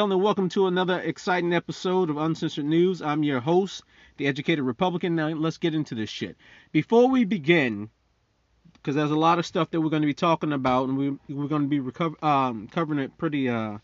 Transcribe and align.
Gentlemen, 0.00 0.24
welcome 0.24 0.48
to 0.48 0.66
another 0.66 0.98
exciting 0.98 1.52
episode 1.52 2.08
of 2.08 2.16
Uncensored 2.16 2.64
News. 2.64 3.02
I'm 3.02 3.22
your 3.22 3.38
host, 3.38 3.82
the 4.16 4.28
educated 4.28 4.64
Republican. 4.64 5.14
Now, 5.14 5.28
let's 5.28 5.58
get 5.58 5.74
into 5.74 5.94
this 5.94 6.08
shit. 6.08 6.38
Before 6.72 7.10
we 7.10 7.26
begin, 7.26 7.90
because 8.72 8.94
there's 8.94 9.10
a 9.10 9.18
lot 9.18 9.38
of 9.38 9.44
stuff 9.44 9.70
that 9.70 9.80
we're 9.82 9.90
going 9.90 10.00
to 10.00 10.06
be 10.06 10.14
talking 10.14 10.54
about, 10.54 10.88
and 10.88 10.96
we, 10.96 11.10
we're 11.28 11.48
going 11.48 11.64
to 11.64 11.68
be 11.68 11.80
recover, 11.80 12.16
um, 12.24 12.66
covering 12.68 12.98
it 12.98 13.18
pretty 13.18 13.50
uh, 13.50 13.76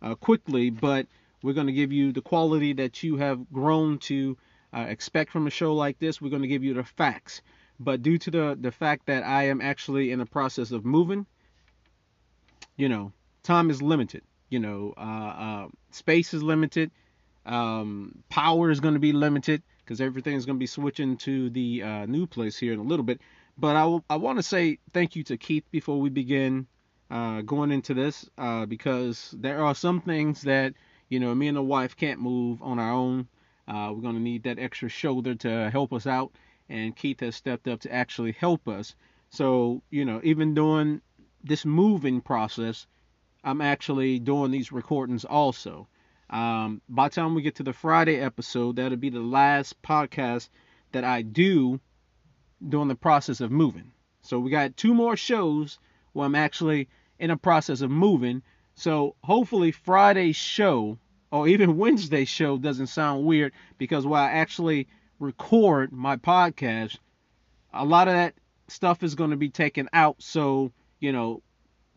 uh, 0.00 0.14
quickly, 0.14 0.70
but 0.70 1.08
we're 1.42 1.52
going 1.52 1.66
to 1.66 1.72
give 1.72 1.90
you 1.90 2.12
the 2.12 2.22
quality 2.22 2.72
that 2.74 3.02
you 3.02 3.16
have 3.16 3.50
grown 3.52 3.98
to 3.98 4.38
uh, 4.72 4.86
expect 4.88 5.32
from 5.32 5.48
a 5.48 5.50
show 5.50 5.74
like 5.74 5.98
this. 5.98 6.20
We're 6.20 6.30
going 6.30 6.42
to 6.42 6.48
give 6.48 6.62
you 6.62 6.74
the 6.74 6.84
facts. 6.84 7.42
But 7.80 8.04
due 8.04 8.18
to 8.18 8.30
the, 8.30 8.58
the 8.60 8.70
fact 8.70 9.06
that 9.06 9.24
I 9.24 9.48
am 9.48 9.60
actually 9.60 10.12
in 10.12 10.20
the 10.20 10.26
process 10.26 10.70
of 10.70 10.84
moving, 10.84 11.26
you 12.76 12.88
know, 12.88 13.10
time 13.42 13.68
is 13.68 13.82
limited. 13.82 14.22
You 14.48 14.60
know, 14.60 14.94
uh, 14.96 15.00
uh, 15.00 15.68
space 15.90 16.34
is 16.34 16.42
limited. 16.42 16.90
Um, 17.44 18.22
power 18.28 18.70
is 18.70 18.80
going 18.80 18.94
to 18.94 19.00
be 19.00 19.12
limited 19.12 19.62
because 19.84 20.00
everything 20.00 20.34
is 20.34 20.46
going 20.46 20.56
to 20.56 20.60
be 20.60 20.66
switching 20.66 21.16
to 21.18 21.50
the 21.50 21.82
uh, 21.82 22.06
new 22.06 22.26
place 22.26 22.58
here 22.58 22.72
in 22.72 22.78
a 22.78 22.82
little 22.82 23.04
bit. 23.04 23.20
But 23.58 23.76
I, 23.76 23.82
w- 23.82 24.02
I 24.10 24.16
want 24.16 24.38
to 24.38 24.42
say 24.42 24.78
thank 24.92 25.16
you 25.16 25.22
to 25.24 25.36
Keith 25.36 25.64
before 25.70 26.00
we 26.00 26.10
begin 26.10 26.66
uh, 27.10 27.42
going 27.42 27.70
into 27.70 27.94
this 27.94 28.28
uh, 28.36 28.66
because 28.66 29.34
there 29.38 29.64
are 29.64 29.74
some 29.74 30.00
things 30.00 30.42
that, 30.42 30.74
you 31.08 31.20
know, 31.20 31.34
me 31.34 31.48
and 31.48 31.56
the 31.56 31.62
wife 31.62 31.96
can't 31.96 32.20
move 32.20 32.62
on 32.62 32.78
our 32.78 32.92
own. 32.92 33.28
Uh, 33.68 33.92
we're 33.94 34.02
going 34.02 34.14
to 34.14 34.20
need 34.20 34.42
that 34.44 34.58
extra 34.58 34.88
shoulder 34.88 35.34
to 35.36 35.70
help 35.70 35.92
us 35.92 36.06
out. 36.06 36.32
And 36.68 36.96
Keith 36.96 37.20
has 37.20 37.36
stepped 37.36 37.68
up 37.68 37.80
to 37.80 37.92
actually 37.92 38.32
help 38.32 38.66
us. 38.68 38.94
So, 39.30 39.82
you 39.90 40.04
know, 40.04 40.20
even 40.24 40.54
during 40.54 41.00
this 41.44 41.64
moving 41.64 42.20
process, 42.20 42.86
I'm 43.46 43.60
actually 43.60 44.18
doing 44.18 44.50
these 44.50 44.72
recordings 44.72 45.24
also. 45.24 45.86
Um, 46.28 46.82
by 46.88 47.08
the 47.08 47.14
time 47.14 47.36
we 47.36 47.42
get 47.42 47.54
to 47.54 47.62
the 47.62 47.72
Friday 47.72 48.16
episode, 48.16 48.74
that'll 48.74 48.98
be 48.98 49.08
the 49.08 49.20
last 49.20 49.80
podcast 49.82 50.48
that 50.90 51.04
I 51.04 51.22
do 51.22 51.78
during 52.68 52.88
the 52.88 52.96
process 52.96 53.40
of 53.40 53.52
moving. 53.52 53.92
So 54.22 54.40
we 54.40 54.50
got 54.50 54.76
two 54.76 54.94
more 54.94 55.16
shows 55.16 55.78
where 56.12 56.26
I'm 56.26 56.34
actually 56.34 56.88
in 57.20 57.30
a 57.30 57.36
process 57.36 57.82
of 57.82 57.90
moving. 57.90 58.42
So 58.74 59.14
hopefully 59.22 59.70
Friday's 59.70 60.34
show 60.34 60.98
or 61.30 61.46
even 61.46 61.76
Wednesday's 61.76 62.28
show 62.28 62.58
doesn't 62.58 62.88
sound 62.88 63.24
weird 63.24 63.52
because 63.78 64.04
while 64.04 64.24
I 64.24 64.32
actually 64.32 64.88
record 65.20 65.92
my 65.92 66.16
podcast, 66.16 66.98
a 67.72 67.84
lot 67.84 68.08
of 68.08 68.14
that 68.14 68.34
stuff 68.66 69.04
is 69.04 69.14
going 69.14 69.30
to 69.30 69.36
be 69.36 69.50
taken 69.50 69.88
out. 69.92 70.16
So, 70.20 70.72
you 70.98 71.12
know, 71.12 71.42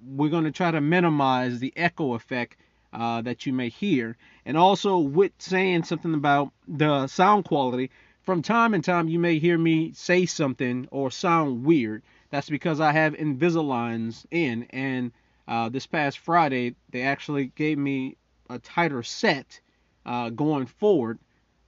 we're 0.05 0.29
going 0.29 0.45
to 0.45 0.51
try 0.51 0.71
to 0.71 0.81
minimize 0.81 1.59
the 1.59 1.73
echo 1.75 2.13
effect 2.13 2.57
uh, 2.93 3.21
that 3.21 3.45
you 3.45 3.53
may 3.53 3.69
hear. 3.69 4.17
And 4.45 4.57
also, 4.57 4.97
with 4.97 5.31
saying 5.37 5.83
something 5.83 6.13
about 6.13 6.51
the 6.67 7.07
sound 7.07 7.45
quality, 7.45 7.91
from 8.23 8.41
time 8.41 8.73
and 8.73 8.83
time 8.83 9.07
you 9.07 9.19
may 9.19 9.39
hear 9.39 9.57
me 9.57 9.91
say 9.93 10.25
something 10.25 10.87
or 10.91 11.11
sound 11.11 11.63
weird. 11.63 12.03
That's 12.29 12.49
because 12.49 12.79
I 12.79 12.91
have 12.91 13.13
Invisaligns 13.13 14.25
in, 14.29 14.67
and 14.69 15.11
uh, 15.47 15.69
this 15.69 15.87
past 15.87 16.19
Friday 16.19 16.75
they 16.91 17.01
actually 17.01 17.51
gave 17.55 17.77
me 17.77 18.17
a 18.49 18.59
tighter 18.59 19.01
set 19.01 19.59
uh, 20.05 20.29
going 20.29 20.67
forward 20.67 21.17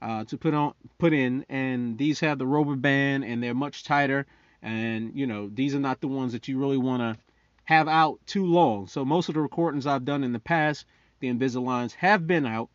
uh, 0.00 0.24
to 0.24 0.36
put 0.36 0.54
on 0.54 0.74
put 0.98 1.12
in, 1.12 1.44
and 1.48 1.98
these 1.98 2.20
have 2.20 2.38
the 2.38 2.46
rubber 2.46 2.76
band 2.76 3.24
and 3.24 3.42
they're 3.42 3.54
much 3.54 3.84
tighter. 3.84 4.26
And 4.62 5.12
you 5.14 5.26
know 5.26 5.50
these 5.52 5.74
are 5.74 5.80
not 5.80 6.00
the 6.00 6.08
ones 6.08 6.32
that 6.32 6.46
you 6.46 6.58
really 6.58 6.78
want 6.78 7.02
to 7.02 7.18
have 7.64 7.88
out 7.88 8.18
too 8.26 8.44
long. 8.44 8.86
So 8.86 9.04
most 9.04 9.28
of 9.28 9.34
the 9.34 9.40
recordings 9.40 9.86
I've 9.86 10.04
done 10.04 10.24
in 10.24 10.32
the 10.32 10.40
past, 10.40 10.84
the 11.20 11.32
Invisaligns 11.32 11.94
have 11.94 12.26
been 12.26 12.46
out, 12.46 12.68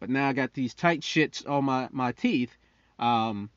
but 0.00 0.10
now 0.10 0.28
I 0.28 0.32
got 0.32 0.52
these 0.52 0.74
tight 0.74 1.00
shits 1.00 1.48
on 1.48 1.64
my 1.64 1.88
my 1.92 2.12
teeth. 2.12 2.56
Um, 2.98 3.50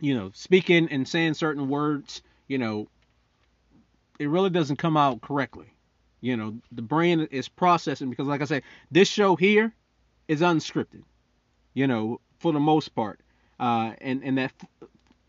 you 0.00 0.14
know, 0.14 0.30
speaking 0.34 0.88
and 0.90 1.08
saying 1.08 1.34
certain 1.34 1.68
words, 1.68 2.22
you 2.48 2.58
know, 2.58 2.88
it 4.18 4.28
really 4.28 4.50
doesn't 4.50 4.76
come 4.76 4.96
out 4.96 5.20
correctly. 5.20 5.66
You 6.20 6.36
know, 6.36 6.58
the 6.72 6.82
brain 6.82 7.20
is 7.30 7.48
processing 7.48 8.10
because, 8.10 8.26
like 8.26 8.40
I 8.40 8.46
said, 8.46 8.62
this 8.90 9.08
show 9.08 9.36
here 9.36 9.72
is 10.28 10.40
unscripted. 10.40 11.02
You 11.74 11.86
know, 11.86 12.20
for 12.38 12.52
the 12.52 12.60
most 12.60 12.94
part, 12.94 13.20
uh, 13.58 13.92
and 14.00 14.22
and 14.22 14.38
that 14.38 14.52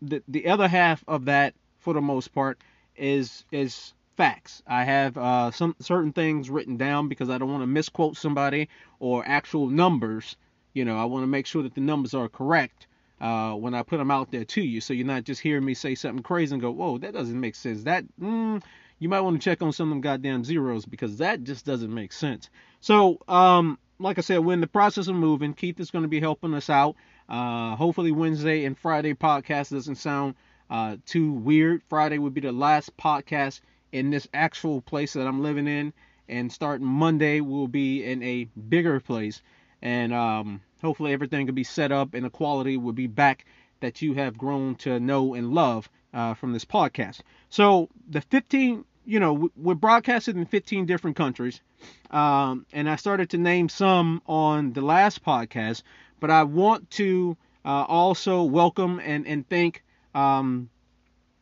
the 0.00 0.22
the 0.28 0.48
other 0.48 0.68
half 0.68 1.02
of 1.08 1.26
that, 1.26 1.54
for 1.78 1.94
the 1.94 2.00
most 2.00 2.28
part, 2.32 2.58
is 2.96 3.44
is 3.50 3.94
facts. 4.16 4.62
I 4.66 4.84
have 4.84 5.16
uh, 5.16 5.50
some 5.50 5.76
certain 5.80 6.12
things 6.12 6.50
written 6.50 6.76
down 6.76 7.08
because 7.08 7.30
I 7.30 7.38
don't 7.38 7.50
want 7.50 7.62
to 7.62 7.66
misquote 7.66 8.16
somebody 8.16 8.68
or 8.98 9.22
actual 9.26 9.68
numbers. 9.68 10.36
You 10.72 10.84
know, 10.84 10.96
I 10.96 11.04
want 11.04 11.22
to 11.22 11.28
make 11.28 11.46
sure 11.46 11.62
that 11.62 11.74
the 11.74 11.80
numbers 11.80 12.14
are 12.14 12.28
correct 12.28 12.86
uh, 13.20 13.52
when 13.54 13.74
I 13.74 13.82
put 13.82 13.98
them 13.98 14.10
out 14.10 14.30
there 14.30 14.44
to 14.44 14.62
you, 14.62 14.80
so 14.80 14.92
you're 14.92 15.06
not 15.06 15.24
just 15.24 15.40
hearing 15.40 15.64
me 15.64 15.74
say 15.74 15.94
something 15.94 16.22
crazy 16.22 16.54
and 16.54 16.60
go, 16.60 16.70
"Whoa, 16.70 16.98
that 16.98 17.14
doesn't 17.14 17.38
make 17.38 17.54
sense." 17.54 17.84
That 17.84 18.04
mm, 18.20 18.62
you 18.98 19.08
might 19.08 19.20
want 19.20 19.40
to 19.40 19.44
check 19.44 19.62
on 19.62 19.72
some 19.72 19.88
of 19.88 19.90
them 19.90 20.00
goddamn 20.00 20.44
zeros 20.44 20.84
because 20.84 21.18
that 21.18 21.44
just 21.44 21.64
doesn't 21.64 21.92
make 21.92 22.12
sense. 22.12 22.50
So, 22.80 23.18
um, 23.28 23.78
like 23.98 24.18
I 24.18 24.20
said, 24.20 24.38
we're 24.38 24.52
in 24.52 24.60
the 24.60 24.66
process 24.66 25.08
of 25.08 25.14
moving. 25.14 25.54
Keith 25.54 25.80
is 25.80 25.90
going 25.90 26.02
to 26.02 26.08
be 26.08 26.20
helping 26.20 26.54
us 26.54 26.68
out. 26.68 26.96
Uh, 27.28 27.74
hopefully, 27.76 28.12
Wednesday 28.12 28.64
and 28.64 28.76
Friday 28.76 29.14
podcast 29.14 29.70
doesn't 29.70 29.96
sound 29.96 30.34
uh, 30.68 30.96
too 31.06 31.32
weird. 31.32 31.82
Friday 31.88 32.18
would 32.18 32.34
be 32.34 32.42
the 32.42 32.52
last 32.52 32.96
podcast 32.96 33.60
in 33.96 34.10
this 34.10 34.28
actual 34.34 34.82
place 34.82 35.14
that 35.14 35.26
I'm 35.26 35.42
living 35.42 35.66
in, 35.66 35.94
and 36.28 36.52
starting 36.52 36.86
Monday 36.86 37.40
we'll 37.40 37.66
be 37.66 38.04
in 38.04 38.22
a 38.22 38.44
bigger 38.68 39.00
place, 39.00 39.40
and 39.80 40.12
um, 40.12 40.60
hopefully 40.82 41.14
everything 41.14 41.46
will 41.46 41.54
be 41.54 41.64
set 41.64 41.92
up 41.92 42.12
and 42.12 42.26
the 42.26 42.30
quality 42.30 42.76
will 42.76 42.92
be 42.92 43.06
back 43.06 43.46
that 43.80 44.02
you 44.02 44.12
have 44.12 44.36
grown 44.36 44.74
to 44.74 45.00
know 45.00 45.32
and 45.32 45.54
love 45.54 45.88
uh, 46.12 46.34
from 46.34 46.52
this 46.52 46.64
podcast. 46.64 47.20
So 47.48 47.88
the 48.08 48.20
15, 48.20 48.84
you 49.06 49.18
know, 49.18 49.50
we're 49.56 49.74
broadcasted 49.74 50.36
in 50.36 50.44
15 50.44 50.84
different 50.84 51.16
countries, 51.16 51.62
um, 52.10 52.66
and 52.74 52.90
I 52.90 52.96
started 52.96 53.30
to 53.30 53.38
name 53.38 53.70
some 53.70 54.20
on 54.26 54.74
the 54.74 54.82
last 54.82 55.24
podcast, 55.24 55.82
but 56.20 56.30
I 56.30 56.42
want 56.42 56.90
to 56.92 57.34
uh, 57.64 57.84
also 57.88 58.42
welcome 58.42 59.00
and 59.02 59.26
and 59.26 59.48
thank. 59.48 59.82
Um, 60.14 60.68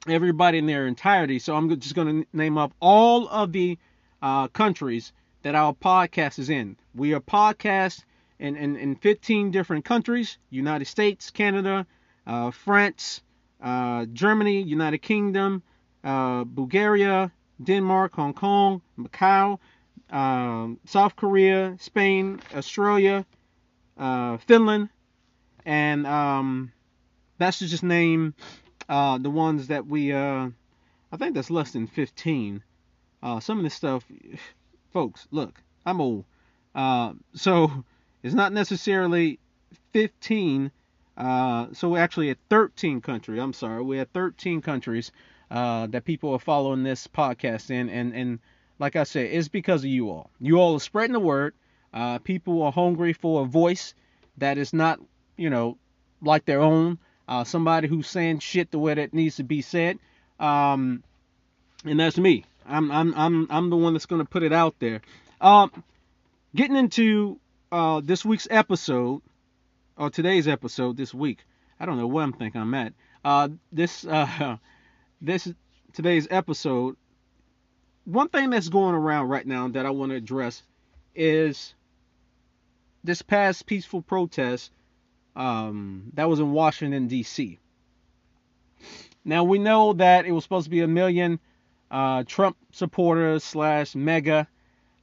everybody 0.06 0.58
in 0.58 0.66
their 0.66 0.86
entirety. 0.86 1.38
So 1.38 1.56
I'm 1.56 1.68
just 1.80 1.94
going 1.94 2.22
to 2.22 2.28
name 2.36 2.58
up 2.58 2.72
all 2.80 3.28
of 3.28 3.52
the 3.52 3.78
uh, 4.20 4.48
countries 4.48 5.12
that 5.42 5.54
our 5.54 5.74
podcast 5.74 6.38
is 6.38 6.50
in. 6.50 6.76
We 6.94 7.14
are 7.14 7.20
podcast 7.20 8.04
in, 8.38 8.56
in, 8.56 8.76
in 8.76 8.96
15 8.96 9.50
different 9.50 9.84
countries 9.84 10.38
United 10.50 10.86
States, 10.86 11.30
Canada, 11.30 11.86
uh, 12.26 12.50
France, 12.50 13.22
uh, 13.62 14.06
Germany, 14.12 14.62
United 14.62 14.98
Kingdom, 14.98 15.62
uh, 16.02 16.44
Bulgaria, 16.44 17.32
Denmark, 17.62 18.14
Hong 18.14 18.34
Kong, 18.34 18.82
Macau, 18.98 19.58
um, 20.10 20.78
South 20.84 21.16
Korea, 21.16 21.76
Spain, 21.78 22.40
Australia, 22.54 23.24
uh, 23.96 24.36
Finland, 24.38 24.88
and 25.64 26.06
um, 26.06 26.72
that's 27.38 27.58
to 27.60 27.66
just 27.66 27.82
name 27.82 28.34
uh, 28.88 29.18
the 29.18 29.30
ones 29.30 29.68
that 29.68 29.86
we, 29.86 30.12
uh, 30.12 30.48
I 31.12 31.16
think 31.16 31.34
that's 31.34 31.50
less 31.50 31.72
than 31.72 31.86
15. 31.86 32.62
Uh, 33.22 33.40
some 33.40 33.58
of 33.58 33.64
this 33.64 33.74
stuff, 33.74 34.04
folks, 34.92 35.26
look, 35.30 35.60
I'm 35.86 36.00
old. 36.00 36.24
Uh, 36.74 37.14
so 37.34 37.84
it's 38.22 38.34
not 38.34 38.52
necessarily 38.52 39.38
15. 39.92 40.70
Uh, 41.16 41.66
so 41.72 41.90
we're 41.90 41.98
actually 41.98 42.30
at 42.30 42.38
13 42.50 43.00
countries. 43.00 43.40
I'm 43.40 43.52
sorry, 43.52 43.82
we're 43.82 44.02
at 44.02 44.12
13 44.12 44.60
countries 44.60 45.12
uh, 45.50 45.86
that 45.88 46.04
people 46.04 46.32
are 46.32 46.38
following 46.38 46.82
this 46.82 47.06
podcast 47.06 47.70
in, 47.70 47.88
and 47.88 48.12
and 48.12 48.38
like 48.78 48.96
I 48.96 49.04
said, 49.04 49.26
it's 49.30 49.48
because 49.48 49.84
of 49.84 49.90
you 49.90 50.10
all. 50.10 50.30
You 50.40 50.56
all 50.56 50.74
are 50.74 50.80
spreading 50.80 51.12
the 51.12 51.20
word. 51.20 51.54
Uh, 51.92 52.18
people 52.18 52.62
are 52.62 52.72
hungry 52.72 53.12
for 53.12 53.42
a 53.42 53.46
voice 53.46 53.94
that 54.38 54.58
is 54.58 54.72
not, 54.72 54.98
you 55.36 55.48
know, 55.48 55.78
like 56.20 56.44
their 56.44 56.60
own 56.60 56.98
uh, 57.28 57.44
somebody 57.44 57.88
who's 57.88 58.08
saying 58.08 58.40
shit 58.40 58.70
the 58.70 58.78
way 58.78 58.94
that 58.94 59.14
needs 59.14 59.36
to 59.36 59.44
be 59.44 59.62
said, 59.62 59.98
um, 60.38 61.02
and 61.84 62.00
that's 62.00 62.18
me. 62.18 62.44
I'm 62.66 62.90
I'm 62.90 63.14
I'm 63.14 63.46
I'm 63.50 63.70
the 63.70 63.76
one 63.76 63.92
that's 63.94 64.06
gonna 64.06 64.24
put 64.24 64.42
it 64.42 64.52
out 64.52 64.74
there. 64.78 65.00
Um, 65.40 65.70
getting 66.54 66.76
into 66.76 67.38
uh, 67.72 68.00
this 68.02 68.24
week's 68.24 68.48
episode, 68.50 69.22
or 69.96 70.10
today's 70.10 70.48
episode 70.48 70.96
this 70.96 71.12
week. 71.12 71.38
I 71.78 71.86
don't 71.86 71.98
know 71.98 72.06
where 72.06 72.24
I'm 72.24 72.32
thinking 72.32 72.60
I'm 72.60 72.74
at. 72.74 72.92
Uh, 73.24 73.48
this 73.72 74.06
uh, 74.06 74.56
this 75.20 75.52
today's 75.92 76.28
episode. 76.30 76.96
One 78.04 78.28
thing 78.28 78.50
that's 78.50 78.68
going 78.68 78.94
around 78.94 79.28
right 79.28 79.46
now 79.46 79.68
that 79.68 79.86
I 79.86 79.90
want 79.90 80.10
to 80.10 80.16
address 80.16 80.62
is 81.14 81.74
this 83.02 83.22
past 83.22 83.66
peaceful 83.66 84.02
protest 84.02 84.70
um, 85.36 86.10
that 86.14 86.28
was 86.28 86.40
in 86.40 86.52
Washington, 86.52 87.08
D.C. 87.08 87.58
Now, 89.24 89.44
we 89.44 89.58
know 89.58 89.94
that 89.94 90.26
it 90.26 90.32
was 90.32 90.44
supposed 90.44 90.64
to 90.64 90.70
be 90.70 90.80
a 90.80 90.88
million 90.88 91.40
uh, 91.90 92.24
Trump 92.24 92.56
supporters 92.72 93.42
slash 93.42 93.94
MAGA 93.94 94.46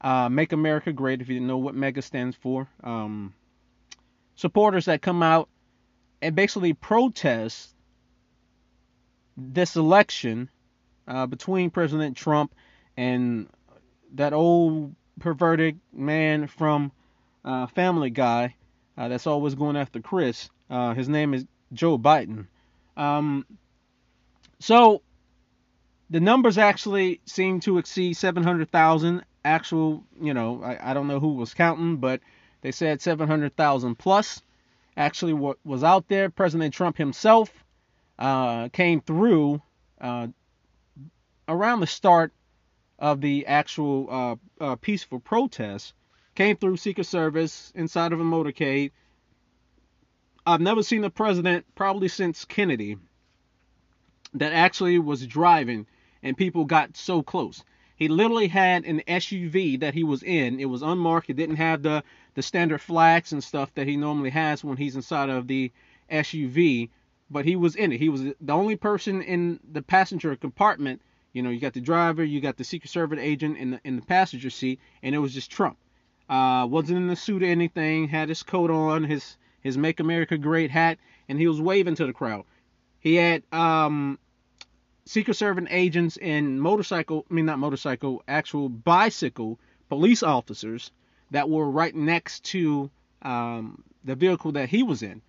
uh, 0.01 0.29
Make 0.29 0.51
America 0.51 0.91
Great, 0.91 1.21
if 1.21 1.27
you 1.27 1.35
didn't 1.35 1.47
know 1.47 1.57
what 1.57 1.75
MAGA 1.75 2.01
stands 2.01 2.35
for. 2.35 2.67
Um, 2.83 3.33
supporters 4.35 4.85
that 4.85 5.01
come 5.01 5.21
out 5.23 5.49
and 6.21 6.35
basically 6.35 6.73
protest 6.73 7.73
this 9.37 9.75
election 9.75 10.49
uh, 11.07 11.25
between 11.25 11.69
President 11.69 12.15
Trump 12.17 12.53
and 12.97 13.47
that 14.13 14.33
old 14.33 14.95
perverted 15.19 15.79
man 15.93 16.47
from 16.47 16.91
uh, 17.43 17.67
Family 17.67 18.09
Guy 18.09 18.55
uh, 18.97 19.07
that's 19.07 19.27
always 19.27 19.55
going 19.55 19.75
after 19.75 19.99
Chris. 20.01 20.49
Uh, 20.69 20.93
his 20.93 21.09
name 21.09 21.33
is 21.33 21.45
Joe 21.73 21.97
Biden. 21.97 22.47
Um, 22.97 23.45
so 24.59 25.01
the 26.09 26.19
numbers 26.19 26.57
actually 26.57 27.21
seem 27.25 27.59
to 27.61 27.77
exceed 27.77 28.13
700,000 28.13 29.23
actual, 29.43 30.03
you 30.21 30.33
know, 30.33 30.61
I, 30.63 30.91
I 30.91 30.93
don't 30.93 31.07
know 31.07 31.19
who 31.19 31.33
was 31.33 31.53
counting, 31.53 31.97
but 31.97 32.21
they 32.61 32.71
said 32.71 33.01
700,000 33.01 33.95
plus 33.95 34.41
actually 34.97 35.33
what 35.33 35.57
was 35.65 35.83
out 35.83 36.07
there. 36.07 36.29
President 36.29 36.73
Trump 36.73 36.97
himself 36.97 37.51
uh, 38.19 38.69
came 38.69 39.01
through 39.01 39.61
uh, 39.99 40.27
around 41.47 41.79
the 41.79 41.87
start 41.87 42.33
of 42.99 43.19
the 43.19 43.47
actual 43.47 44.07
uh, 44.11 44.63
uh 44.63 44.75
peaceful 44.75 45.19
protest. 45.19 45.93
Came 46.35 46.55
through 46.55 46.77
Secret 46.77 47.05
Service 47.05 47.71
inside 47.75 48.13
of 48.13 48.19
a 48.19 48.23
motorcade. 48.23 48.91
I've 50.45 50.61
never 50.61 50.81
seen 50.81 51.03
a 51.03 51.09
president, 51.09 51.65
probably 51.75 52.07
since 52.07 52.45
Kennedy, 52.45 52.97
that 54.33 54.53
actually 54.53 54.97
was 54.97 55.27
driving 55.27 55.85
and 56.23 56.37
people 56.37 56.65
got 56.65 56.95
so 56.95 57.21
close. 57.21 57.63
He 57.95 58.07
literally 58.07 58.47
had 58.47 58.85
an 58.85 59.01
SUV 59.07 59.79
that 59.81 59.93
he 59.93 60.03
was 60.03 60.23
in. 60.23 60.59
It 60.59 60.65
was 60.65 60.81
unmarked. 60.81 61.29
It 61.29 61.35
didn't 61.35 61.57
have 61.57 61.83
the 61.83 62.03
the 62.33 62.41
standard 62.41 62.81
flags 62.81 63.33
and 63.33 63.43
stuff 63.43 63.73
that 63.75 63.87
he 63.87 63.97
normally 63.97 64.29
has 64.29 64.63
when 64.63 64.77
he's 64.77 64.95
inside 64.95 65.29
of 65.29 65.47
the 65.47 65.71
SUV, 66.09 66.89
but 67.29 67.45
he 67.45 67.55
was 67.55 67.75
in 67.75 67.91
it. 67.91 67.99
He 67.99 68.09
was 68.09 68.23
the 68.23 68.53
only 68.53 68.77
person 68.77 69.21
in 69.21 69.59
the 69.69 69.81
passenger 69.81 70.35
compartment. 70.35 71.01
You 71.33 71.43
know, 71.43 71.49
you 71.49 71.59
got 71.59 71.73
the 71.73 71.81
driver, 71.81 72.23
you 72.23 72.39
got 72.41 72.57
the 72.57 72.63
Secret 72.63 72.89
Service 72.89 73.19
agent 73.21 73.57
in 73.57 73.71
the 73.71 73.81
in 73.83 73.97
the 73.97 74.01
passenger 74.01 74.49
seat, 74.49 74.79
and 75.03 75.13
it 75.13 75.19
was 75.19 75.33
just 75.33 75.51
Trump. 75.51 75.77
Uh, 76.29 76.65
wasn't 76.69 76.97
in 76.97 77.09
a 77.09 77.15
suit 77.15 77.43
or 77.43 77.47
anything. 77.47 78.07
Had 78.07 78.29
his 78.29 78.43
coat 78.43 78.71
on, 78.71 79.03
his 79.03 79.37
his 79.61 79.77
Make 79.77 79.99
America 79.99 80.37
Great 80.37 80.71
hat, 80.71 80.97
and 81.29 81.39
he 81.39 81.47
was 81.47 81.61
waving 81.61 81.95
to 81.95 82.05
the 82.05 82.13
crowd. 82.13 82.45
He 82.99 83.15
had 83.15 83.43
um, 83.51 84.17
Secret 85.05 85.35
Service 85.35 85.65
agents 85.69 86.17
and 86.17 86.61
motorcycle, 86.61 87.25
I 87.29 87.33
mean 87.33 87.45
not 87.45 87.59
motorcycle, 87.59 88.23
actual 88.27 88.69
bicycle 88.69 89.59
police 89.89 90.23
officers 90.23 90.91
that 91.31 91.49
were 91.49 91.69
right 91.69 91.95
next 91.95 92.45
to 92.45 92.89
um, 93.21 93.83
the 94.03 94.15
vehicle 94.15 94.53
that 94.53 94.69
he 94.69 94.83
was 94.83 95.03
in. 95.03 95.21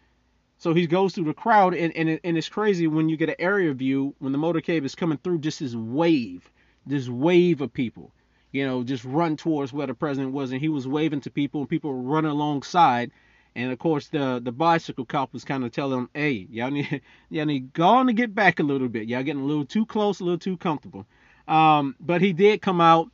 So 0.58 0.74
he 0.74 0.86
goes 0.86 1.14
through 1.14 1.24
the 1.24 1.34
crowd, 1.34 1.74
and, 1.74 1.92
and, 1.96 2.08
it, 2.08 2.20
and 2.22 2.38
it's 2.38 2.48
crazy 2.48 2.86
when 2.86 3.08
you 3.08 3.16
get 3.16 3.30
an 3.30 3.34
area 3.40 3.72
view 3.72 4.14
when 4.20 4.30
the 4.30 4.38
motorcade 4.38 4.84
is 4.84 4.94
coming 4.94 5.18
through, 5.18 5.38
just 5.38 5.58
this 5.58 5.74
wave, 5.74 6.48
this 6.86 7.08
wave 7.08 7.60
of 7.60 7.72
people, 7.72 8.12
you 8.52 8.66
know, 8.66 8.84
just 8.84 9.04
run 9.04 9.37
towards 9.37 9.72
where 9.72 9.87
the 9.87 9.94
president 9.94 10.32
was, 10.32 10.52
and 10.52 10.60
he 10.60 10.69
was 10.69 10.87
waving 10.87 11.22
to 11.22 11.31
people, 11.31 11.60
and 11.60 11.69
people 11.69 11.93
were 11.93 12.02
running 12.02 12.31
alongside, 12.31 13.10
and 13.54 13.72
of 13.72 13.78
course, 13.78 14.08
the 14.08 14.40
the 14.43 14.52
bicycle 14.52 15.04
cop 15.04 15.32
was 15.32 15.44
kind 15.44 15.64
of 15.64 15.72
telling 15.72 15.99
them, 15.99 16.10
"Hey, 16.14 16.46
y'all 16.50 16.70
need 16.70 17.02
y'all 17.31 17.46
need 17.46 17.72
go 17.72 17.87
on 17.87 18.06
to 18.06 18.12
get 18.12 18.34
back 18.34 18.60
a 18.60 18.62
little 18.62 18.88
bit. 18.88 19.08
Y'all 19.08 19.22
getting 19.22 19.43
a 19.43 19.46
little 19.46 19.66
too 19.66 19.87
close, 19.87 20.20
a 20.20 20.25
little 20.25 20.38
too 20.38 20.56
comfortable." 20.56 21.06
Um, 21.49 21.96
but 21.99 22.20
he 22.20 22.32
did 22.32 22.62
come 22.62 22.81
out 22.81 23.10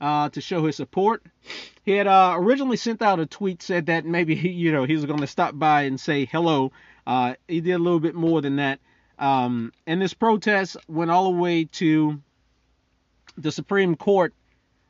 uh, 0.00 0.28
to 0.30 0.40
show 0.40 0.66
his 0.66 0.76
support. 0.76 1.22
He 1.84 1.92
had 1.92 2.06
uh, 2.06 2.34
originally 2.36 2.76
sent 2.76 3.02
out 3.02 3.20
a 3.20 3.26
tweet 3.26 3.62
said 3.62 3.86
that 3.86 4.04
maybe 4.04 4.34
he, 4.34 4.50
you 4.50 4.72
know 4.72 4.84
he 4.84 4.94
was 4.94 5.04
going 5.04 5.20
to 5.20 5.26
stop 5.26 5.58
by 5.58 5.82
and 5.82 5.98
say 5.98 6.26
hello. 6.26 6.72
Uh, 7.06 7.34
he 7.48 7.60
did 7.60 7.72
a 7.72 7.78
little 7.78 8.00
bit 8.00 8.14
more 8.14 8.40
than 8.40 8.56
that. 8.56 8.78
Um, 9.18 9.72
and 9.86 10.00
this 10.00 10.14
protest 10.14 10.76
went 10.88 11.10
all 11.10 11.24
the 11.24 11.38
way 11.38 11.64
to 11.64 12.20
the 13.36 13.52
Supreme 13.52 13.96
Court 13.96 14.34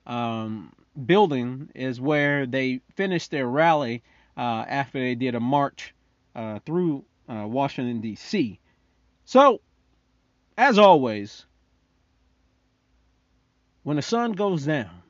um, 0.07 0.73
building, 1.07 1.71
is 1.75 2.01
where 2.01 2.47
they 2.47 2.81
finished 2.95 3.31
their 3.31 3.47
rally 3.47 4.03
uh, 4.37 4.65
after 4.69 4.99
they 4.99 5.15
did 5.15 5.35
a 5.35 5.41
march 5.41 5.95
uh, 6.35 6.59
through 6.65 7.05
uh, 7.29 7.47
Washington, 7.47 8.01
D.C. 8.01 8.59
So, 9.25 9.61
as 10.57 10.79
always, 10.79 11.47
when 13.83 13.97
the 13.97 14.03
sun 14.03 14.33
goes 14.33 14.65
down, 14.65 15.03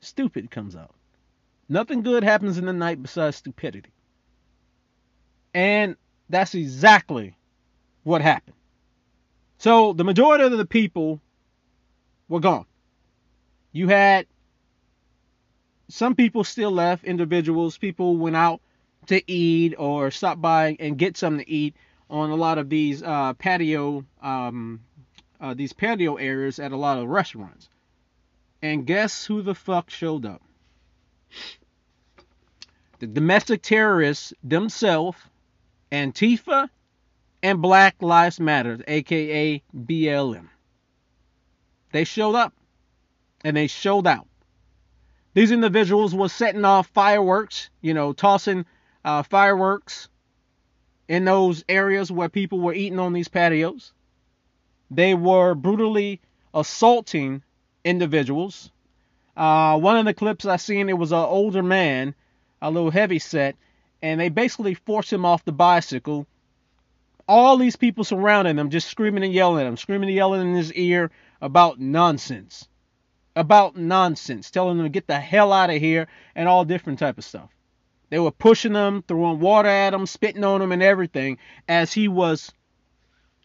stupid 0.00 0.50
comes 0.50 0.76
out. 0.76 0.94
Nothing 1.68 2.02
good 2.02 2.22
happens 2.24 2.58
in 2.58 2.66
the 2.66 2.72
night 2.72 3.00
besides 3.00 3.36
stupidity. 3.36 3.92
And 5.54 5.96
that's 6.28 6.54
exactly 6.54 7.36
what 8.02 8.20
happened. 8.20 8.56
So 9.58 9.92
the 9.92 10.04
majority 10.04 10.44
of 10.44 10.50
the 10.52 10.66
people 10.66 11.20
were 12.28 12.40
gone. 12.40 12.66
You 13.72 13.88
had 13.88 14.26
some 15.88 16.14
people 16.14 16.44
still 16.44 16.70
left, 16.70 17.04
individuals, 17.04 17.78
people 17.78 18.16
went 18.16 18.36
out 18.36 18.60
to 19.06 19.30
eat 19.30 19.74
or 19.78 20.10
stop 20.10 20.40
by 20.40 20.76
and 20.78 20.96
get 20.96 21.16
something 21.16 21.44
to 21.44 21.50
eat 21.50 21.74
on 22.08 22.30
a 22.30 22.34
lot 22.34 22.58
of 22.58 22.68
these 22.68 23.02
uh, 23.02 23.32
patio 23.34 24.04
um, 24.22 24.80
uh, 25.40 25.54
these 25.54 25.72
patio 25.72 26.16
areas 26.16 26.58
at 26.58 26.72
a 26.72 26.76
lot 26.76 26.98
of 26.98 27.08
restaurants. 27.08 27.68
And 28.60 28.86
guess 28.86 29.26
who 29.26 29.42
the 29.42 29.54
fuck 29.54 29.90
showed 29.90 30.24
up? 30.24 30.40
The 33.00 33.08
domestic 33.08 33.62
terrorists 33.62 34.32
themselves, 34.44 35.18
Antifa 35.90 36.68
and 37.42 37.60
Black 37.60 37.96
Lives 38.00 38.38
Matter, 38.38 38.78
aka 38.86 39.62
BLM. 39.76 40.48
They 41.90 42.04
showed 42.04 42.36
up 42.36 42.54
and 43.44 43.56
they 43.56 43.66
showed 43.66 44.06
out. 44.06 44.26
These 45.34 45.50
individuals 45.50 46.14
were 46.14 46.28
setting 46.28 46.64
off 46.64 46.88
fireworks, 46.88 47.70
you 47.80 47.94
know, 47.94 48.12
tossing 48.12 48.66
uh, 49.04 49.22
fireworks 49.22 50.08
in 51.08 51.24
those 51.24 51.64
areas 51.68 52.12
where 52.12 52.28
people 52.28 52.60
were 52.60 52.74
eating 52.74 52.98
on 52.98 53.12
these 53.12 53.28
patios. 53.28 53.92
They 54.90 55.14
were 55.14 55.54
brutally 55.54 56.20
assaulting 56.52 57.42
individuals. 57.82 58.70
Uh, 59.34 59.78
one 59.78 59.96
of 59.96 60.04
the 60.04 60.12
clips 60.12 60.44
I 60.44 60.56
seen, 60.56 60.90
it 60.90 60.98
was 60.98 61.12
an 61.12 61.18
older 61.18 61.62
man, 61.62 62.14
a 62.60 62.70
little 62.70 62.90
heavy 62.90 63.18
set, 63.18 63.56
and 64.02 64.20
they 64.20 64.28
basically 64.28 64.74
forced 64.74 65.12
him 65.12 65.24
off 65.24 65.46
the 65.46 65.52
bicycle. 65.52 66.26
All 67.26 67.56
these 67.56 67.76
people 67.76 68.04
surrounding 68.04 68.58
him, 68.58 68.68
just 68.68 68.88
screaming 68.88 69.24
and 69.24 69.32
yelling 69.32 69.62
at 69.62 69.68
him, 69.68 69.78
screaming 69.78 70.10
and 70.10 70.16
yelling 70.16 70.42
in 70.42 70.54
his 70.54 70.72
ear 70.74 71.10
about 71.40 71.80
nonsense 71.80 72.68
about 73.34 73.76
nonsense, 73.76 74.50
telling 74.50 74.76
them 74.76 74.86
to 74.86 74.90
get 74.90 75.06
the 75.06 75.18
hell 75.18 75.52
out 75.52 75.70
of 75.70 75.76
here 75.76 76.08
and 76.34 76.48
all 76.48 76.64
different 76.64 76.98
type 76.98 77.18
of 77.18 77.24
stuff. 77.24 77.50
They 78.10 78.18
were 78.18 78.30
pushing 78.30 78.74
them, 78.74 79.02
throwing 79.08 79.40
water 79.40 79.68
at 79.68 79.94
him, 79.94 80.04
spitting 80.06 80.44
on 80.44 80.60
him 80.60 80.72
and 80.72 80.82
everything 80.82 81.38
as 81.66 81.92
he 81.92 82.08
was 82.08 82.52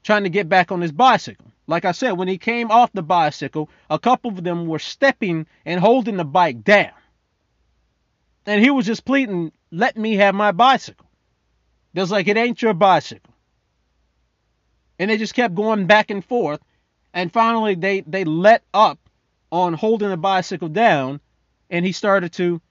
trying 0.03 0.23
to 0.23 0.29
get 0.29 0.49
back 0.49 0.71
on 0.71 0.81
his 0.81 0.91
bicycle. 0.91 1.51
Like 1.67 1.85
I 1.85 1.91
said, 1.91 2.13
when 2.13 2.27
he 2.27 2.37
came 2.37 2.71
off 2.71 2.91
the 2.93 3.03
bicycle, 3.03 3.69
a 3.89 3.99
couple 3.99 4.31
of 4.31 4.43
them 4.43 4.67
were 4.67 4.79
stepping 4.79 5.47
and 5.65 5.79
holding 5.79 6.17
the 6.17 6.25
bike 6.25 6.63
down. 6.63 6.91
And 8.45 8.61
he 8.61 8.69
was 8.69 8.85
just 8.85 9.05
pleading, 9.05 9.51
let 9.71 9.97
me 9.97 10.15
have 10.15 10.33
my 10.35 10.51
bicycle. 10.51 11.09
Just 11.95 12.11
like 12.11 12.27
it 12.27 12.37
ain't 12.37 12.61
your 12.61 12.73
bicycle. 12.73 13.33
And 14.99 15.09
they 15.11 15.17
just 15.17 15.33
kept 15.33 15.55
going 15.55 15.87
back 15.87 16.09
and 16.09 16.23
forth. 16.23 16.61
And 17.13 17.31
finally 17.31 17.75
they, 17.75 18.01
they 18.01 18.23
let 18.23 18.63
up 18.73 18.99
on 19.51 19.73
holding 19.73 20.09
the 20.09 20.17
bicycle 20.17 20.69
down 20.69 21.19
and 21.69 21.85
he 21.85 21.91
started 21.91 22.33
to 22.33 22.61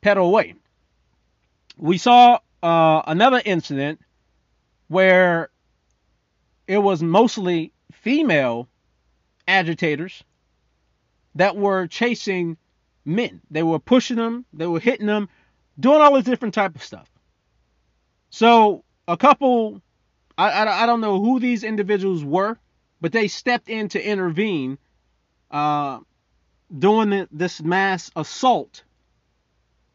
pedal 0.00 0.26
away. 0.26 0.54
We 1.76 1.98
saw 1.98 2.38
uh, 2.62 3.02
another 3.06 3.40
incident 3.44 4.00
where 4.88 5.50
it 6.66 6.78
was 6.78 7.02
mostly 7.02 7.72
female 7.92 8.68
agitators 9.46 10.22
that 11.34 11.56
were 11.56 11.86
chasing 11.86 12.56
men. 13.04 13.40
They 13.50 13.62
were 13.62 13.78
pushing 13.78 14.16
them, 14.16 14.44
they 14.52 14.66
were 14.66 14.80
hitting 14.80 15.06
them, 15.06 15.28
doing 15.78 16.00
all 16.00 16.14
this 16.14 16.24
different 16.24 16.54
type 16.54 16.74
of 16.74 16.82
stuff. 16.82 17.10
So 18.30 18.84
a 19.08 19.16
couple, 19.16 19.82
I, 20.36 20.50
I, 20.50 20.82
I 20.82 20.86
don't 20.86 21.00
know 21.00 21.20
who 21.20 21.40
these 21.40 21.64
individuals 21.64 22.24
were, 22.24 22.58
but 23.00 23.12
they 23.12 23.28
stepped 23.28 23.68
in 23.68 23.88
to 23.88 24.04
intervene 24.04 24.78
uh, 25.50 26.00
doing 26.76 27.26
this 27.32 27.62
mass 27.62 28.10
assault. 28.16 28.84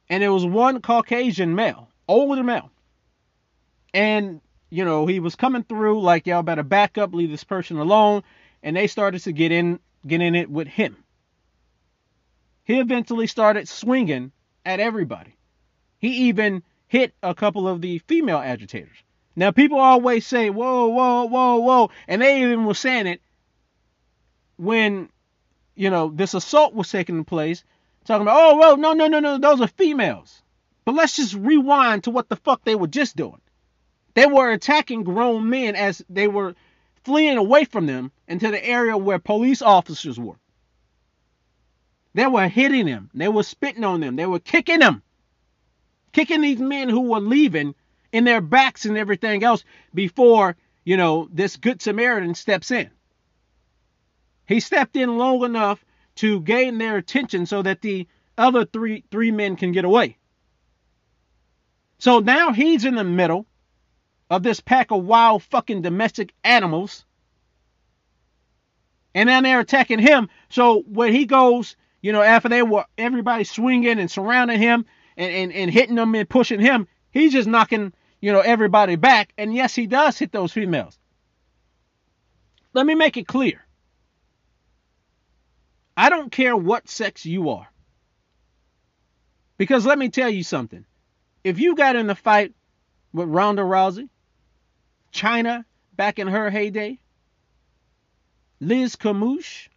And 0.10 0.24
it 0.24 0.30
was 0.30 0.46
one 0.46 0.82
Caucasian 0.82 1.56
male, 1.56 1.90
older 2.08 2.44
male. 2.44 2.72
And, 3.94 4.42
you 4.70 4.86
know, 4.86 5.06
he 5.06 5.20
was 5.20 5.36
coming 5.36 5.64
through 5.64 6.02
like, 6.02 6.28
y'all 6.28 6.44
better 6.44 6.64
back 6.64 6.98
up, 6.98 7.14
leave 7.14 7.32
this 7.32 7.44
person 7.44 7.78
alone. 7.78 8.24
And 8.62 8.76
they 8.76 8.88
started 8.88 9.22
to 9.24 9.32
get 9.32 9.52
in, 9.52 9.80
get 10.06 10.22
in 10.22 10.36
it 10.36 10.50
with 10.50 10.68
him. 10.68 10.98
he 12.66 12.80
eventually 12.80 13.28
started 13.28 13.70
swinging 13.70 14.32
at 14.66 14.80
everybody. 14.80 15.38
He 16.00 16.28
even 16.30 16.64
hit 16.88 17.14
a 17.24 17.34
couple 17.34 17.68
of 17.68 17.80
the 17.82 18.00
female 18.00 18.40
agitators. 18.40 18.98
Now, 19.36 19.52
people 19.52 19.80
always 19.80 20.26
say, 20.26 20.50
whoa, 20.50 20.88
whoa, 20.88 21.26
whoa, 21.26 21.58
whoa. 21.58 21.92
And 22.08 22.22
they 22.22 22.42
even 22.42 22.66
were 22.66 22.74
saying 22.74 23.08
it 23.08 23.22
when, 24.58 25.10
you 25.76 25.90
know, 25.90 26.10
this 26.14 26.34
assault 26.34 26.74
was 26.74 26.90
taking 26.90 27.26
place, 27.26 27.64
talking 28.06 28.24
about, 28.24 28.38
oh, 28.40 28.56
whoa, 28.56 28.76
no, 28.76 28.94
no, 28.94 29.08
no, 29.08 29.20
no, 29.20 29.38
those 29.38 29.62
are 29.62 29.68
females. 29.68 30.42
But 30.86 30.96
let's 30.96 31.16
just 31.16 31.34
rewind 31.34 32.06
to 32.06 32.12
what 32.12 32.30
the 32.30 32.36
fuck 32.36 32.64
they 32.64 32.76
were 32.76 32.88
just 32.88 33.16
doing. 33.16 33.42
They 34.14 34.26
were 34.26 34.52
attacking 34.52 35.04
grown 35.04 35.50
men 35.50 35.76
as 35.76 36.04
they 36.10 36.28
were 36.28 36.56
fleeing 37.04 37.38
away 37.38 37.66
from 37.66 37.86
them 37.86 38.12
into 38.28 38.50
the 38.50 38.66
area 38.66 38.98
where 38.98 39.20
police 39.20 39.62
officers 39.62 40.20
were. 40.20 40.40
They 42.14 42.28
were 42.28 42.48
hitting 42.48 42.86
them. 42.86 43.10
They 43.14 43.28
were 43.28 43.44
spitting 43.44 43.84
on 43.84 44.00
them. 44.00 44.16
They 44.16 44.26
were 44.26 44.40
kicking 44.40 44.80
them. 44.80 45.04
Kicking 46.14 46.40
these 46.40 46.60
men 46.60 46.88
who 46.88 47.02
were 47.02 47.20
leaving 47.20 47.76
in 48.14 48.24
their 48.24 48.40
backs 48.40 48.86
and 48.86 48.98
everything 48.98 49.44
else 49.44 49.66
before, 49.94 50.56
you 50.86 50.96
know, 50.96 51.28
this 51.30 51.58
good 51.58 51.82
Samaritan 51.82 52.34
steps 52.36 52.72
in. 52.72 52.90
He 54.48 54.60
stepped 54.60 54.96
in 54.96 55.18
long 55.18 55.44
enough 55.44 55.84
to 56.16 56.40
gain 56.42 56.78
their 56.78 56.98
attention 56.98 57.46
so 57.46 57.62
that 57.62 57.82
the 57.82 58.08
other 58.38 58.66
three 58.66 59.04
three 59.12 59.32
men 59.32 59.56
can 59.56 59.72
get 59.72 59.86
away. 59.86 60.18
So 61.98 62.20
now 62.20 62.52
he's 62.52 62.86
in 62.86 62.96
the 62.96 63.04
middle 63.04 63.46
of 64.30 64.44
this 64.44 64.60
pack 64.60 64.92
of 64.92 65.04
wild 65.04 65.44
fucking 65.44 65.82
domestic 65.82 66.34
animals. 66.44 67.06
And 69.14 69.30
then 69.30 69.44
they're 69.44 69.62
attacking 69.62 70.00
him. 70.00 70.30
So 70.50 70.82
when 70.82 71.14
he 71.14 71.26
goes, 71.26 71.78
you 72.02 72.12
know, 72.12 72.22
after 72.22 72.50
they 72.50 72.62
were 72.62 72.86
everybody 72.98 73.46
swinging 73.46 74.00
and 74.00 74.12
surrounding 74.12 74.60
him 74.60 74.86
and, 75.16 75.32
and, 75.32 75.54
and 75.54 75.72
hitting 75.72 75.96
them 75.96 76.14
and 76.16 76.30
pushing 76.30 76.60
him, 76.60 76.88
he's 77.12 77.32
just 77.32 77.48
knocking, 77.48 77.94
you 78.20 78.34
know, 78.34 78.42
everybody 78.42 78.98
back. 78.98 79.32
And 79.38 79.56
yes, 79.56 79.74
he 79.74 79.88
does 79.88 80.18
hit 80.20 80.32
those 80.32 80.52
females. 80.52 81.00
Let 82.74 82.86
me 82.86 82.94
make 82.94 83.16
it 83.16 83.26
clear. 83.26 83.65
I 85.98 86.10
don't 86.10 86.32
care 86.32 86.56
what 86.56 86.90
sex 86.90 87.26
you 87.26 87.50
are. 87.50 87.68
Because 89.58 89.86
let 89.86 89.98
me 89.98 90.10
tell 90.10 90.30
you 90.30 90.44
something. 90.44 90.86
If 91.44 91.60
you 91.60 91.76
got 91.76 91.96
in 91.96 92.10
a 92.10 92.16
fight 92.16 92.54
with 93.14 93.30
Ronda 93.30 93.62
Rousey, 93.62 94.10
China 95.12 95.66
back 95.96 96.20
in 96.20 96.28
her 96.28 96.50
heyday, 96.50 97.00
Liz 98.60 98.96
Carmouche, 98.96 99.70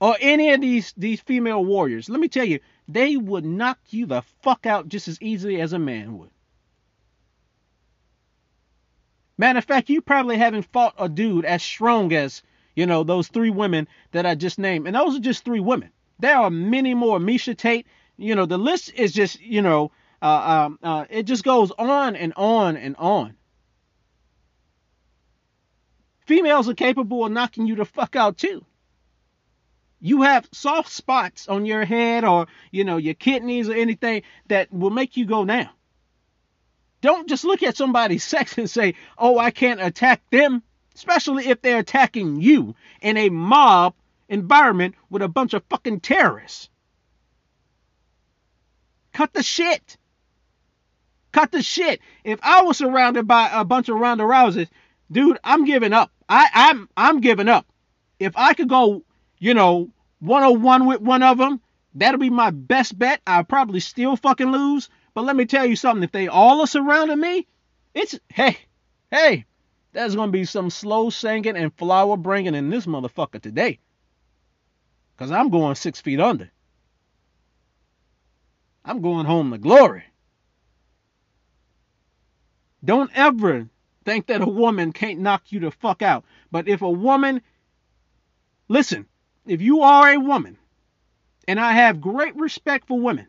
or 0.00 0.16
any 0.20 0.50
of 0.52 0.60
these 0.60 0.92
these 0.96 1.20
female 1.20 1.64
warriors, 1.64 2.08
let 2.08 2.20
me 2.20 2.28
tell 2.28 2.44
you, 2.44 2.60
they 2.88 3.16
would 3.16 3.44
knock 3.44 3.78
you 3.90 4.06
the 4.06 4.22
fuck 4.42 4.66
out 4.66 4.88
just 4.88 5.08
as 5.08 5.22
easily 5.22 5.60
as 5.60 5.72
a 5.72 5.78
man 5.78 6.18
would. 6.18 6.30
Matter 9.38 9.58
of 9.58 9.64
fact, 9.64 9.88
you 9.88 10.02
probably 10.02 10.36
haven't 10.36 10.70
fought 10.72 10.94
a 10.98 11.08
dude 11.08 11.44
as 11.44 11.62
strong 11.62 12.12
as, 12.12 12.42
you 12.74 12.86
know, 12.86 13.04
those 13.04 13.28
three 13.28 13.50
women 13.50 13.88
that 14.12 14.26
I 14.26 14.34
just 14.34 14.58
named. 14.58 14.86
And 14.86 14.96
those 14.96 15.16
are 15.16 15.20
just 15.20 15.44
three 15.44 15.60
women. 15.60 15.90
There 16.18 16.36
are 16.36 16.50
many 16.50 16.94
more. 16.94 17.18
Miesha 17.18 17.56
Tate, 17.56 17.86
you 18.16 18.34
know, 18.34 18.46
the 18.46 18.58
list 18.58 18.92
is 18.94 19.12
just, 19.12 19.40
you 19.40 19.62
know, 19.62 19.90
uh, 20.20 20.66
um, 20.66 20.78
uh, 20.82 21.04
it 21.10 21.24
just 21.24 21.44
goes 21.44 21.72
on 21.72 22.16
and 22.16 22.32
on 22.36 22.76
and 22.76 22.96
on. 22.96 23.34
Females 26.26 26.68
are 26.68 26.74
capable 26.74 27.24
of 27.24 27.32
knocking 27.32 27.66
you 27.66 27.74
the 27.74 27.84
fuck 27.84 28.14
out 28.14 28.38
too. 28.38 28.64
You 30.00 30.22
have 30.22 30.48
soft 30.52 30.90
spots 30.90 31.48
on 31.48 31.66
your 31.66 31.84
head 31.84 32.24
or, 32.24 32.46
you 32.70 32.84
know, 32.84 32.96
your 32.96 33.14
kidneys 33.14 33.68
or 33.68 33.74
anything 33.74 34.22
that 34.48 34.72
will 34.72 34.90
make 34.90 35.16
you 35.16 35.26
go 35.26 35.44
down. 35.44 35.70
Don't 37.00 37.28
just 37.28 37.44
look 37.44 37.62
at 37.62 37.76
somebody's 37.76 38.24
sex 38.32 38.56
and 38.58 38.70
say, 38.70 38.94
oh, 39.18 39.38
I 39.38 39.50
can't 39.50 39.82
attack 39.82 40.22
them, 40.30 40.62
especially 40.94 41.48
if 41.48 41.62
they're 41.62 41.78
attacking 41.78 42.40
you 42.40 42.74
in 43.00 43.16
a 43.16 43.28
mob 43.28 43.94
environment 44.28 44.94
with 45.10 45.22
a 45.22 45.28
bunch 45.28 45.54
of 45.54 45.62
fucking 45.68 46.00
terrorists. 46.00 46.68
Cut 49.12 49.32
the 49.32 49.42
shit. 49.42 49.96
Cut 51.32 51.52
the 51.52 51.62
shit. 51.62 52.00
If 52.24 52.40
I 52.42 52.62
was 52.62 52.78
surrounded 52.78 53.26
by 53.26 53.50
a 53.52 53.64
bunch 53.64 53.88
of 53.88 53.98
Ronda 53.98 54.24
Rouseys, 54.24 54.68
dude, 55.10 55.38
I'm 55.44 55.64
giving 55.64 55.92
up. 55.92 56.10
I, 56.28 56.48
I'm 56.52 56.88
I'm 56.96 57.20
giving 57.20 57.48
up. 57.48 57.66
If 58.18 58.36
I 58.36 58.54
could 58.54 58.68
go, 58.68 59.02
you 59.38 59.54
know, 59.54 59.90
101 60.20 60.86
with 60.86 61.00
one 61.00 61.22
of 61.22 61.38
them, 61.38 61.60
that'll 61.94 62.20
be 62.20 62.30
my 62.30 62.50
best 62.50 62.98
bet. 62.98 63.20
I'll 63.26 63.44
probably 63.44 63.80
still 63.80 64.16
fucking 64.16 64.50
lose. 64.50 64.88
But 65.14 65.24
let 65.24 65.36
me 65.36 65.44
tell 65.44 65.66
you 65.66 65.76
something. 65.76 66.04
If 66.04 66.12
they 66.12 66.28
all 66.28 66.60
are 66.60 66.66
surrounding 66.66 67.20
me, 67.20 67.46
it's 67.94 68.18
hey, 68.28 68.58
hey, 69.10 69.44
there's 69.92 70.16
gonna 70.16 70.32
be 70.32 70.44
some 70.44 70.70
slow 70.70 71.10
singing 71.10 71.56
and 71.56 71.74
flower 71.74 72.16
bringing 72.16 72.54
in 72.54 72.70
this 72.70 72.86
motherfucker 72.86 73.40
today. 73.40 73.78
Cause 75.18 75.30
I'm 75.30 75.50
going 75.50 75.74
six 75.74 76.00
feet 76.00 76.20
under. 76.20 76.50
I'm 78.84 79.00
going 79.00 79.26
home 79.26 79.52
to 79.52 79.58
glory. 79.58 80.04
Don't 82.84 83.10
ever 83.14 83.68
think 84.04 84.26
that 84.26 84.42
a 84.42 84.46
woman 84.46 84.92
can't 84.92 85.20
knock 85.20 85.52
you 85.52 85.60
the 85.60 85.70
fuck 85.70 86.02
out. 86.02 86.24
But 86.50 86.66
if 86.66 86.82
a 86.82 86.90
woman, 86.90 87.42
listen, 88.68 89.06
if 89.46 89.62
you 89.62 89.82
are 89.82 90.10
a 90.12 90.18
woman, 90.18 90.58
and 91.46 91.60
I 91.60 91.72
have 91.72 92.00
great 92.00 92.34
respect 92.36 92.88
for 92.88 92.98
women, 92.98 93.28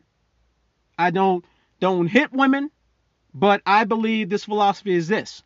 I 0.98 1.12
don't 1.12 1.46
don't 1.79 2.08
hit 2.08 2.32
women, 2.32 2.72
but 3.34 3.62
I 3.65 3.84
believe 3.84 4.29
this 4.29 4.46
philosophy 4.46 4.93
is 4.93 5.08
this. 5.08 5.43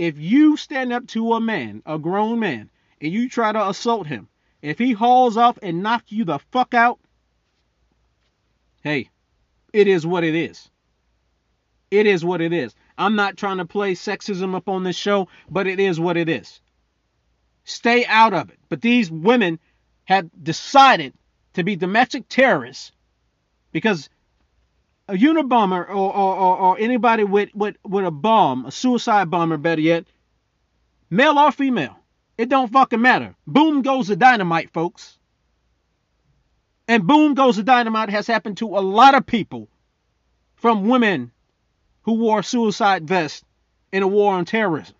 If 0.00 0.18
you 0.18 0.56
stand 0.56 0.94
up 0.94 1.06
to 1.08 1.34
a 1.34 1.42
man, 1.42 1.82
a 1.84 1.98
grown 1.98 2.38
man, 2.40 2.70
and 3.02 3.12
you 3.12 3.28
try 3.28 3.52
to 3.52 3.68
assault 3.68 4.06
him, 4.06 4.28
if 4.62 4.78
he 4.78 4.92
hauls 4.92 5.36
off 5.36 5.58
and 5.60 5.82
knocks 5.82 6.10
you 6.10 6.24
the 6.24 6.38
fuck 6.38 6.72
out, 6.72 6.98
hey, 8.82 9.10
it 9.74 9.88
is 9.88 10.06
what 10.06 10.24
it 10.24 10.34
is. 10.34 10.70
It 11.90 12.06
is 12.06 12.24
what 12.24 12.40
it 12.40 12.54
is. 12.54 12.74
I'm 12.96 13.14
not 13.14 13.36
trying 13.36 13.58
to 13.58 13.66
play 13.66 13.92
sexism 13.92 14.54
up 14.54 14.70
on 14.70 14.84
this 14.84 14.96
show, 14.96 15.28
but 15.50 15.66
it 15.66 15.78
is 15.78 16.00
what 16.00 16.16
it 16.16 16.30
is. 16.30 16.62
Stay 17.64 18.06
out 18.06 18.32
of 18.32 18.48
it. 18.48 18.58
But 18.70 18.80
these 18.80 19.10
women 19.10 19.58
have 20.04 20.30
decided 20.42 21.12
to 21.52 21.62
be 21.62 21.76
domestic 21.76 22.26
terrorists 22.26 22.92
because 23.70 24.08
a 25.10 25.14
Unabomber 25.14 25.88
or, 25.88 25.94
or, 25.94 26.36
or, 26.36 26.58
or 26.58 26.78
anybody 26.78 27.24
with, 27.24 27.54
with, 27.54 27.76
with 27.84 28.06
a 28.06 28.10
bomb, 28.10 28.66
a 28.66 28.70
suicide 28.70 29.30
bomber, 29.30 29.56
better 29.56 29.80
yet, 29.80 30.04
male 31.10 31.38
or 31.38 31.50
female, 31.50 31.96
it 32.38 32.48
don't 32.48 32.72
fucking 32.72 33.00
matter. 33.00 33.34
Boom 33.46 33.82
goes 33.82 34.08
the 34.08 34.16
dynamite, 34.16 34.72
folks. 34.72 35.18
And 36.86 37.06
boom 37.06 37.34
goes 37.34 37.56
the 37.56 37.62
dynamite 37.62 38.10
has 38.10 38.26
happened 38.26 38.58
to 38.58 38.66
a 38.66 38.80
lot 38.80 39.14
of 39.14 39.26
people 39.26 39.68
from 40.54 40.88
women 40.88 41.32
who 42.02 42.14
wore 42.14 42.42
suicide 42.42 43.06
vests 43.06 43.44
in 43.92 44.02
a 44.02 44.08
war 44.08 44.34
on 44.34 44.44
terrorism. 44.44 44.94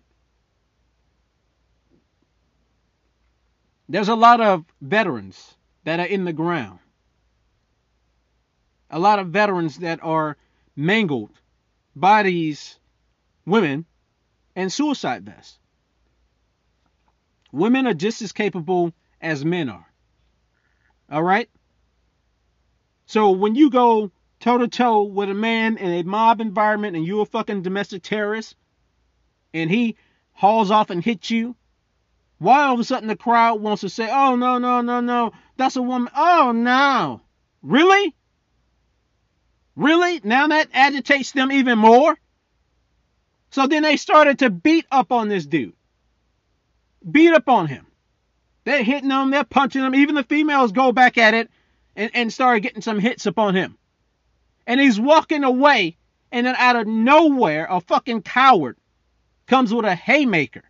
There's 3.89 4.09
a 4.09 4.15
lot 4.15 4.41
of 4.41 4.65
veterans 4.81 5.55
that 5.83 5.99
are 5.99 6.05
in 6.05 6.25
the 6.25 6.33
ground. 6.33 6.79
A 8.91 8.99
lot 8.99 9.19
of 9.19 9.29
veterans 9.29 9.77
that 9.77 10.03
are 10.03 10.37
mangled 10.75 11.31
these 11.95 12.77
women 13.45 13.85
and 14.55 14.71
suicide 14.71 15.25
vests. 15.25 15.57
Women 17.51 17.87
are 17.87 17.93
just 17.93 18.21
as 18.21 18.31
capable 18.31 18.93
as 19.19 19.43
men 19.43 19.69
are. 19.69 19.91
All 21.09 21.23
right? 21.23 21.49
So 23.05 23.31
when 23.31 23.55
you 23.55 23.69
go 23.69 24.11
toe 24.39 24.57
to 24.57 24.67
toe 24.67 25.03
with 25.03 25.29
a 25.29 25.33
man 25.33 25.77
in 25.77 25.91
a 25.91 26.03
mob 26.03 26.39
environment 26.39 26.95
and 26.95 27.05
you're 27.05 27.23
a 27.23 27.25
fucking 27.25 27.61
domestic 27.61 28.03
terrorist 28.03 28.55
and 29.53 29.69
he 29.69 29.97
hauls 30.31 30.71
off 30.71 30.89
and 30.89 31.03
hits 31.03 31.29
you, 31.29 31.55
why 32.39 32.63
all 32.63 32.73
of 32.73 32.79
a 32.79 32.83
sudden 32.83 33.07
the 33.07 33.15
crowd 33.15 33.61
wants 33.61 33.81
to 33.81 33.89
say, 33.89 34.09
oh, 34.09 34.35
no, 34.35 34.57
no, 34.57 34.81
no, 34.81 35.01
no, 35.01 35.31
that's 35.57 35.75
a 35.75 35.81
woman. 35.81 36.11
Oh, 36.15 36.51
no. 36.53 37.21
Really? 37.61 38.15
Really? 39.81 40.21
Now 40.23 40.47
that 40.47 40.69
agitates 40.73 41.31
them 41.31 41.51
even 41.51 41.77
more? 41.77 42.17
So 43.49 43.67
then 43.67 43.83
they 43.83 43.97
started 43.97 44.39
to 44.39 44.49
beat 44.49 44.85
up 44.91 45.11
on 45.11 45.27
this 45.27 45.45
dude. 45.45 45.73
Beat 47.09 47.33
up 47.33 47.49
on 47.49 47.67
him. 47.67 47.87
They're 48.63 48.83
hitting 48.83 49.09
him, 49.09 49.31
they're 49.31 49.43
punching 49.43 49.81
him. 49.81 49.95
Even 49.95 50.15
the 50.15 50.23
females 50.23 50.71
go 50.71 50.91
back 50.91 51.17
at 51.17 51.33
it 51.33 51.49
and, 51.95 52.11
and 52.13 52.31
started 52.31 52.61
getting 52.61 52.81
some 52.81 52.99
hits 52.99 53.25
upon 53.25 53.55
him 53.55 53.77
and 54.67 54.79
he's 54.79 54.99
walking 54.99 55.43
away, 55.43 55.97
and 56.31 56.45
then 56.45 56.55
out 56.57 56.75
of 56.75 56.87
nowhere, 56.87 57.67
a 57.69 57.81
fucking 57.81 58.21
coward 58.21 58.77
comes 59.47 59.73
with 59.73 59.85
a 59.85 59.95
haymaker. 59.95 60.63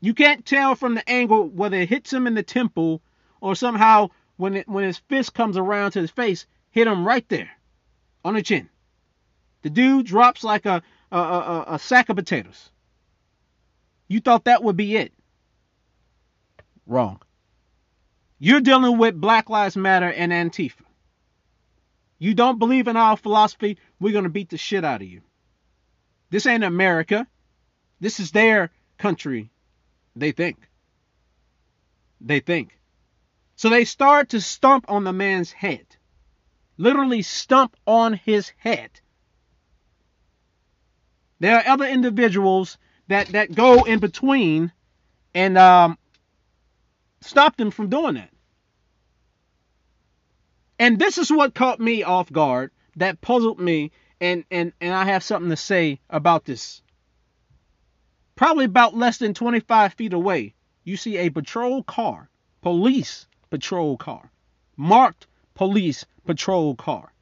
You 0.00 0.14
can't 0.14 0.44
tell 0.44 0.74
from 0.74 0.94
the 0.94 1.08
angle 1.08 1.48
whether 1.48 1.76
it 1.76 1.88
hits 1.88 2.12
him 2.12 2.26
in 2.26 2.34
the 2.34 2.42
temple 2.42 3.02
or 3.40 3.54
somehow 3.54 4.08
when 4.36 4.56
it, 4.56 4.68
when 4.68 4.84
his 4.84 4.98
fist 4.98 5.34
comes 5.34 5.56
around 5.56 5.92
to 5.92 6.00
his 6.00 6.10
face, 6.10 6.46
hit 6.78 6.86
him 6.86 7.06
right 7.06 7.28
there 7.28 7.50
on 8.24 8.34
the 8.34 8.42
chin. 8.42 8.68
The 9.62 9.70
dude 9.70 10.06
drops 10.06 10.44
like 10.44 10.64
a 10.64 10.82
a, 11.10 11.18
a, 11.18 11.64
a 11.68 11.78
sack 11.78 12.08
of 12.08 12.16
potatoes. 12.16 12.70
You 14.06 14.20
thought 14.20 14.44
that 14.44 14.62
would 14.62 14.76
be 14.76 14.96
it. 14.96 15.12
Wrong. 16.86 17.20
You're 18.38 18.60
dealing 18.60 18.98
with 18.98 19.20
Black 19.20 19.50
Lives 19.50 19.76
Matter 19.76 20.10
and 20.10 20.32
Antifa. 20.32 20.84
You 22.18 22.34
don't 22.34 22.58
believe 22.58 22.88
in 22.88 22.96
our 22.96 23.16
philosophy, 23.16 23.78
we're 23.98 24.12
going 24.12 24.24
to 24.24 24.30
beat 24.30 24.50
the 24.50 24.58
shit 24.58 24.84
out 24.84 25.02
of 25.02 25.08
you. 25.08 25.22
This 26.30 26.46
ain't 26.46 26.64
America. 26.64 27.26
This 28.00 28.20
is 28.20 28.30
their 28.30 28.70
country, 28.98 29.50
they 30.14 30.32
think. 30.32 30.68
They 32.20 32.40
think. 32.40 32.78
So 33.56 33.68
they 33.70 33.84
start 33.84 34.30
to 34.30 34.40
stomp 34.40 34.86
on 34.88 35.04
the 35.04 35.12
man's 35.12 35.50
head. 35.50 35.86
Literally 36.78 37.22
stomp 37.22 37.76
on 37.86 38.14
his 38.14 38.52
head. 38.56 38.90
There 41.40 41.56
are 41.56 41.72
other 41.72 41.86
individuals 41.86 42.78
that, 43.08 43.28
that 43.28 43.54
go 43.54 43.84
in 43.84 43.98
between 43.98 44.72
and 45.34 45.58
um, 45.58 45.98
stop 47.20 47.56
them 47.56 47.70
from 47.70 47.88
doing 47.88 48.14
that. 48.14 48.30
And 50.78 50.98
this 50.98 51.18
is 51.18 51.30
what 51.30 51.54
caught 51.54 51.80
me 51.80 52.02
off 52.02 52.32
guard, 52.32 52.70
that 52.96 53.20
puzzled 53.20 53.60
me, 53.60 53.90
and, 54.20 54.44
and, 54.50 54.72
and 54.80 54.94
I 54.94 55.04
have 55.04 55.22
something 55.22 55.50
to 55.50 55.56
say 55.56 56.00
about 56.08 56.44
this. 56.44 56.82
Probably 58.36 58.64
about 58.64 58.96
less 58.96 59.18
than 59.18 59.34
25 59.34 59.94
feet 59.94 60.12
away, 60.12 60.54
you 60.84 60.96
see 60.96 61.18
a 61.18 61.30
patrol 61.30 61.82
car, 61.82 62.30
police 62.62 63.26
patrol 63.50 63.96
car, 63.96 64.30
marked 64.76 65.26
police 65.58 66.06
patrol 66.24 66.76
car. 66.76 67.12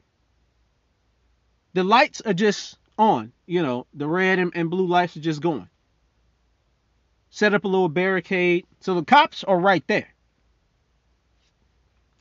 The 1.73 1.83
lights 1.83 2.21
are 2.21 2.35
just 2.35 2.77
on, 2.95 3.33
you 3.47 3.63
know, 3.63 3.87
the 3.95 4.07
red 4.07 4.37
and, 4.37 4.51
and 4.53 4.69
blue 4.69 4.85
lights 4.85 5.17
are 5.17 5.21
just 5.21 5.41
going. 5.41 5.67
Set 7.31 7.55
up 7.55 7.65
a 7.65 7.67
little 7.67 7.89
barricade. 7.89 8.67
So 8.79 8.93
the 8.93 9.03
cops 9.03 9.43
are 9.43 9.59
right 9.59 9.83
there. 9.87 10.13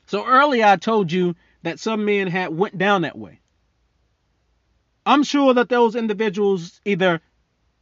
So 0.07 0.27
earlier 0.27 0.65
I 0.65 0.77
told 0.77 1.13
you 1.13 1.37
that 1.63 1.81
some 1.81 2.07
men 2.07 2.29
had 2.29 2.49
went 2.49 2.79
down 2.79 3.03
that 3.03 3.19
way. 3.19 3.41
I'm 5.05 5.23
sure 5.23 5.53
that 5.53 5.69
those 5.69 5.97
individuals 5.97 6.81
either 6.87 7.21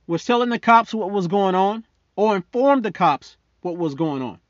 was 0.08 0.24
telling 0.24 0.48
the 0.48 0.58
cops 0.58 0.92
what 0.92 1.12
was 1.12 1.28
going 1.28 1.54
on 1.54 1.86
or 2.16 2.34
informed 2.34 2.84
the 2.84 2.90
cops 2.90 3.36
what 3.60 3.76
was 3.76 3.94
going 3.94 4.22
on 4.22 4.40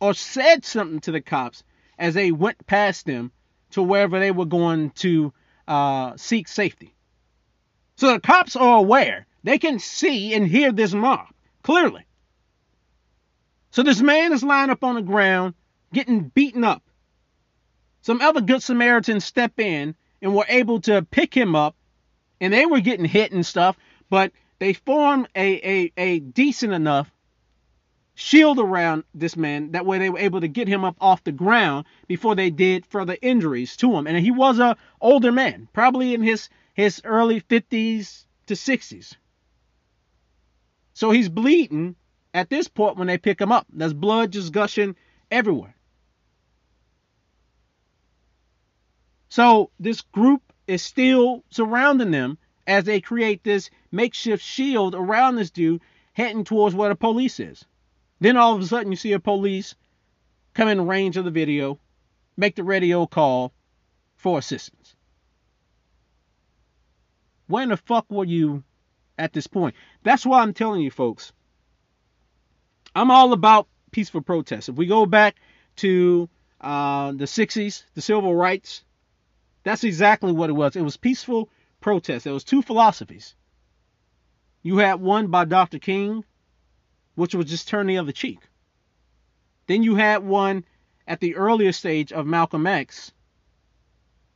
or 0.00 0.14
said 0.14 0.64
something 0.64 1.00
to 1.00 1.12
the 1.12 1.20
cops 1.20 1.62
as 1.98 2.14
they 2.14 2.32
went 2.32 2.66
past 2.66 3.06
them 3.06 3.32
to 3.70 3.82
wherever 3.82 4.18
they 4.18 4.30
were 4.30 4.44
going 4.46 4.90
to 4.90 5.32
uh, 5.66 6.16
seek 6.16 6.48
safety. 6.48 6.94
So 7.96 8.12
the 8.12 8.20
cops 8.20 8.56
are 8.56 8.78
aware. 8.78 9.26
They 9.42 9.58
can 9.58 9.78
see 9.78 10.34
and 10.34 10.46
hear 10.46 10.72
this 10.72 10.92
mob 10.92 11.28
clearly. 11.62 12.04
So 13.70 13.82
this 13.82 14.00
man 14.00 14.32
is 14.32 14.42
lying 14.42 14.70
up 14.70 14.84
on 14.84 14.94
the 14.94 15.02
ground, 15.02 15.54
getting 15.92 16.20
beaten 16.20 16.64
up. 16.64 16.82
Some 18.02 18.20
other 18.20 18.40
good 18.40 18.62
Samaritans 18.62 19.24
step 19.24 19.58
in 19.58 19.94
and 20.22 20.34
were 20.34 20.46
able 20.48 20.80
to 20.82 21.02
pick 21.02 21.34
him 21.34 21.54
up, 21.54 21.76
and 22.40 22.52
they 22.52 22.66
were 22.66 22.80
getting 22.80 23.04
hit 23.04 23.32
and 23.32 23.44
stuff, 23.44 23.76
but 24.08 24.32
they 24.58 24.72
formed 24.72 25.28
a, 25.34 25.54
a, 25.68 25.92
a 25.96 26.18
decent 26.20 26.72
enough 26.72 27.10
shield 28.16 28.58
around 28.58 29.04
this 29.14 29.36
man. 29.36 29.72
That 29.72 29.86
way 29.86 29.98
they 29.98 30.10
were 30.10 30.18
able 30.18 30.40
to 30.40 30.48
get 30.48 30.66
him 30.66 30.84
up 30.84 30.96
off 31.00 31.22
the 31.22 31.32
ground 31.32 31.84
before 32.08 32.34
they 32.34 32.50
did 32.50 32.86
further 32.86 33.16
injuries 33.22 33.76
to 33.76 33.94
him. 33.94 34.06
And 34.06 34.16
he 34.16 34.30
was 34.32 34.58
a 34.58 34.76
older 35.00 35.30
man, 35.30 35.68
probably 35.72 36.14
in 36.14 36.22
his, 36.22 36.48
his 36.74 37.00
early 37.04 37.42
50s 37.42 38.24
to 38.46 38.54
60s. 38.54 39.14
So 40.94 41.10
he's 41.10 41.28
bleeding 41.28 41.94
at 42.32 42.48
this 42.48 42.68
point 42.68 42.96
when 42.96 43.06
they 43.06 43.18
pick 43.18 43.38
him 43.40 43.52
up. 43.52 43.66
There's 43.70 43.92
blood 43.92 44.32
just 44.32 44.50
gushing 44.50 44.96
everywhere. 45.30 45.76
So 49.28 49.70
this 49.78 50.00
group 50.00 50.40
is 50.66 50.82
still 50.82 51.44
surrounding 51.50 52.12
them 52.12 52.38
as 52.66 52.84
they 52.84 53.02
create 53.02 53.44
this 53.44 53.68
makeshift 53.92 54.42
shield 54.42 54.94
around 54.94 55.36
this 55.36 55.50
dude 55.50 55.82
heading 56.14 56.44
towards 56.44 56.74
where 56.74 56.88
the 56.88 56.96
police 56.96 57.38
is. 57.38 57.66
Then 58.20 58.36
all 58.36 58.54
of 58.54 58.60
a 58.60 58.66
sudden 58.66 58.92
you 58.92 58.96
see 58.96 59.12
a 59.12 59.20
police 59.20 59.74
come 60.54 60.68
in 60.68 60.86
range 60.86 61.16
of 61.16 61.24
the 61.24 61.30
video, 61.30 61.78
make 62.36 62.56
the 62.56 62.64
radio 62.64 63.06
call 63.06 63.52
for 64.16 64.38
assistance. 64.38 64.94
When 67.46 67.68
the 67.68 67.76
fuck 67.76 68.10
were 68.10 68.24
you 68.24 68.64
at 69.18 69.32
this 69.32 69.46
point? 69.46 69.76
That's 70.02 70.26
why 70.26 70.40
I'm 70.40 70.54
telling 70.54 70.80
you 70.80 70.90
folks. 70.90 71.32
I'm 72.94 73.10
all 73.10 73.32
about 73.32 73.68
peaceful 73.90 74.22
protests. 74.22 74.68
If 74.68 74.76
we 74.76 74.86
go 74.86 75.06
back 75.06 75.36
to 75.76 76.28
uh, 76.60 77.12
the 77.12 77.26
60s, 77.26 77.84
the 77.94 78.00
civil 78.00 78.34
rights 78.34 78.82
that's 79.66 79.82
exactly 79.82 80.30
what 80.30 80.48
it 80.48 80.52
was. 80.52 80.76
It 80.76 80.82
was 80.82 80.96
peaceful 80.96 81.50
protest. 81.80 82.22
There 82.22 82.32
was 82.32 82.44
two 82.44 82.62
philosophies. 82.62 83.34
You 84.62 84.76
had 84.76 85.00
one 85.00 85.26
by 85.26 85.44
Dr. 85.44 85.80
King, 85.80 86.24
which 87.16 87.34
was 87.34 87.50
just 87.50 87.66
turn 87.66 87.88
the 87.88 87.98
other 87.98 88.12
cheek. 88.12 88.38
Then 89.66 89.82
you 89.82 89.96
had 89.96 90.22
one 90.24 90.64
at 91.08 91.18
the 91.18 91.34
earlier 91.34 91.72
stage 91.72 92.12
of 92.12 92.26
Malcolm 92.26 92.66
X 92.66 93.12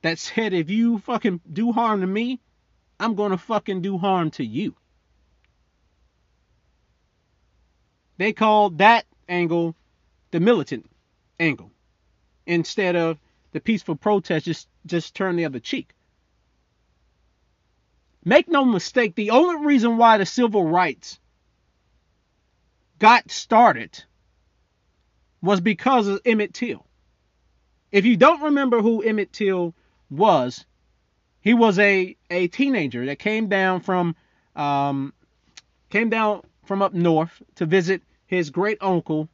that 0.03 0.19
said 0.19 0.53
if 0.53 0.71
you 0.71 0.99
fucking 0.99 1.41
do 1.53 1.71
harm 1.73 2.01
to 2.01 2.07
me, 2.07 2.41
I'm 2.99 3.15
going 3.15 3.31
to 3.31 3.39
fucking 3.39 3.83
do 3.83 3.97
harm 3.99 4.31
to 4.33 4.45
you. 4.45 4.75
They 8.17 8.33
called 8.33 8.79
that 8.79 9.07
angle 9.29 9.77
the 10.33 10.41
militant 10.41 10.91
angle 11.39 11.71
instead 12.47 12.97
of 12.97 13.19
the 13.53 13.61
peaceful 13.61 13.97
protest 13.97 14.47
just 14.47 14.69
just 14.85 15.15
turn 15.15 15.37
the 15.37 15.45
other 15.45 15.61
cheek. 15.61 15.95
Make 18.25 18.49
no 18.49 18.65
mistake, 18.65 19.15
the 19.15 19.31
only 19.31 19.65
reason 19.65 19.97
why 19.97 20.19
the 20.19 20.27
civil 20.27 20.67
rights 20.67 21.20
got 23.01 23.31
started 23.31 24.05
was 25.43 25.61
because 25.61 26.07
of 26.07 26.21
Emmett 26.25 26.55
Till. 26.55 26.87
If 27.91 28.05
you 28.05 28.17
don't 28.17 28.43
remember 28.43 28.81
who 28.81 29.03
Emmett 29.03 29.33
Till 29.33 29.75
was, 30.09 30.65
he 31.41 31.55
was 31.55 31.79
a, 31.79 32.17
a 32.31 32.47
teenager 32.49 33.07
that 33.07 33.19
came 33.19 33.49
down 33.49 33.81
from 33.81 34.15
um, 34.55 35.13
came 35.89 36.11
down 36.11 36.43
from 36.67 36.83
up 36.83 36.95
north 36.95 37.43
to 37.57 37.67
visit 37.67 38.03
his 38.27 38.51
great 38.51 38.79
uncle 38.81 39.29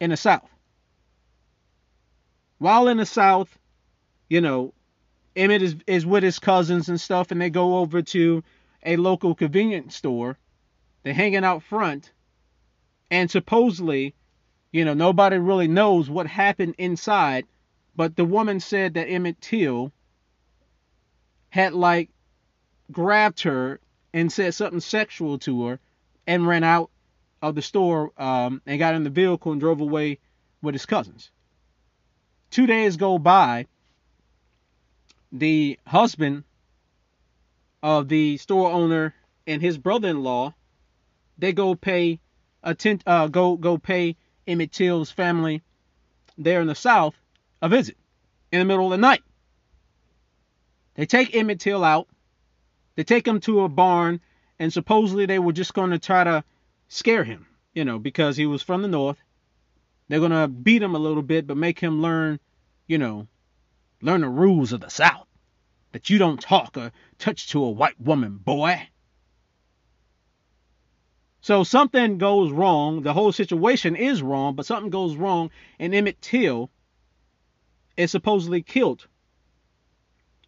in 0.00 0.10
the 0.10 0.16
South. 0.16 0.50
While 2.58 2.88
in 2.88 2.96
the 2.96 3.06
South, 3.06 3.56
you 4.28 4.40
know, 4.40 4.74
Emmett 5.36 5.62
is, 5.62 5.76
is 5.86 6.04
with 6.04 6.24
his 6.24 6.38
cousins 6.40 6.88
and 6.88 7.00
stuff, 7.00 7.30
and 7.30 7.40
they 7.40 7.50
go 7.50 7.78
over 7.78 8.02
to 8.02 8.42
a 8.84 8.96
local 8.96 9.34
convenience 9.34 9.94
store. 9.94 10.36
They're 11.02 11.14
hanging 11.14 11.44
out 11.44 11.62
front, 11.62 12.10
and 13.10 13.30
supposedly, 13.30 14.14
you 14.72 14.84
know, 14.84 14.94
nobody 14.94 15.38
really 15.38 15.68
knows 15.68 16.10
what 16.10 16.26
happened 16.26 16.74
inside, 16.78 17.46
but 17.96 18.16
the 18.16 18.24
woman 18.24 18.60
said 18.60 18.94
that 18.94 19.08
Emmett 19.08 19.40
Till 19.40 19.92
had 21.50 21.72
like 21.72 22.10
grabbed 22.92 23.42
her 23.42 23.80
and 24.12 24.32
said 24.32 24.54
something 24.54 24.80
sexual 24.80 25.38
to 25.38 25.66
her 25.66 25.80
and 26.26 26.46
ran 26.46 26.64
out 26.64 26.90
of 27.40 27.54
the 27.54 27.62
store 27.62 28.12
um, 28.18 28.60
and 28.66 28.78
got 28.78 28.94
in 28.94 29.04
the 29.04 29.10
vehicle 29.10 29.52
and 29.52 29.60
drove 29.60 29.80
away 29.80 30.18
with 30.62 30.74
his 30.74 30.86
cousins. 30.86 31.30
Two 32.50 32.66
days 32.66 32.96
go 32.96 33.18
by 33.18 33.66
the 35.32 35.78
husband 35.86 36.44
of 37.82 38.08
the 38.08 38.36
store 38.38 38.70
owner 38.70 39.14
and 39.46 39.62
his 39.62 39.78
brother-in-law, 39.78 40.54
they 41.38 41.52
go 41.52 41.74
pay 41.74 42.20
attend, 42.70 43.02
uh, 43.06 43.28
go 43.28 43.56
go 43.56 43.78
pay 43.78 44.16
Emmett 44.46 44.72
Till's 44.72 45.10
family 45.10 45.62
there 46.36 46.60
in 46.60 46.66
the 46.66 46.74
South 46.74 47.14
a 47.60 47.68
visit 47.68 47.96
in 48.52 48.60
the 48.60 48.64
middle 48.64 48.86
of 48.86 48.90
the 48.90 48.98
night. 48.98 49.22
They 50.94 51.06
take 51.06 51.34
Emmett 51.34 51.60
Till 51.60 51.84
out. 51.84 52.08
They 52.96 53.04
take 53.04 53.26
him 53.26 53.40
to 53.40 53.60
a 53.60 53.68
barn, 53.68 54.20
and 54.58 54.72
supposedly 54.72 55.26
they 55.26 55.38
were 55.38 55.52
just 55.52 55.74
going 55.74 55.90
to 55.90 55.98
try 55.98 56.24
to 56.24 56.42
scare 56.88 57.24
him, 57.24 57.46
you 57.72 57.84
know, 57.84 57.98
because 57.98 58.36
he 58.36 58.46
was 58.46 58.62
from 58.62 58.82
the 58.82 58.88
North. 58.88 59.18
They're 60.08 60.18
going 60.18 60.32
to 60.32 60.48
beat 60.48 60.82
him 60.82 60.94
a 60.94 60.98
little 60.98 61.22
bit, 61.22 61.46
but 61.46 61.56
make 61.56 61.78
him 61.78 62.02
learn, 62.02 62.40
you 62.88 62.98
know, 62.98 63.28
Learn 64.00 64.20
the 64.20 64.28
rules 64.28 64.72
of 64.72 64.80
the 64.80 64.90
South. 64.90 65.26
That 65.90 66.08
you 66.08 66.18
don't 66.18 66.40
talk 66.40 66.76
or 66.76 66.92
touch 67.18 67.48
to 67.48 67.64
a 67.64 67.70
white 67.70 68.00
woman, 68.00 68.36
boy. 68.36 68.88
So 71.48 71.64
something 71.64 72.18
goes 72.18 72.52
wrong. 72.52 73.00
The 73.00 73.14
whole 73.14 73.32
situation 73.32 73.96
is 73.96 74.20
wrong, 74.20 74.54
but 74.54 74.66
something 74.66 74.90
goes 74.90 75.16
wrong, 75.16 75.50
and 75.78 75.94
Emmett 75.94 76.20
Till 76.20 76.68
is 77.96 78.10
supposedly 78.10 78.60
killed 78.60 79.06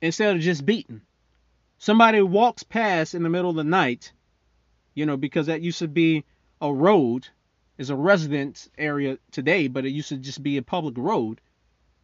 instead 0.03 0.37
of 0.37 0.43
just 0.43 0.67
beaten. 0.67 1.01
Somebody 1.79 2.21
walks 2.21 2.65
past 2.65 3.15
in 3.15 3.23
the 3.23 3.31
middle 3.31 3.49
of 3.49 3.57
the 3.57 3.65
night, 3.65 4.13
you 4.93 5.07
know, 5.07 5.17
because 5.17 5.47
that 5.47 5.63
used 5.63 5.79
to 5.79 5.89
be 5.89 6.23
a 6.61 6.71
road, 6.71 7.29
is 7.79 7.89
a 7.89 7.97
residence 7.97 8.69
area 8.77 9.17
today, 9.31 9.69
but 9.69 9.87
it 9.87 9.93
used 9.93 10.11
to 10.11 10.19
just 10.19 10.43
be 10.43 10.59
a 10.59 10.63
public 10.63 10.99
road 10.99 11.41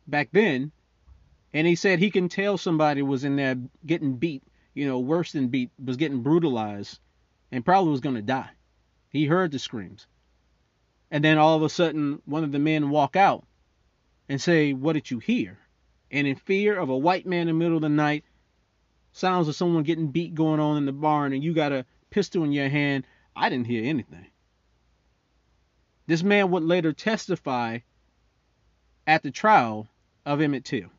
back 0.07 0.31
then. 0.33 0.73
And 1.53 1.67
he 1.67 1.75
said 1.75 1.99
he 1.99 2.11
can 2.11 2.31
tell 2.31 2.57
somebody 2.57 3.03
was 3.03 3.25
in 3.25 3.37
there 3.37 3.57
getting 3.85 4.17
beat, 4.17 4.43
you 4.73 4.89
know, 4.89 5.01
worse 5.01 5.33
than 5.33 5.49
beat, 5.49 5.69
was 5.85 5.99
getting 5.99 6.23
brutalized, 6.23 6.99
and 7.53 7.63
probably 7.63 7.91
was 7.91 8.01
going 8.01 8.17
to 8.17 8.23
die. 8.23 8.49
He 9.17 9.27
heard 9.27 9.51
the 9.51 9.59
screams. 9.59 10.07
And 11.11 11.25
then 11.25 11.39
all 11.39 11.57
of 11.57 11.63
a 11.63 11.69
sudden, 11.69 12.21
one 12.27 12.45
of 12.45 12.53
the 12.53 12.59
men 12.59 12.91
walk 12.91 13.17
out 13.17 13.47
and 14.29 14.41
say, 14.41 14.73
What 14.73 14.93
did 14.93 15.11
you 15.11 15.19
hear? 15.19 15.59
And 16.11 16.27
in 16.27 16.37
fear 16.37 16.79
of 16.79 16.89
a 16.89 16.97
white 16.97 17.27
man 17.27 17.43
in 17.43 17.47
the 17.49 17.53
middle 17.55 17.77
of 17.77 17.83
the 17.83 17.89
night, 17.89 18.25
sounds 19.13 19.49
of 19.49 19.57
someone 19.57 19.83
getting 19.83 20.09
beat 20.09 20.35
going 20.35 20.61
on 20.61 20.77
in 20.77 20.87
the 20.87 20.93
barn, 20.93 21.33
and 21.33 21.43
you 21.43 21.55
got 21.55 21.73
a 21.73 21.87
pistol 22.11 22.45
in 22.45 22.53
your 22.53 22.69
hand, 22.69 23.05
I 23.35 23.49
didn't 23.49 23.67
hear 23.67 23.85
anything. 23.85 24.27
This 26.07 26.23
man 26.23 26.51
would 26.51 26.63
later 26.63 26.93
testify 26.93 27.79
at 29.07 29.23
the 29.23 29.31
trial 29.31 29.89
of 30.25 30.41
Emmett 30.41 30.65
Till. 30.65 30.91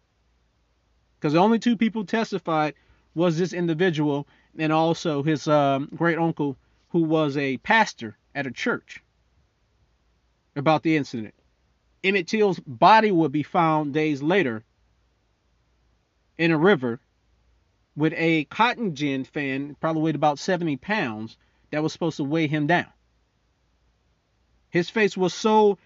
Because 1.19 1.33
the 1.33 1.39
only 1.39 1.59
two 1.59 1.77
people 1.77 2.05
testified 2.05 2.73
was 3.15 3.37
this 3.37 3.53
individual 3.53 4.27
and 4.57 4.71
also 4.71 5.23
his 5.23 5.47
um, 5.47 5.89
great 5.95 6.17
uncle, 6.17 6.57
who 6.89 7.03
was 7.03 7.37
a 7.37 7.57
pastor 7.57 8.17
at 8.33 8.47
a 8.47 8.51
church, 8.51 9.03
about 10.55 10.83
the 10.83 10.95
incident. 10.95 11.33
Emmett 12.03 12.27
Till's 12.27 12.59
body 12.59 13.11
would 13.11 13.31
be 13.31 13.43
found 13.43 13.93
days 13.93 14.21
later 14.21 14.63
in 16.37 16.51
a 16.51 16.57
river 16.57 16.99
with 17.95 18.13
a 18.15 18.45
cotton 18.45 18.95
gin 18.95 19.23
fan, 19.23 19.75
probably 19.81 20.03
weighed 20.03 20.15
about 20.15 20.39
70 20.39 20.77
pounds, 20.77 21.35
that 21.71 21.81
was 21.83 21.91
supposed 21.91 22.17
to 22.17 22.23
weigh 22.23 22.47
him 22.47 22.67
down. 22.67 22.87
His 24.69 24.89
face 24.89 25.17
was 25.17 25.33
so 25.33 25.79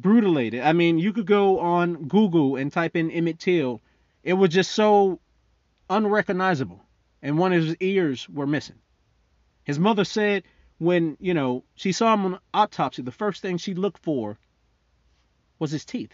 brutalated. 0.00 0.64
I 0.64 0.72
mean, 0.72 0.98
you 0.98 1.12
could 1.12 1.26
go 1.26 1.58
on 1.58 2.04
Google 2.06 2.56
and 2.56 2.72
type 2.72 2.94
in 2.94 3.10
Emmett 3.10 3.38
Till. 3.40 3.80
It 4.22 4.34
was 4.34 4.50
just 4.50 4.70
so 4.72 5.18
unrecognizable. 5.88 6.80
And 7.22 7.36
one 7.36 7.52
of 7.52 7.64
his 7.64 7.76
ears 7.80 8.28
were 8.28 8.46
missing. 8.46 8.78
His 9.64 9.78
mother 9.78 10.04
said 10.04 10.44
when, 10.78 11.16
you 11.20 11.34
know, 11.34 11.64
she 11.74 11.92
saw 11.92 12.14
him 12.14 12.24
on 12.24 12.40
autopsy, 12.54 13.02
the 13.02 13.12
first 13.12 13.42
thing 13.42 13.58
she 13.58 13.74
looked 13.74 13.98
for 13.98 14.38
was 15.58 15.70
his 15.70 15.84
teeth. 15.84 16.12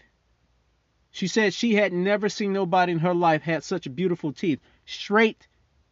She 1.11 1.27
said 1.27 1.53
she 1.53 1.75
had 1.75 1.93
never 1.93 2.29
seen 2.29 2.53
nobody 2.53 2.91
in 2.91 2.99
her 2.99 3.13
life 3.13 3.41
had 3.41 3.63
such 3.63 3.93
beautiful 3.95 4.33
teeth. 4.33 4.59
Straight, 4.85 5.47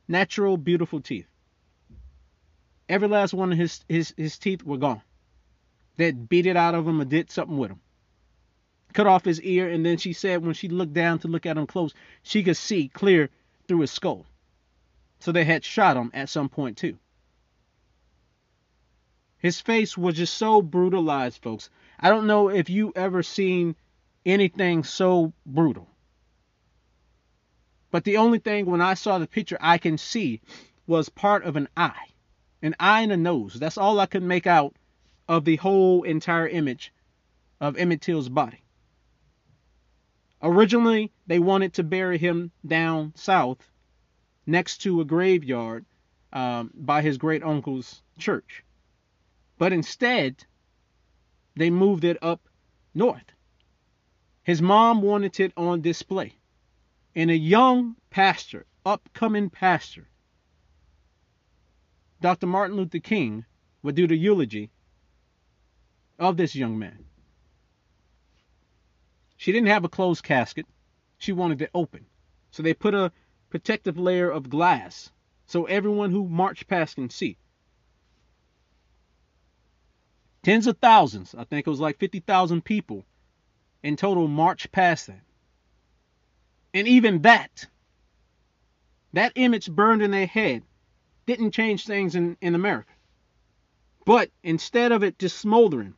natural, 0.07 0.57
beautiful 0.57 1.01
teeth. 1.01 1.27
Every 2.87 3.07
last 3.07 3.33
one 3.33 3.51
of 3.51 3.57
his, 3.57 3.83
his, 3.87 4.13
his 4.17 4.37
teeth 4.37 4.63
were 4.63 4.77
gone. 4.77 5.01
Had 5.97 6.29
beat 6.29 6.45
it 6.45 6.57
out 6.57 6.75
of 6.75 6.87
him 6.87 7.01
or 7.01 7.05
did 7.05 7.31
something 7.31 7.57
with 7.57 7.71
him. 7.71 7.79
Cut 8.93 9.07
off 9.07 9.25
his 9.25 9.41
ear, 9.41 9.69
and 9.69 9.85
then 9.85 9.97
she 9.97 10.13
said 10.13 10.45
when 10.45 10.53
she 10.53 10.69
looked 10.69 10.93
down 10.93 11.19
to 11.19 11.27
look 11.27 11.45
at 11.45 11.57
him 11.57 11.65
close, 11.65 11.93
she 12.21 12.43
could 12.43 12.57
see 12.57 12.87
clear 12.89 13.29
through 13.67 13.79
his 13.79 13.91
skull. 13.91 14.25
So 15.19 15.31
they 15.31 15.45
had 15.45 15.63
shot 15.63 15.97
him 15.97 16.11
at 16.13 16.29
some 16.29 16.49
point 16.49 16.77
too. 16.77 16.97
His 19.45 19.61
face 19.61 19.95
was 19.95 20.15
just 20.15 20.33
so 20.33 20.59
brutalized, 20.59 21.43
folks. 21.43 21.69
I 21.99 22.09
don't 22.09 22.25
know 22.25 22.49
if 22.49 22.67
you 22.67 22.91
ever 22.95 23.21
seen 23.21 23.75
anything 24.25 24.83
so 24.83 25.33
brutal. 25.45 25.87
But 27.91 28.05
the 28.05 28.17
only 28.17 28.39
thing 28.39 28.65
when 28.65 28.81
I 28.81 28.95
saw 28.95 29.19
the 29.19 29.27
picture 29.27 29.59
I 29.61 29.77
can 29.77 29.99
see 29.99 30.41
was 30.87 31.09
part 31.09 31.43
of 31.43 31.57
an 31.57 31.67
eye. 31.77 32.07
An 32.63 32.73
eye 32.79 33.01
and 33.01 33.11
a 33.11 33.17
nose. 33.17 33.53
That's 33.53 33.77
all 33.77 33.99
I 33.99 34.07
could 34.07 34.23
make 34.23 34.47
out 34.47 34.75
of 35.27 35.45
the 35.45 35.57
whole 35.57 36.01
entire 36.01 36.47
image 36.47 36.91
of 37.61 37.77
Emmett 37.77 38.01
Till's 38.01 38.29
body. 38.29 38.63
Originally, 40.41 41.11
they 41.27 41.37
wanted 41.37 41.73
to 41.75 41.83
bury 41.83 42.17
him 42.17 42.51
down 42.65 43.13
south 43.15 43.69
next 44.47 44.79
to 44.79 45.01
a 45.01 45.05
graveyard 45.05 45.85
um, 46.33 46.71
by 46.73 47.03
his 47.03 47.19
great 47.19 47.43
uncle's 47.43 48.01
church. 48.17 48.64
But 49.57 49.73
instead, 49.73 50.45
they 51.55 51.69
moved 51.69 52.03
it 52.03 52.17
up 52.21 52.41
north. 52.93 53.31
His 54.43 54.61
mom 54.61 55.01
wanted 55.01 55.39
it 55.39 55.53
on 55.55 55.81
display. 55.81 56.33
And 57.15 57.31
a 57.31 57.37
young 57.37 57.95
pastor, 58.09 58.65
upcoming 58.85 59.49
pastor, 59.49 60.07
Dr. 62.21 62.47
Martin 62.47 62.77
Luther 62.77 62.99
King, 62.99 63.45
would 63.81 63.95
do 63.95 64.07
the 64.07 64.17
eulogy 64.17 64.71
of 66.19 66.37
this 66.37 66.55
young 66.55 66.77
man. 66.77 67.05
She 69.37 69.51
didn't 69.51 69.67
have 69.67 69.83
a 69.83 69.89
closed 69.89 70.23
casket. 70.23 70.65
She 71.17 71.31
wanted 71.31 71.61
it 71.61 71.69
open. 71.73 72.05
So 72.51 72.63
they 72.63 72.73
put 72.73 72.93
a 72.93 73.11
protective 73.49 73.97
layer 73.97 74.29
of 74.29 74.49
glass 74.49 75.11
so 75.45 75.65
everyone 75.65 76.11
who 76.11 76.27
marched 76.27 76.67
past 76.67 76.95
can 76.95 77.09
see. 77.09 77.37
Tens 80.45 80.67
of 80.67 80.77
thousands, 80.77 81.33
I 81.33 81.43
think 81.43 81.65
it 81.65 81.69
was 81.71 81.79
like 81.79 81.97
50,000 81.97 82.63
people 82.63 83.03
in 83.81 83.95
total 83.95 84.27
marched 84.27 84.71
past 84.71 85.07
that. 85.07 85.23
And 86.71 86.87
even 86.87 87.23
that, 87.23 87.65
that 89.13 89.31
image 89.33 89.71
burned 89.71 90.03
in 90.03 90.11
their 90.11 90.27
head, 90.27 90.61
didn't 91.25 91.49
change 91.49 91.87
things 91.87 92.13
in, 92.13 92.37
in 92.41 92.53
America. 92.53 92.91
But 94.05 94.29
instead 94.43 94.91
of 94.91 95.01
it 95.01 95.17
just 95.17 95.39
smoldering, 95.39 95.95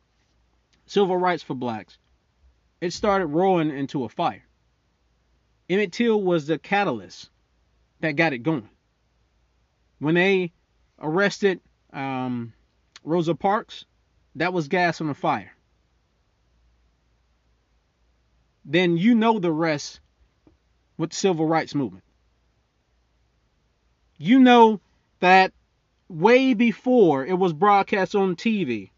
civil 0.86 1.18
rights 1.18 1.42
for 1.42 1.54
blacks, 1.54 1.98
it 2.80 2.94
started 2.94 3.26
roaring 3.26 3.68
into 3.68 4.04
a 4.04 4.08
fire. 4.08 4.46
Emmett 5.68 5.92
Till 5.92 6.22
was 6.22 6.46
the 6.46 6.58
catalyst 6.58 7.28
that 8.00 8.16
got 8.16 8.32
it 8.32 8.38
going. 8.38 8.70
When 9.98 10.14
they 10.14 10.52
arrested 10.98 11.60
um, 11.92 12.54
Rosa 13.04 13.34
Parks, 13.34 13.84
that 14.38 14.52
was 14.52 14.68
gas 14.68 15.00
on 15.00 15.08
the 15.08 15.14
fire. 15.14 15.52
then 18.68 18.98
you 18.98 19.14
know 19.14 19.38
the 19.38 19.50
rest 19.50 19.98
with 20.98 21.10
the 21.10 21.16
civil 21.16 21.46
rights 21.46 21.74
movement. 21.74 22.04
You 24.18 24.38
know 24.38 24.80
that 25.20 25.52
way 26.08 26.52
before 26.52 27.24
it 27.24 27.38
was 27.38 27.52
broadcast 27.52 28.14
on 28.14 28.36
TV 28.36 28.90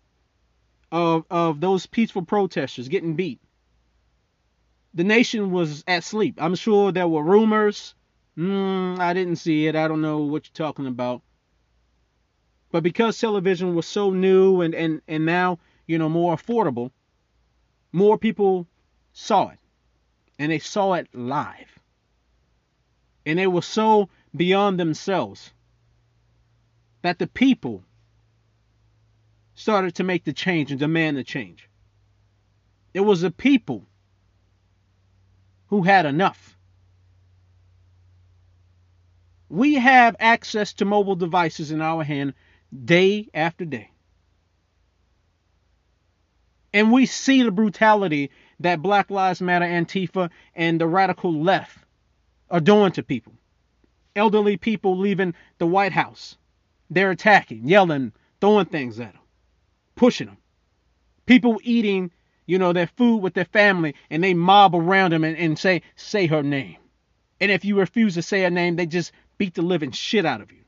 of 0.90 1.24
of 1.30 1.60
those 1.60 1.86
peaceful 1.86 2.22
protesters 2.22 2.88
getting 2.88 3.14
beat. 3.14 3.40
The 4.94 5.04
nation 5.04 5.52
was 5.52 5.84
at 5.86 6.02
sleep. 6.02 6.38
I'm 6.38 6.56
sure 6.56 6.90
there 6.90 7.06
were 7.06 7.22
rumors. 7.22 7.94
Mm, 8.36 8.98
I 8.98 9.12
didn't 9.12 9.36
see 9.36 9.68
it. 9.68 9.76
I 9.76 9.86
don't 9.86 10.02
know 10.02 10.18
what 10.18 10.46
you're 10.46 10.66
talking 10.66 10.86
about. 10.86 11.22
But 12.70 12.82
because 12.82 13.18
television 13.18 13.74
was 13.74 13.86
so 13.86 14.10
new 14.10 14.60
and, 14.60 14.74
and, 14.74 15.02
and 15.08 15.26
now, 15.26 15.58
you 15.86 15.98
know, 15.98 16.08
more 16.08 16.36
affordable, 16.36 16.92
more 17.92 18.16
people 18.16 18.66
saw 19.12 19.48
it 19.48 19.58
and 20.38 20.52
they 20.52 20.60
saw 20.60 20.94
it 20.94 21.08
live. 21.12 21.78
And 23.26 23.38
they 23.38 23.46
were 23.46 23.62
so 23.62 24.08
beyond 24.34 24.78
themselves 24.78 25.52
that 27.02 27.18
the 27.18 27.26
people 27.26 27.82
started 29.54 29.96
to 29.96 30.04
make 30.04 30.24
the 30.24 30.32
change 30.32 30.70
and 30.70 30.80
demand 30.80 31.16
the 31.16 31.24
change. 31.24 31.68
It 32.94 33.00
was 33.00 33.20
the 33.20 33.30
people 33.30 33.84
who 35.68 35.82
had 35.82 36.06
enough. 36.06 36.56
We 39.48 39.74
have 39.74 40.16
access 40.20 40.72
to 40.74 40.84
mobile 40.84 41.16
devices 41.16 41.72
in 41.72 41.80
our 41.80 42.04
hand 42.04 42.34
day 42.72 43.28
after 43.34 43.64
day. 43.64 43.90
And 46.72 46.92
we 46.92 47.06
see 47.06 47.42
the 47.42 47.50
brutality 47.50 48.30
that 48.60 48.82
Black 48.82 49.10
Lives 49.10 49.40
Matter, 49.40 49.64
Antifa, 49.64 50.30
and 50.54 50.80
the 50.80 50.86
radical 50.86 51.32
left 51.32 51.76
are 52.50 52.60
doing 52.60 52.92
to 52.92 53.02
people. 53.02 53.32
Elderly 54.14 54.56
people 54.56 54.98
leaving 54.98 55.34
the 55.58 55.66
White 55.66 55.92
House. 55.92 56.36
They're 56.90 57.10
attacking, 57.10 57.68
yelling, 57.68 58.12
throwing 58.40 58.66
things 58.66 58.98
at 59.00 59.12
them, 59.12 59.22
pushing 59.94 60.26
them. 60.26 60.36
People 61.26 61.60
eating, 61.62 62.10
you 62.46 62.58
know, 62.58 62.72
their 62.72 62.88
food 62.88 63.18
with 63.18 63.34
their 63.34 63.44
family, 63.44 63.94
and 64.10 64.22
they 64.22 64.34
mob 64.34 64.74
around 64.74 65.12
them 65.12 65.24
and, 65.24 65.36
and 65.36 65.58
say, 65.58 65.82
say 65.96 66.26
her 66.26 66.42
name. 66.42 66.76
And 67.40 67.50
if 67.50 67.64
you 67.64 67.78
refuse 67.78 68.14
to 68.14 68.22
say 68.22 68.42
her 68.42 68.50
name, 68.50 68.76
they 68.76 68.86
just 68.86 69.12
beat 69.38 69.54
the 69.54 69.62
living 69.62 69.92
shit 69.92 70.26
out 70.26 70.40
of 70.40 70.50
you. 70.50 70.58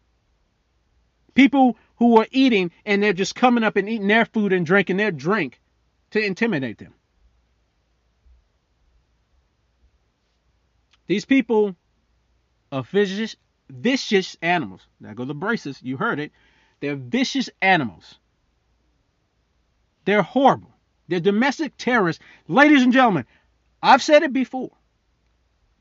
People 1.34 1.76
who 2.02 2.18
are 2.18 2.26
eating 2.32 2.72
and 2.84 3.00
they're 3.00 3.12
just 3.12 3.36
coming 3.36 3.62
up 3.62 3.76
and 3.76 3.88
eating 3.88 4.08
their 4.08 4.24
food 4.24 4.52
and 4.52 4.66
drinking 4.66 4.96
their 4.96 5.12
drink 5.12 5.60
to 6.10 6.20
intimidate 6.20 6.78
them. 6.78 6.92
These 11.06 11.24
people 11.24 11.76
are 12.72 12.82
vicious, 12.82 13.36
vicious 13.70 14.36
animals. 14.42 14.80
Now 14.98 15.14
go 15.14 15.24
the 15.24 15.32
braces. 15.32 15.78
You 15.80 15.96
heard 15.96 16.18
it. 16.18 16.32
They're 16.80 16.96
vicious 16.96 17.48
animals. 17.60 18.16
They're 20.04 20.22
horrible. 20.22 20.74
They're 21.06 21.20
domestic 21.20 21.76
terrorists. 21.76 22.20
Ladies 22.48 22.82
and 22.82 22.92
gentlemen, 22.92 23.26
I've 23.80 24.02
said 24.02 24.24
it 24.24 24.32
before. 24.32 24.72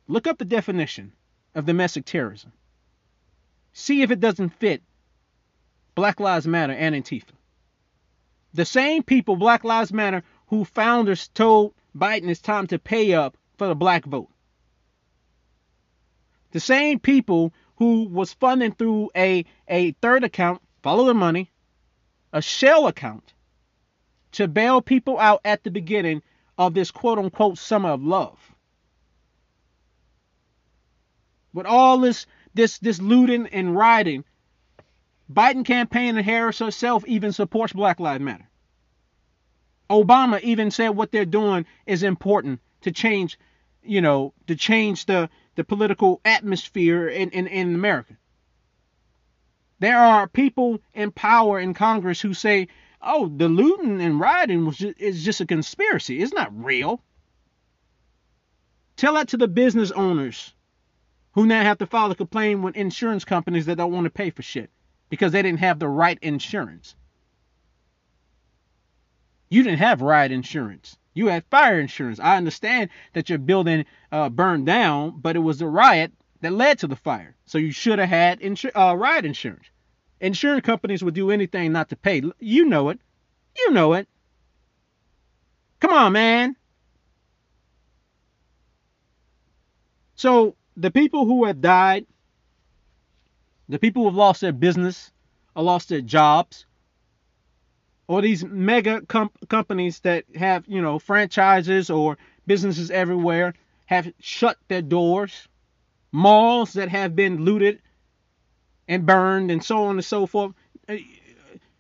Look 0.08 0.28
up 0.28 0.38
the 0.38 0.46
definition 0.46 1.14
of 1.56 1.66
domestic 1.66 2.06
terrorism. 2.06 2.52
See 3.74 4.04
if 4.04 4.12
it 4.12 4.20
doesn't 4.20 4.50
fit 4.50 4.84
Black 6.02 6.20
Lives 6.20 6.48
Matter 6.48 6.74
and 6.74 6.96
Antifa. 6.96 7.30
The 8.56 8.66
same 8.66 9.04
people, 9.04 9.36
Black 9.36 9.64
Lives 9.64 9.94
Matter, 9.94 10.24
who 10.48 10.66
founders 10.66 11.28
told 11.28 11.76
Biden 11.96 12.28
it's 12.28 12.42
time 12.42 12.66
to 12.70 12.80
pay 12.80 13.14
up 13.14 13.38
for 13.60 13.68
the 13.68 13.76
black 13.76 14.06
vote. 14.06 14.32
The 16.54 16.60
same 16.60 16.98
people 16.98 17.54
who 17.76 18.06
was 18.06 18.34
funding 18.34 18.72
through 18.72 19.12
a, 19.16 19.46
a 19.68 19.92
third 19.92 20.24
account, 20.24 20.64
follow 20.82 21.06
the 21.06 21.14
money, 21.14 21.52
a 22.34 22.42
shell 22.42 22.88
account, 22.88 23.36
to 24.32 24.48
bail 24.48 24.82
people 24.82 25.20
out 25.20 25.42
at 25.46 25.64
the 25.64 25.70
beginning 25.70 26.24
of 26.58 26.74
this 26.74 26.90
quote 26.90 27.20
unquote 27.20 27.60
summer 27.60 27.90
of 27.90 28.02
love. 28.02 28.40
With 31.54 31.68
all 31.68 32.00
this 32.00 32.26
this 32.56 32.80
this 32.80 33.00
looting 33.00 33.46
and 33.46 33.76
rioting, 33.76 34.26
Biden 35.34 35.66
campaign 35.66 36.18
and 36.18 36.26
Harris 36.26 36.60
herself 36.60 37.06
even 37.08 37.32
supports 37.32 37.74
Black 37.74 38.00
Lives 38.00 38.24
Matter. 38.24 38.50
Obama 39.90 40.42
even 40.42 40.72
said 40.72 40.90
what 40.90 41.12
they're 41.12 41.26
doing 41.26 41.66
is 41.86 42.04
important 42.04 42.60
to 42.82 42.92
change, 42.92 43.38
you 43.84 44.02
know, 44.02 44.34
to 44.48 44.56
change 44.56 45.06
the, 45.06 45.30
the 45.56 45.64
political 45.64 46.22
atmosphere 46.24 47.08
in, 47.08 47.30
in, 47.32 47.48
in 47.48 47.76
America. 47.76 48.16
There 49.80 50.00
are 50.00 50.28
people 50.28 50.80
in 50.94 51.12
power 51.12 51.60
in 51.60 51.74
Congress 51.74 52.22
who 52.22 52.34
say 52.34 52.68
oh, 53.02 53.28
the 53.36 53.50
looting 53.50 54.02
and 54.02 54.20
rioting 54.20 54.66
was 54.66 54.78
just, 54.78 55.00
is 55.00 55.24
just 55.24 55.42
a 55.42 55.46
conspiracy. 55.46 56.22
It's 56.22 56.34
not 56.34 56.64
real. 56.64 57.02
Tell 58.96 59.16
that 59.16 59.30
to 59.30 59.38
the 59.38 59.48
business 59.48 59.92
owners 59.92 60.54
who 61.34 61.46
now 61.46 61.64
have 61.64 61.80
to 61.80 61.88
file 61.88 62.12
a 62.12 62.16
complaint 62.16 62.62
with 62.62 62.76
insurance 62.76 63.26
companies 63.26 63.66
that 63.66 63.78
don't 63.78 63.92
want 63.92 64.06
to 64.06 64.12
pay 64.12 64.30
for 64.30 64.42
shit 64.42 64.70
because 65.12 65.34
they 65.34 65.42
didn't 65.42 65.60
have 65.60 65.78
the 65.78 65.90
right 65.90 66.18
insurance. 66.22 66.96
You 69.50 69.62
didn't 69.62 69.80
have 69.80 70.02
riot 70.02 70.32
insurance. 70.32 70.98
You 71.14 71.28
had 71.28 71.44
fire 71.52 71.82
insurance. 71.82 72.22
I 72.22 72.38
understand 72.38 72.90
that 73.12 73.30
your 73.30 73.38
building 73.38 73.86
uh, 74.14 74.30
burned 74.30 74.66
down, 74.66 75.20
but 75.20 75.36
it 75.36 75.40
was 75.40 75.60
the 75.60 75.68
riot 75.68 76.14
that 76.40 76.54
led 76.54 76.80
to 76.80 76.88
the 76.88 76.96
fire. 76.96 77.36
So 77.46 77.58
you 77.58 77.72
should 77.72 78.00
have 78.00 78.08
had 78.08 78.40
insu- 78.40 78.72
uh, 78.74 78.96
riot 78.96 79.26
insurance. 79.26 79.66
Insurance 80.22 80.66
companies 80.66 81.04
would 81.04 81.14
do 81.14 81.30
anything 81.30 81.74
not 81.74 81.90
to 81.90 81.98
pay. 81.98 82.24
You 82.40 82.66
know 82.66 82.88
it. 82.88 83.00
You 83.58 83.72
know 83.72 83.94
it. 83.94 84.08
Come 85.82 85.92
on, 85.92 86.14
man. 86.14 86.56
So 90.16 90.56
the 90.78 90.92
people 90.92 91.26
who 91.26 91.44
have 91.44 91.60
died, 91.60 92.06
the 93.72 93.80
people 93.80 94.04
who 94.04 94.10
have 94.10 94.16
lost 94.16 94.42
their 94.42 94.52
business 94.52 95.12
or 95.56 95.64
lost 95.64 95.88
their 95.88 96.02
jobs, 96.02 96.66
or 98.06 98.22
these 98.22 98.44
mega 98.44 99.02
com- 99.02 99.32
companies 99.48 100.02
that 100.02 100.26
have, 100.36 100.66
you 100.68 100.82
know, 100.82 101.00
franchises 101.00 101.90
or 101.90 102.18
businesses 102.46 102.92
everywhere 102.92 103.54
have 103.86 104.12
shut 104.20 104.58
their 104.68 104.82
doors, 104.82 105.48
malls 106.12 106.74
that 106.74 106.90
have 106.90 107.16
been 107.16 107.46
looted 107.46 107.82
and 108.90 109.06
burned 109.06 109.50
and 109.50 109.64
so 109.64 109.86
on 109.86 109.96
and 109.96 110.06
so 110.06 110.26
forth. 110.26 110.54
Uh, 110.90 110.96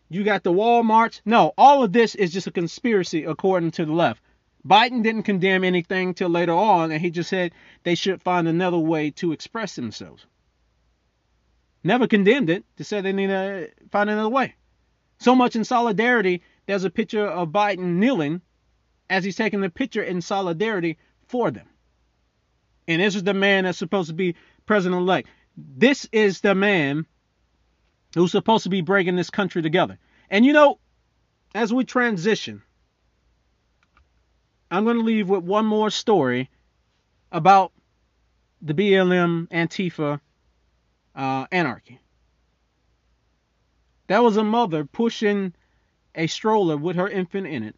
you 0.10 0.24
got 0.24 0.44
the 0.44 0.54
Walmarts. 0.54 1.20
No, 1.26 1.54
all 1.58 1.84
of 1.84 1.92
this 1.92 2.16
is 2.16 2.32
just 2.32 2.48
a 2.48 2.52
conspiracy 2.52 3.26
according 3.26 3.72
to 3.72 3.86
the 3.86 3.92
left. 3.92 4.24
Biden 4.66 5.04
didn't 5.04 5.24
condemn 5.24 5.66
anything 5.66 6.14
till 6.14 6.30
later 6.30 6.54
on, 6.54 6.92
and 6.92 7.02
he 7.02 7.10
just 7.10 7.30
said 7.30 7.52
they 7.84 7.96
should 7.96 8.22
find 8.22 8.48
another 8.48 8.78
way 8.78 9.12
to 9.12 9.34
express 9.34 9.76
themselves. 9.76 10.26
Never 11.84 12.08
condemned 12.08 12.50
it, 12.50 12.64
just 12.78 12.90
said 12.90 13.04
they 13.04 13.14
need 13.14 13.28
to 13.28 13.70
find 13.92 14.10
another 14.10 14.30
way. 14.30 14.56
So 15.20 15.36
much 15.36 15.56
in 15.56 15.64
solidarity, 15.64 16.44
there's 16.66 16.84
a 16.84 16.90
picture 16.90 17.26
of 17.26 17.50
Biden 17.50 17.96
kneeling 17.96 18.42
as 19.10 19.24
he's 19.24 19.36
taking 19.36 19.62
the 19.62 19.70
picture 19.70 20.04
in 20.04 20.22
solidarity 20.22 20.98
for 21.28 21.52
them. 21.52 21.68
And 22.88 23.02
this 23.02 23.16
is 23.16 23.24
the 23.24 23.34
man 23.34 23.64
that's 23.64 23.78
supposed 23.78 24.10
to 24.10 24.14
be 24.14 24.36
president 24.66 25.02
elect. 25.02 25.28
This 25.58 26.08
is 26.12 26.42
the 26.42 26.56
man 26.56 27.06
who's 28.16 28.32
supposed 28.32 28.64
to 28.64 28.70
be 28.70 28.82
bringing 28.82 29.16
this 29.16 29.30
country 29.30 29.62
together. 29.62 29.98
And 30.30 30.46
you 30.46 30.54
know, 30.54 30.80
as 31.54 31.74
we 31.74 31.84
transition, 31.84 32.62
I'm 34.70 34.86
going 34.86 34.98
to 34.98 35.04
leave 35.04 35.30
with 35.30 35.44
one 35.44 35.66
more 35.66 35.90
story 35.90 36.50
about 37.32 37.72
the 38.62 38.74
BLM 38.74 39.48
Antifa 39.50 40.20
uh, 41.16 41.46
anarchy. 41.52 42.00
That 44.08 44.24
was 44.24 44.38
a 44.38 44.44
mother 44.44 44.86
pushing 44.86 45.54
a 46.16 46.28
stroller 46.28 46.78
with 46.78 46.98
her 46.98 47.08
infant 47.08 47.48
in 47.48 47.64
it, 47.64 47.76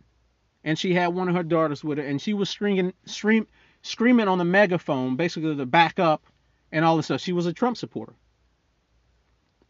and 0.64 0.78
she 0.78 0.94
had 0.94 1.08
one 1.08 1.30
of 1.30 1.36
her 1.36 1.44
daughters 1.44 1.84
with 1.84 1.98
her, 1.98 2.04
and 2.04 2.22
she 2.22 2.34
was 2.34 2.50
screaming, 2.50 2.94
scream, 3.06 3.48
screaming 3.82 4.28
on 4.28 4.40
the 4.40 4.46
megaphone, 4.46 5.16
basically 5.16 5.56
to 5.56 5.66
back 5.66 6.00
up 6.00 6.24
and 6.72 6.84
all 6.84 6.98
this 6.98 7.06
stuff. 7.06 7.22
She 7.22 7.34
was 7.34 7.46
a 7.46 7.54
Trump 7.54 7.78
supporter. 7.78 8.14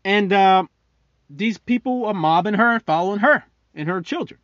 And 0.05 0.31
uh, 0.31 0.65
these 1.29 1.57
people 1.57 2.05
are 2.05 2.13
mobbing 2.13 2.53
her 2.55 2.73
and 2.73 2.83
following 2.83 3.19
her 3.19 3.43
and 3.75 3.87
her 3.89 4.01
children. 4.01 4.39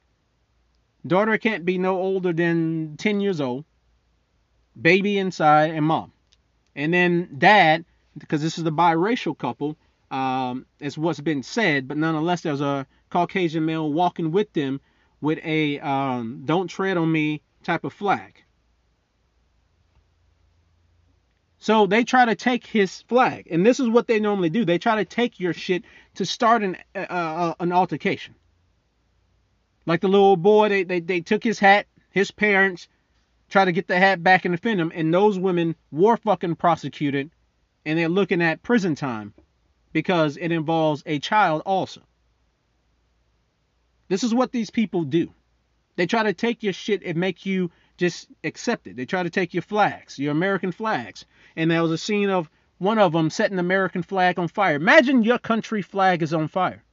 Daughter 1.06 1.38
can't 1.38 1.66
be 1.66 1.78
no 1.78 1.98
older 1.98 2.34
than 2.34 2.98
10 2.98 3.22
years 3.22 3.40
old. 3.40 3.66
Baby 4.80 5.18
inside 5.18 5.72
and 5.72 5.86
mom. 5.86 6.12
And 6.76 6.94
then 6.94 7.36
dad, 7.38 7.86
because 8.20 8.42
this 8.42 8.58
is 8.58 8.66
a 8.66 8.72
biracial 8.72 9.38
couple, 9.38 9.78
um, 10.12 10.66
is 10.80 10.98
what's 10.98 11.20
been 11.20 11.44
said, 11.44 11.88
but 11.88 11.98
nonetheless, 11.98 12.42
there's 12.42 12.62
a 12.62 12.88
Caucasian 13.10 13.66
male 13.66 13.92
walking 13.92 14.32
with 14.32 14.52
them 14.54 14.82
with 15.22 15.40
a 15.44 15.80
um, 15.80 16.44
don't 16.46 16.68
tread 16.68 16.98
on 16.98 17.12
me 17.12 17.42
type 17.64 17.84
of 17.84 17.94
flag. 17.94 18.44
So 21.60 21.88
they 21.88 22.06
try 22.06 22.26
to 22.26 22.36
take 22.36 22.66
his 22.66 23.02
flag, 23.04 23.48
and 23.52 23.66
this 23.66 23.82
is 23.82 23.90
what 23.90 24.08
they 24.08 24.20
normally 24.20 24.50
do. 24.50 24.64
They 24.64 24.78
try 24.78 24.96
to 24.96 25.06
take 25.06 25.42
your 25.42 25.54
shit 25.54 25.84
to 26.16 26.26
start 26.26 26.64
an 26.64 26.78
uh, 26.96 27.00
uh, 27.00 27.54
an 27.60 27.74
altercation. 27.74 28.36
Like 29.86 30.02
the 30.02 30.08
little 30.08 30.38
boy, 30.38 30.70
they, 30.70 30.84
they 30.84 31.00
they 31.02 31.20
took 31.20 31.44
his 31.44 31.60
hat. 31.60 31.88
His 32.12 32.32
parents 32.32 32.88
try 33.50 33.66
to 33.66 33.72
get 33.74 33.88
the 33.88 33.98
hat 33.98 34.24
back 34.24 34.46
and 34.46 34.56
defend 34.56 34.80
him, 34.80 34.92
and 34.96 35.14
those 35.14 35.38
women 35.38 35.76
were 35.92 36.16
fucking 36.16 36.56
prosecuted, 36.56 37.30
and 37.90 37.98
they're 37.98 38.08
looking 38.08 38.44
at 38.44 38.62
prison 38.62 38.94
time 38.94 39.34
because 39.94 40.38
it 40.38 40.52
involves 40.52 41.02
a 41.08 41.18
child 41.18 41.64
also. 41.66 42.02
This 44.10 44.24
is 44.24 44.32
what 44.32 44.52
these 44.52 44.70
people 44.70 45.04
do. 45.06 45.34
They 45.96 46.06
try 46.06 46.22
to 46.22 46.34
take 46.34 46.62
your 46.62 46.72
shit 46.72 47.02
and 47.04 47.18
make 47.18 47.48
you 47.48 47.72
just 47.98 48.28
accept 48.44 48.86
it. 48.86 48.96
They 48.96 49.08
try 49.08 49.24
to 49.24 49.32
take 49.32 49.56
your 49.56 49.64
flags, 49.64 50.20
your 50.20 50.32
American 50.32 50.72
flags. 50.72 51.26
And 51.56 51.72
there 51.72 51.82
was 51.82 51.90
a 51.90 51.98
scene 51.98 52.30
of 52.30 52.48
one 52.78 53.00
of 53.00 53.12
them 53.12 53.32
setting 53.32 53.58
the 53.58 53.62
American 53.62 54.04
flag 54.04 54.38
on 54.38 54.50
fire. 54.50 54.76
Imagine 54.76 55.24
your 55.24 55.40
country 55.40 55.82
flag 55.82 56.22
is 56.22 56.32
on 56.32 56.48
fire. 56.48 56.84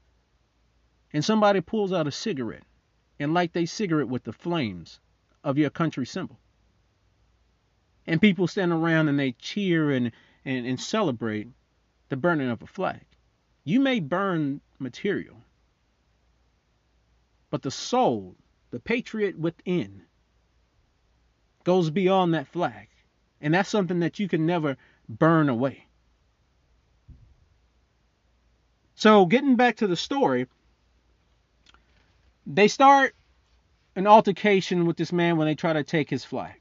And 1.13 1.23
somebody 1.23 1.61
pulls 1.61 1.93
out 1.93 2.07
a 2.07 2.11
cigarette 2.11 2.65
and 3.21 3.35
light 3.35 3.53
their 3.53 3.67
cigarette 3.67 4.09
with 4.09 4.25
the 4.25 4.33
flames 4.33 4.99
of 5.45 5.59
your 5.59 5.71
country 5.71 6.07
symbol. 6.07 6.39
And 8.07 8.19
people 8.19 8.47
stand 8.47 8.73
around 8.73 9.09
and 9.09 9.19
they 9.19 9.33
cheer 9.33 9.91
and, 9.91 10.11
and, 10.47 10.65
and 10.65 10.81
celebrate 10.81 11.49
the 12.09 12.17
burning 12.17 12.49
of 12.49 12.63
a 12.63 12.67
flag. 12.67 13.03
You 13.65 13.81
may 13.81 14.01
burn 14.01 14.63
material, 14.79 15.37
but 17.51 17.63
the 17.63 17.71
soul, 17.71 18.37
the 18.71 18.81
patriot 18.81 19.39
within, 19.39 20.03
goes 21.65 21.91
beyond 21.91 22.33
that 22.33 22.47
flag. 22.47 22.89
And 23.41 23.53
that's 23.53 23.69
something 23.69 24.01
that 24.01 24.19
you 24.19 24.29
can 24.29 24.47
never 24.47 24.77
burn 25.09 25.49
away. 25.49 25.85
So, 28.95 29.27
getting 29.27 29.57
back 29.57 29.77
to 29.77 29.87
the 29.87 29.97
story, 29.97 30.47
they 32.47 32.69
start 32.69 33.15
an 33.95 34.07
altercation 34.07 34.87
with 34.87 34.97
this 34.97 35.13
man 35.13 35.37
when 35.37 35.47
they 35.47 35.55
try 35.55 35.73
to 35.73 35.83
take 35.83 36.09
his 36.09 36.25
flag. 36.25 36.55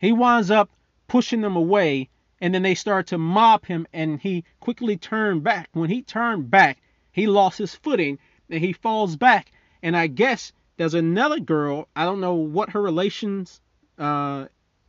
He 0.00 0.12
winds 0.12 0.50
up 0.50 0.70
pushing 1.06 1.42
them 1.42 1.56
away, 1.56 2.08
and 2.40 2.54
then 2.54 2.62
they 2.62 2.74
start 2.74 3.08
to 3.08 3.18
mob 3.18 3.66
him, 3.66 3.86
and 3.92 4.20
he 4.20 4.44
quickly 4.60 4.96
turned 4.96 5.42
back. 5.42 5.68
When 5.72 5.90
he 5.90 6.02
turned 6.02 6.50
back, 6.50 6.78
he 7.12 7.26
lost 7.26 7.58
his 7.58 7.74
footing, 7.74 8.18
and 8.50 8.60
he 8.60 8.72
falls 8.72 9.16
back. 9.16 9.50
And 9.82 9.96
I 9.96 10.06
guess 10.06 10.52
there's 10.76 10.94
another 10.94 11.40
girl, 11.40 11.88
I 11.94 12.04
don't 12.04 12.20
know 12.20 12.34
what 12.34 12.70
her 12.70 12.82
relations 12.82 13.60
uh, 13.98 14.46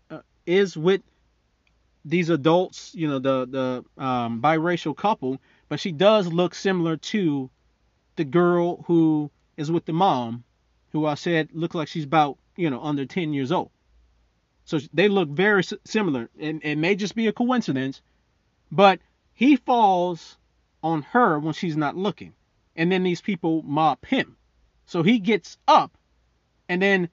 uh, 0.09 0.19
is 0.45 0.77
with 0.77 1.01
these 2.05 2.29
adults, 2.29 2.93
you 2.95 3.07
know, 3.07 3.19
the 3.19 3.45
the 3.97 4.03
um, 4.03 4.41
biracial 4.41 4.95
couple, 4.95 5.39
but 5.67 5.79
she 5.79 5.91
does 5.91 6.27
look 6.27 6.55
similar 6.55 6.97
to 6.97 7.49
the 8.15 8.23
girl 8.23 8.83
who 8.83 9.29
is 9.57 9.71
with 9.71 9.85
the 9.85 9.93
mom, 9.93 10.43
who 10.91 11.05
I 11.05 11.15
said 11.15 11.49
looked 11.53 11.75
like 11.75 11.87
she's 11.87 12.05
about 12.05 12.37
you 12.55 12.69
know 12.69 12.81
under 12.81 13.05
10 13.05 13.33
years 13.33 13.51
old. 13.51 13.71
So 14.69 14.79
they 14.93 15.07
look 15.07 15.29
very 15.29 15.63
similar. 15.85 16.29
and 16.39 16.61
it 16.63 16.77
may 16.77 16.95
just 16.95 17.15
be 17.15 17.27
a 17.27 17.33
coincidence, 17.33 18.01
but 18.71 18.99
he 19.33 19.55
falls 19.55 20.37
on 20.83 21.01
her 21.01 21.39
when 21.39 21.53
she's 21.53 21.77
not 21.77 21.97
looking, 21.97 22.33
and 22.75 22.91
then 22.91 23.03
these 23.03 23.21
people 23.21 23.63
mop 23.63 24.05
him. 24.05 24.37
So 24.85 25.01
he 25.03 25.19
gets 25.19 25.57
up, 25.67 25.97
and 26.67 26.81
then 26.81 27.09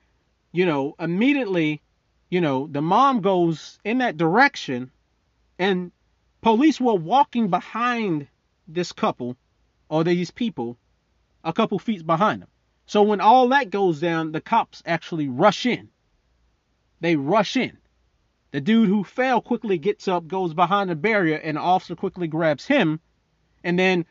you 0.51 0.65
know 0.65 0.95
immediately 0.99 1.81
you 2.29 2.41
know, 2.41 2.67
the 2.67 2.81
mom 2.81 3.21
goes 3.21 3.79
in 3.83 3.99
that 3.99 4.17
direction, 4.17 4.91
and 5.57 5.91
police 6.41 6.79
were 6.79 6.95
walking 6.95 7.47
behind 7.49 8.27
this 8.67 8.91
couple 8.91 9.37
or 9.89 10.03
these 10.03 10.31
people 10.31 10.77
a 11.43 11.53
couple 11.53 11.79
feet 11.79 12.05
behind 12.05 12.41
them. 12.41 12.49
So 12.85 13.01
when 13.01 13.21
all 13.21 13.47
that 13.49 13.69
goes 13.69 14.01
down, 14.01 14.31
the 14.31 14.41
cops 14.41 14.83
actually 14.85 15.29
rush 15.29 15.65
in. 15.65 15.89
They 16.99 17.15
rush 17.15 17.55
in. 17.55 17.77
The 18.51 18.61
dude 18.61 18.89
who 18.89 19.03
fell 19.03 19.41
quickly 19.41 19.77
gets 19.77 20.07
up, 20.07 20.27
goes 20.27 20.53
behind 20.53 20.89
the 20.89 20.95
barrier, 20.95 21.35
and 21.35 21.57
the 21.57 21.61
officer 21.61 21.95
quickly 21.95 22.27
grabs 22.27 22.65
him. 22.65 22.99
And 23.63 23.77
then 23.77 24.05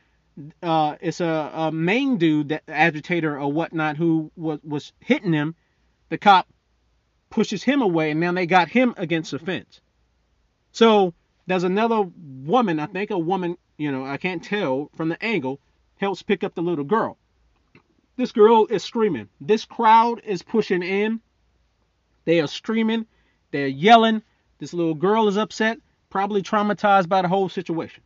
uh, 0.63 0.97
it's 1.01 1.21
a, 1.21 1.51
a 1.55 1.73
main 1.73 2.19
dude, 2.19 2.51
that 2.51 2.63
agitator 2.69 3.39
or 3.41 3.51
whatnot, 3.51 3.97
who 3.97 4.31
was, 4.37 4.61
was 4.63 4.93
hitting 5.01 5.33
him. 5.33 5.55
The 6.11 6.19
cop 6.19 6.47
pushes 7.31 7.63
him 7.63 7.83
away, 7.83 8.11
and 8.11 8.21
now 8.21 8.33
they 8.33 8.47
got 8.47 8.69
him 8.69 8.95
against 8.97 9.31
the 9.31 9.39
fence. 9.39 9.81
So 10.73 11.15
there's 11.47 11.65
another 11.65 12.03
woman, 12.03 12.79
I 12.79 12.87
think 12.87 13.11
a 13.11 13.19
woman, 13.19 13.57
you 13.79 13.91
know, 13.91 14.05
I 14.05 14.19
can't 14.19 14.45
tell 14.45 14.91
from 14.95 15.09
the 15.09 15.25
angle, 15.25 15.61
helps 15.97 16.23
pick 16.23 16.45
up 16.45 16.55
the 16.55 16.63
little 16.63 16.85
girl. 16.85 17.17
This 18.17 18.33
girl 18.33 18.67
is 18.67 18.85
screaming. 18.85 19.29
This 19.41 19.65
crowd 19.65 20.21
is 20.25 20.43
pushing 20.43 20.83
in. 20.83 21.21
They 22.27 22.41
are 22.41 22.47
screaming. 22.47 23.07
They're 23.53 23.67
yelling. 23.69 24.23
This 24.59 24.75
little 24.75 24.95
girl 24.95 25.29
is 25.29 25.39
upset, 25.39 25.79
probably 26.11 26.43
traumatized 26.43 27.09
by 27.09 27.23
the 27.23 27.29
whole 27.29 27.49
situation. 27.49 28.03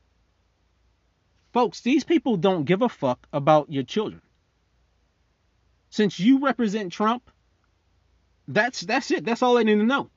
Folks, 1.52 1.80
these 1.80 2.04
people 2.04 2.36
don't 2.36 2.64
give 2.64 2.82
a 2.82 2.88
fuck 2.88 3.26
about 3.32 3.72
your 3.72 3.82
children. 3.82 4.22
Since 5.88 6.20
you 6.20 6.38
represent 6.38 6.92
Trump, 6.92 7.28
that's 8.46 8.82
that's 8.82 9.10
it. 9.10 9.24
That's 9.24 9.42
all 9.42 9.58
I 9.58 9.64
need 9.64 9.76
to 9.76 9.84
know. 9.84 10.10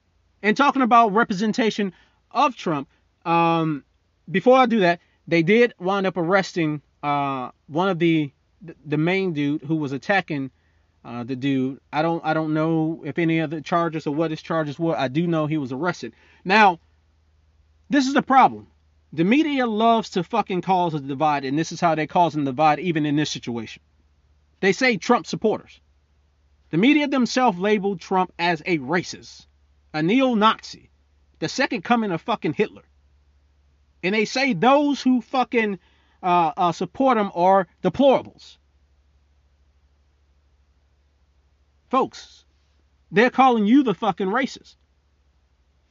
And 0.43 0.55
talking 0.55 0.83
about 0.83 1.13
representation 1.13 1.93
of 2.29 2.55
Trump, 2.55 2.89
um, 3.25 3.83
before 4.29 4.57
I 4.57 4.65
do 4.67 4.81
that, 4.81 4.99
they 5.27 5.41
did 5.41 5.73
wind 5.79 6.05
up 6.05 6.17
arresting 6.17 6.81
uh, 7.01 7.49
one 7.67 7.89
of 7.89 7.97
the 7.97 8.31
the 8.85 8.97
main 8.97 9.33
dude 9.33 9.63
who 9.63 9.75
was 9.75 9.91
attacking 9.91 10.51
uh, 11.05 11.23
the 11.23 11.35
dude. 11.35 11.79
I 11.91 12.01
don't 12.01 12.23
I 12.23 12.33
don't 12.33 12.53
know 12.53 13.01
if 13.05 13.17
any 13.17 13.39
of 13.39 13.49
the 13.49 13.61
charges 13.61 14.07
or 14.07 14.15
what 14.15 14.31
his 14.31 14.41
charges 14.41 14.79
were. 14.79 14.97
I 14.97 15.07
do 15.07 15.27
know 15.27 15.45
he 15.45 15.57
was 15.57 15.71
arrested. 15.71 16.13
Now, 16.45 16.79
this 17.89 18.07
is 18.07 18.13
the 18.13 18.21
problem. 18.21 18.67
The 19.11 19.23
media 19.23 19.67
loves 19.67 20.11
to 20.11 20.23
fucking 20.23 20.61
cause 20.61 20.93
a 20.93 20.99
divide, 20.99 21.45
and 21.45 21.57
this 21.57 21.71
is 21.71 21.79
how 21.79 21.93
they 21.93 22.07
cause 22.07 22.35
a 22.35 22.43
divide 22.43 22.79
even 22.79 23.05
in 23.05 23.15
this 23.15 23.29
situation. 23.29 23.83
They 24.59 24.71
say 24.71 24.97
Trump 24.97 25.27
supporters. 25.27 25.79
The 26.71 26.77
media 26.77 27.07
themselves 27.07 27.59
labeled 27.59 28.01
Trump 28.01 28.33
as 28.39 28.63
a 28.65 28.79
racist, 28.79 29.45
a 29.93 30.01
neo 30.01 30.33
Nazi, 30.33 30.89
the 31.37 31.47
second 31.47 31.83
coming 31.83 32.11
of 32.11 32.21
fucking 32.21 32.53
Hitler. 32.53 32.81
And 34.01 34.15
they 34.15 34.25
say 34.25 34.53
those 34.53 35.01
who 35.01 35.21
fucking 35.21 35.77
uh, 36.23 36.51
uh, 36.57 36.71
support 36.71 37.17
him 37.17 37.29
are 37.35 37.67
deplorables. 37.83 38.57
Folks, 41.93 42.43
they're 43.11 43.29
calling 43.29 43.67
you 43.67 43.83
the 43.83 43.93
fucking 43.93 44.25
racist. 44.25 44.77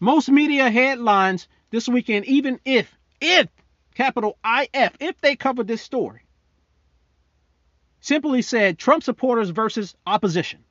Most 0.00 0.28
media 0.28 0.68
headlines 0.68 1.46
this 1.70 1.88
weekend, 1.88 2.24
even 2.24 2.58
if, 2.64 2.92
if, 3.20 3.46
capital 3.94 4.36
IF, 4.44 4.96
if 4.98 5.20
they 5.20 5.36
covered 5.36 5.68
this 5.68 5.80
story, 5.80 6.22
simply 8.00 8.42
said 8.42 8.80
Trump 8.80 9.04
supporters 9.04 9.50
versus 9.50 9.94
opposition. 10.04 10.64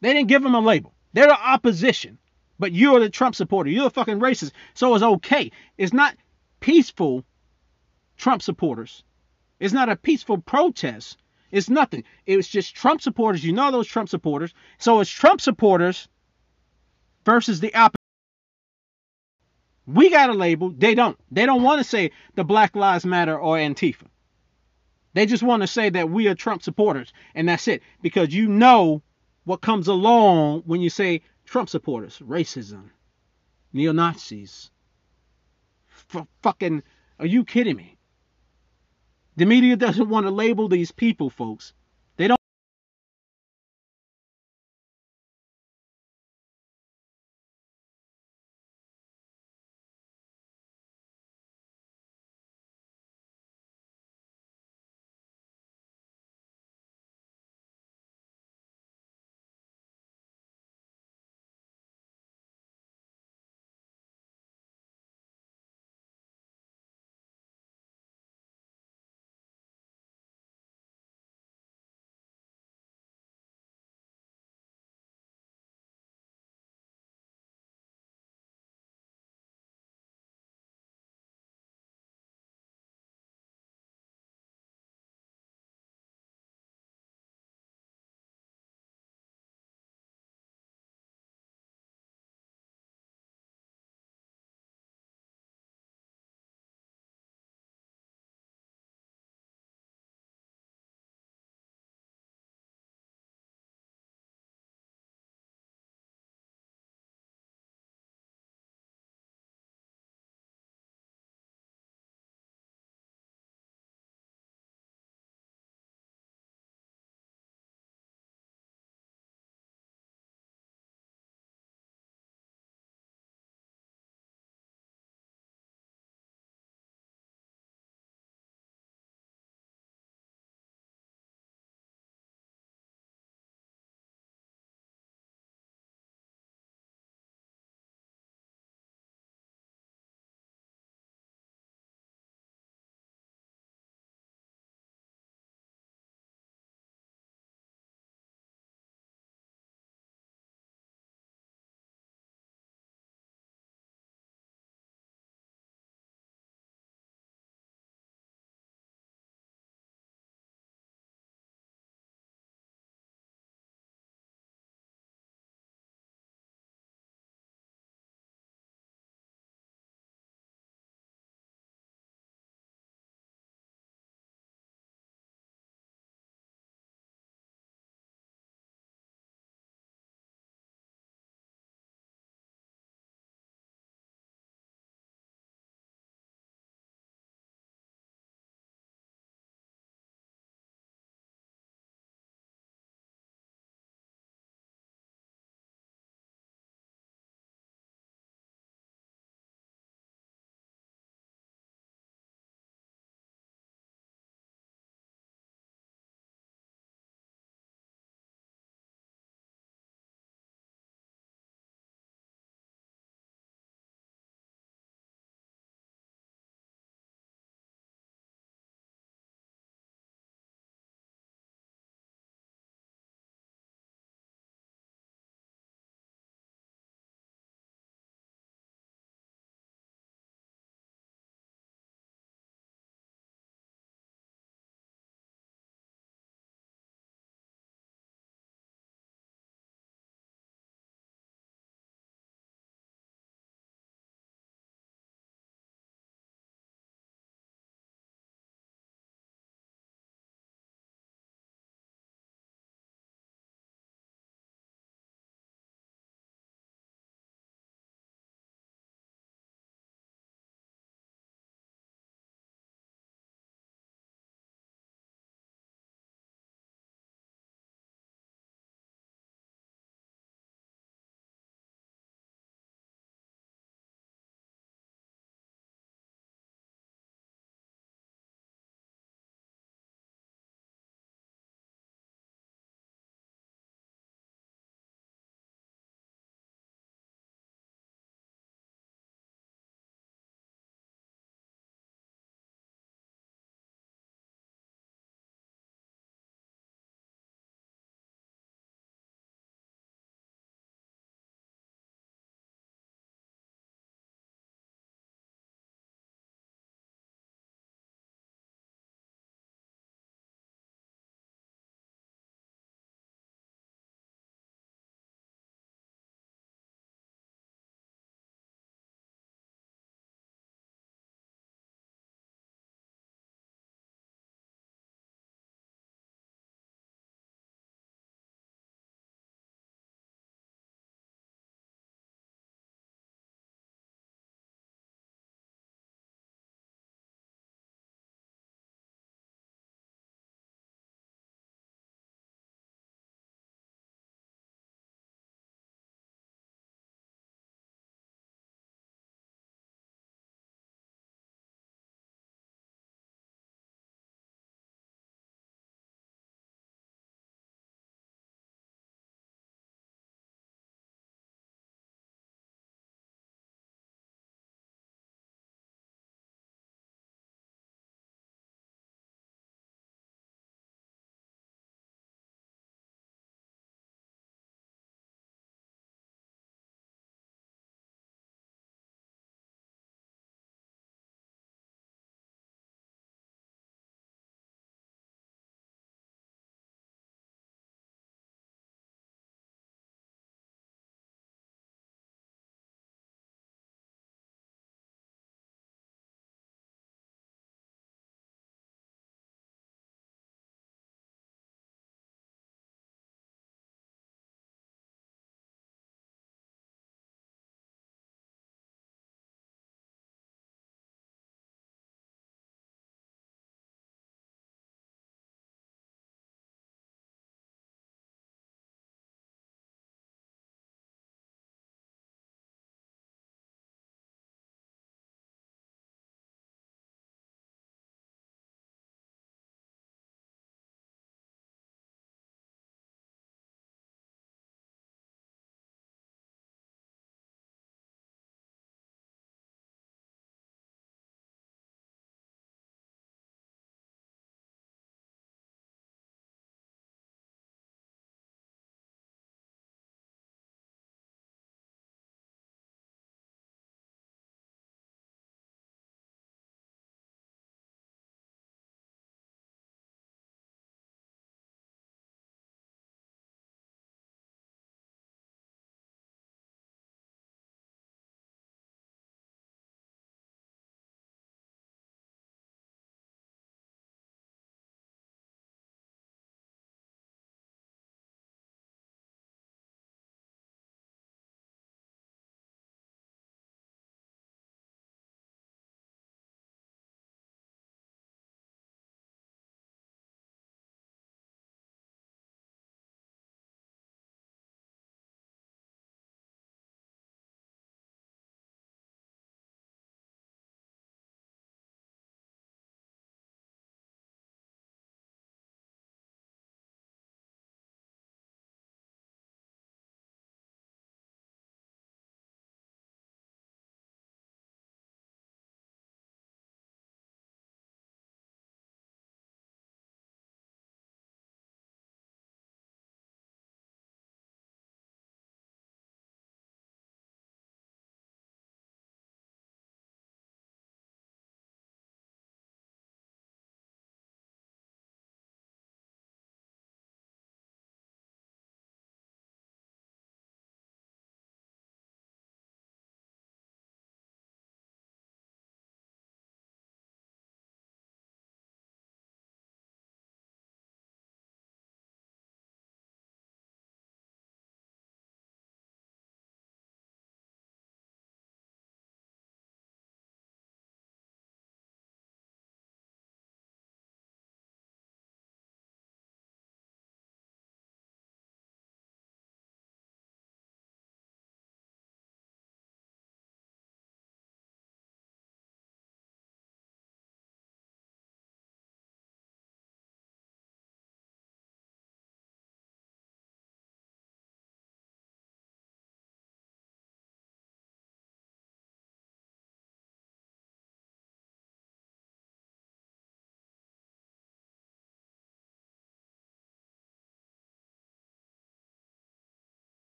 They 0.00 0.12
didn't 0.12 0.26
give 0.26 0.42
them 0.42 0.56
a 0.56 0.60
label. 0.60 0.92
They're 1.12 1.28
the 1.28 1.40
opposition. 1.40 2.18
But 2.58 2.72
you're 2.72 2.98
the 2.98 3.10
Trump 3.10 3.36
supporter. 3.36 3.70
You're 3.70 3.86
a 3.86 3.90
fucking 3.90 4.18
racist. 4.18 4.50
So 4.74 4.92
it's 4.96 5.04
okay. 5.04 5.52
It's 5.78 5.92
not 5.92 6.16
peaceful 6.58 7.24
Trump 8.16 8.42
supporters. 8.42 9.04
It's 9.60 9.72
not 9.72 9.88
a 9.88 9.94
peaceful 9.94 10.38
protest. 10.38 11.16
It's 11.50 11.70
nothing. 11.70 12.04
It 12.26 12.36
was 12.36 12.48
just 12.48 12.74
Trump 12.74 13.00
supporters. 13.00 13.44
You 13.44 13.52
know 13.52 13.70
those 13.70 13.86
Trump 13.86 14.08
supporters. 14.08 14.52
So 14.78 15.00
it's 15.00 15.10
Trump 15.10 15.40
supporters 15.40 16.08
versus 17.24 17.60
the 17.60 17.74
opposite. 17.74 17.96
We 19.86 20.10
got 20.10 20.30
a 20.30 20.34
label. 20.34 20.70
They 20.70 20.94
don't. 20.94 21.16
They 21.30 21.46
don't 21.46 21.62
want 21.62 21.78
to 21.78 21.84
say 21.84 22.10
the 22.34 22.44
Black 22.44 22.74
Lives 22.74 23.06
Matter 23.06 23.38
or 23.38 23.56
Antifa. 23.56 24.08
They 25.14 25.26
just 25.26 25.42
want 25.42 25.62
to 25.62 25.66
say 25.66 25.88
that 25.90 26.10
we 26.10 26.28
are 26.28 26.34
Trump 26.34 26.62
supporters. 26.62 27.12
And 27.34 27.48
that's 27.48 27.68
it. 27.68 27.82
Because 28.02 28.34
you 28.34 28.48
know 28.48 29.02
what 29.44 29.60
comes 29.60 29.86
along 29.86 30.64
when 30.66 30.80
you 30.80 30.90
say 30.90 31.22
Trump 31.44 31.68
supporters, 31.68 32.18
racism, 32.18 32.90
neo 33.72 33.92
Nazis. 33.92 34.70
F- 36.12 36.26
fucking, 36.42 36.82
are 37.20 37.26
you 37.26 37.44
kidding 37.44 37.76
me? 37.76 37.95
The 39.36 39.46
media 39.46 39.76
doesn't 39.76 40.08
want 40.08 40.26
to 40.26 40.30
label 40.30 40.68
these 40.68 40.92
people, 40.92 41.30
folks. 41.30 41.74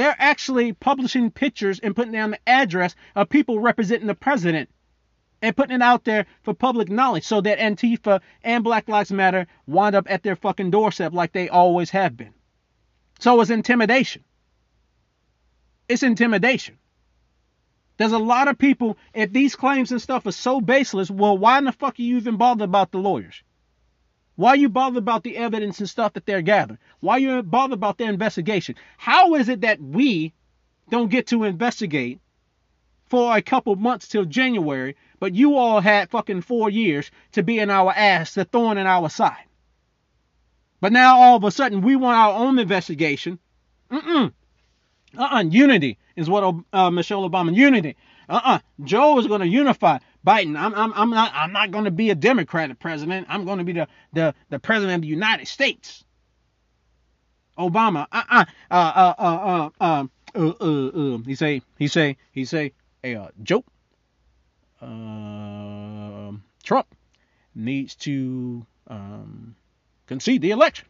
They're 0.00 0.16
actually 0.18 0.72
publishing 0.72 1.30
pictures 1.30 1.78
and 1.78 1.94
putting 1.94 2.12
down 2.12 2.30
the 2.30 2.48
address 2.48 2.94
of 3.14 3.28
people 3.28 3.60
representing 3.60 4.06
the 4.06 4.14
president 4.14 4.70
and 5.42 5.54
putting 5.54 5.76
it 5.76 5.82
out 5.82 6.04
there 6.04 6.24
for 6.40 6.54
public 6.54 6.88
knowledge 6.88 7.24
so 7.24 7.42
that 7.42 7.58
Antifa 7.58 8.22
and 8.42 8.64
Black 8.64 8.88
Lives 8.88 9.12
Matter 9.12 9.46
wind 9.66 9.94
up 9.94 10.10
at 10.10 10.22
their 10.22 10.36
fucking 10.36 10.70
doorstep 10.70 11.12
like 11.12 11.32
they 11.32 11.50
always 11.50 11.90
have 11.90 12.16
been. 12.16 12.32
So 13.18 13.42
it's 13.42 13.50
intimidation. 13.50 14.24
It's 15.86 16.02
intimidation. 16.02 16.78
There's 17.98 18.12
a 18.12 18.18
lot 18.18 18.48
of 18.48 18.56
people, 18.56 18.96
if 19.12 19.34
these 19.34 19.54
claims 19.54 19.92
and 19.92 20.00
stuff 20.00 20.24
are 20.24 20.32
so 20.32 20.62
baseless, 20.62 21.10
well, 21.10 21.36
why 21.36 21.58
in 21.58 21.64
the 21.64 21.72
fuck 21.72 21.98
are 21.98 22.02
you 22.02 22.16
even 22.16 22.38
bothered 22.38 22.70
about 22.70 22.90
the 22.90 23.00
lawyers? 23.00 23.42
Why 24.40 24.52
are 24.52 24.56
you 24.56 24.70
bothered 24.70 24.96
about 24.96 25.22
the 25.22 25.36
evidence 25.36 25.80
and 25.80 25.88
stuff 25.90 26.14
that 26.14 26.24
they're 26.24 26.40
gathering? 26.40 26.78
Why 27.00 27.16
are 27.16 27.18
you 27.18 27.42
bothered 27.42 27.74
about 27.74 27.98
their 27.98 28.08
investigation? 28.08 28.74
How 28.96 29.34
is 29.34 29.50
it 29.50 29.60
that 29.60 29.82
we 29.82 30.32
don't 30.88 31.10
get 31.10 31.26
to 31.26 31.44
investigate 31.44 32.20
for 33.04 33.36
a 33.36 33.42
couple 33.42 33.76
months 33.76 34.08
till 34.08 34.24
January, 34.24 34.96
but 35.18 35.34
you 35.34 35.56
all 35.56 35.82
had 35.82 36.08
fucking 36.08 36.40
four 36.40 36.70
years 36.70 37.10
to 37.32 37.42
be 37.42 37.58
in 37.58 37.68
our 37.68 37.92
ass, 37.92 38.32
the 38.32 38.46
thorn 38.46 38.78
in 38.78 38.86
our 38.86 39.10
side? 39.10 39.44
But 40.80 40.92
now 40.92 41.18
all 41.18 41.36
of 41.36 41.44
a 41.44 41.50
sudden 41.50 41.82
we 41.82 41.94
want 41.94 42.16
our 42.16 42.32
own 42.32 42.58
investigation. 42.58 43.38
Mm-mm. 43.90 44.32
Uh-uh. 45.18 45.44
Unity 45.50 45.98
is 46.16 46.30
what 46.30 46.54
uh, 46.72 46.90
Michelle 46.90 47.28
Obama. 47.28 47.54
Unity. 47.54 47.94
Uh-uh. 48.26 48.60
Joe 48.84 49.18
is 49.18 49.26
going 49.26 49.42
to 49.42 49.46
unify. 49.46 49.98
Biden. 50.26 50.58
I'm, 50.58 50.74
I'm, 50.74 50.92
I'm 50.94 51.10
not. 51.10 51.32
I'm 51.34 51.52
not 51.52 51.70
going 51.70 51.84
to 51.84 51.90
be 51.90 52.10
a 52.10 52.14
Democratic 52.14 52.78
president. 52.78 53.26
I'm 53.30 53.44
going 53.44 53.58
to 53.58 53.64
be 53.64 53.72
the, 53.72 53.88
the, 54.12 54.34
the 54.50 54.58
president 54.58 54.96
of 54.96 55.02
the 55.02 55.08
United 55.08 55.48
States. 55.48 56.04
Obama. 57.58 58.06
Uh-uh. 58.12 58.44
Uh, 58.70 58.74
uh, 58.74 59.14
uh, 59.18 59.70
uh, 59.80 59.84
um, 59.84 60.10
uh, 60.34 60.52
uh, 60.60 61.14
uh, 61.14 61.18
he 61.26 61.34
say. 61.34 61.62
He 61.78 61.88
say. 61.88 62.16
He 62.32 62.44
say. 62.44 62.72
Hey, 63.02 63.16
uh, 63.16 63.28
Joe. 63.42 63.64
Uh, 64.80 66.32
Trump 66.62 66.86
needs 67.54 67.94
to 67.96 68.66
um, 68.88 69.54
concede 70.06 70.42
the 70.42 70.50
election. 70.50 70.86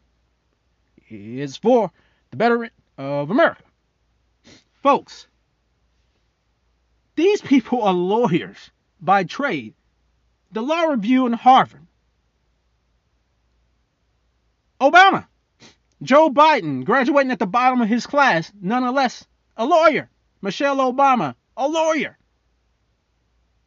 It's 1.09 1.57
for 1.57 1.91
the 2.31 2.37
betterment 2.37 2.73
of 2.99 3.31
America. 3.31 3.63
Folks, 4.83 5.27
these 7.17 7.41
people 7.41 7.83
are 7.83 7.93
lawyers 7.93 8.71
by 9.01 9.25
trade. 9.25 9.75
The 10.53 10.63
Law 10.63 10.85
Review 10.85 11.27
in 11.27 11.33
Harvard. 11.33 11.87
Obama. 14.81 15.27
Joe 16.03 16.31
Biden, 16.31 16.85
graduating 16.85 17.31
at 17.31 17.39
the 17.39 17.47
bottom 17.47 17.83
of 17.83 17.89
his 17.89 18.07
class, 18.07 18.51
nonetheless, 18.61 19.27
a 19.57 19.67
lawyer. 19.67 20.09
Michelle 20.41 20.79
Obama, 20.79 21.35
a 21.57 21.69
lawyer. 21.69 22.17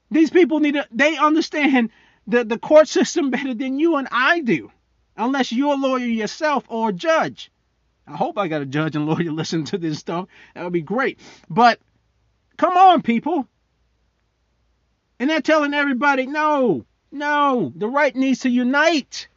These 0.10 0.32
people 0.32 0.60
need 0.60 0.74
to, 0.74 0.88
they 0.92 1.18
understand 1.18 1.92
the, 2.28 2.44
the 2.44 2.58
court 2.58 2.88
system 2.88 3.30
better 3.30 3.54
than 3.54 3.80
you 3.80 3.98
and 3.98 4.08
I 4.12 4.40
do. 4.42 4.72
Unless 5.16 5.52
you're 5.52 5.74
a 5.74 5.78
lawyer 5.78 6.06
yourself 6.06 6.66
or 6.70 6.90
a 6.90 6.94
judge. 6.94 7.52
I 8.08 8.16
hope 8.16 8.38
I 8.38 8.48
got 8.48 8.62
a 8.62 8.66
judge 8.66 8.96
and 8.96 9.06
lawyer 9.06 9.32
listening 9.32 9.66
to 9.66 9.78
this 9.78 10.00
stuff. 10.00 10.28
That 10.56 10.64
would 10.64 10.74
be 10.74 10.82
great. 10.82 11.20
But 11.50 11.80
come 12.58 12.76
on, 12.76 13.04
people. 13.04 13.48
And 15.20 15.30
they're 15.30 15.42
telling 15.42 15.74
everybody, 15.74 16.26
no, 16.26 16.86
no, 17.12 17.72
the 17.76 17.88
right 17.88 18.16
needs 18.16 18.42
to 18.42 18.50
unite. 18.50 19.28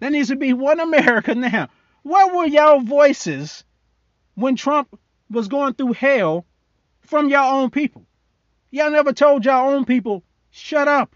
There 0.00 0.10
needs 0.10 0.28
to 0.28 0.36
be 0.36 0.52
one 0.52 0.80
America 0.80 1.34
now. 1.34 1.68
Where 2.02 2.34
were 2.34 2.46
y'all 2.46 2.80
voices 2.80 3.64
when 4.34 4.56
Trump 4.56 4.98
was 5.30 5.48
going 5.48 5.74
through 5.74 5.92
hell 5.92 6.46
from 7.02 7.28
y'all 7.28 7.60
own 7.60 7.70
people? 7.70 8.06
Y'all 8.70 8.90
never 8.90 9.12
told 9.12 9.44
y'all 9.44 9.70
own 9.70 9.84
people, 9.84 10.22
shut 10.50 10.88
up. 10.88 11.14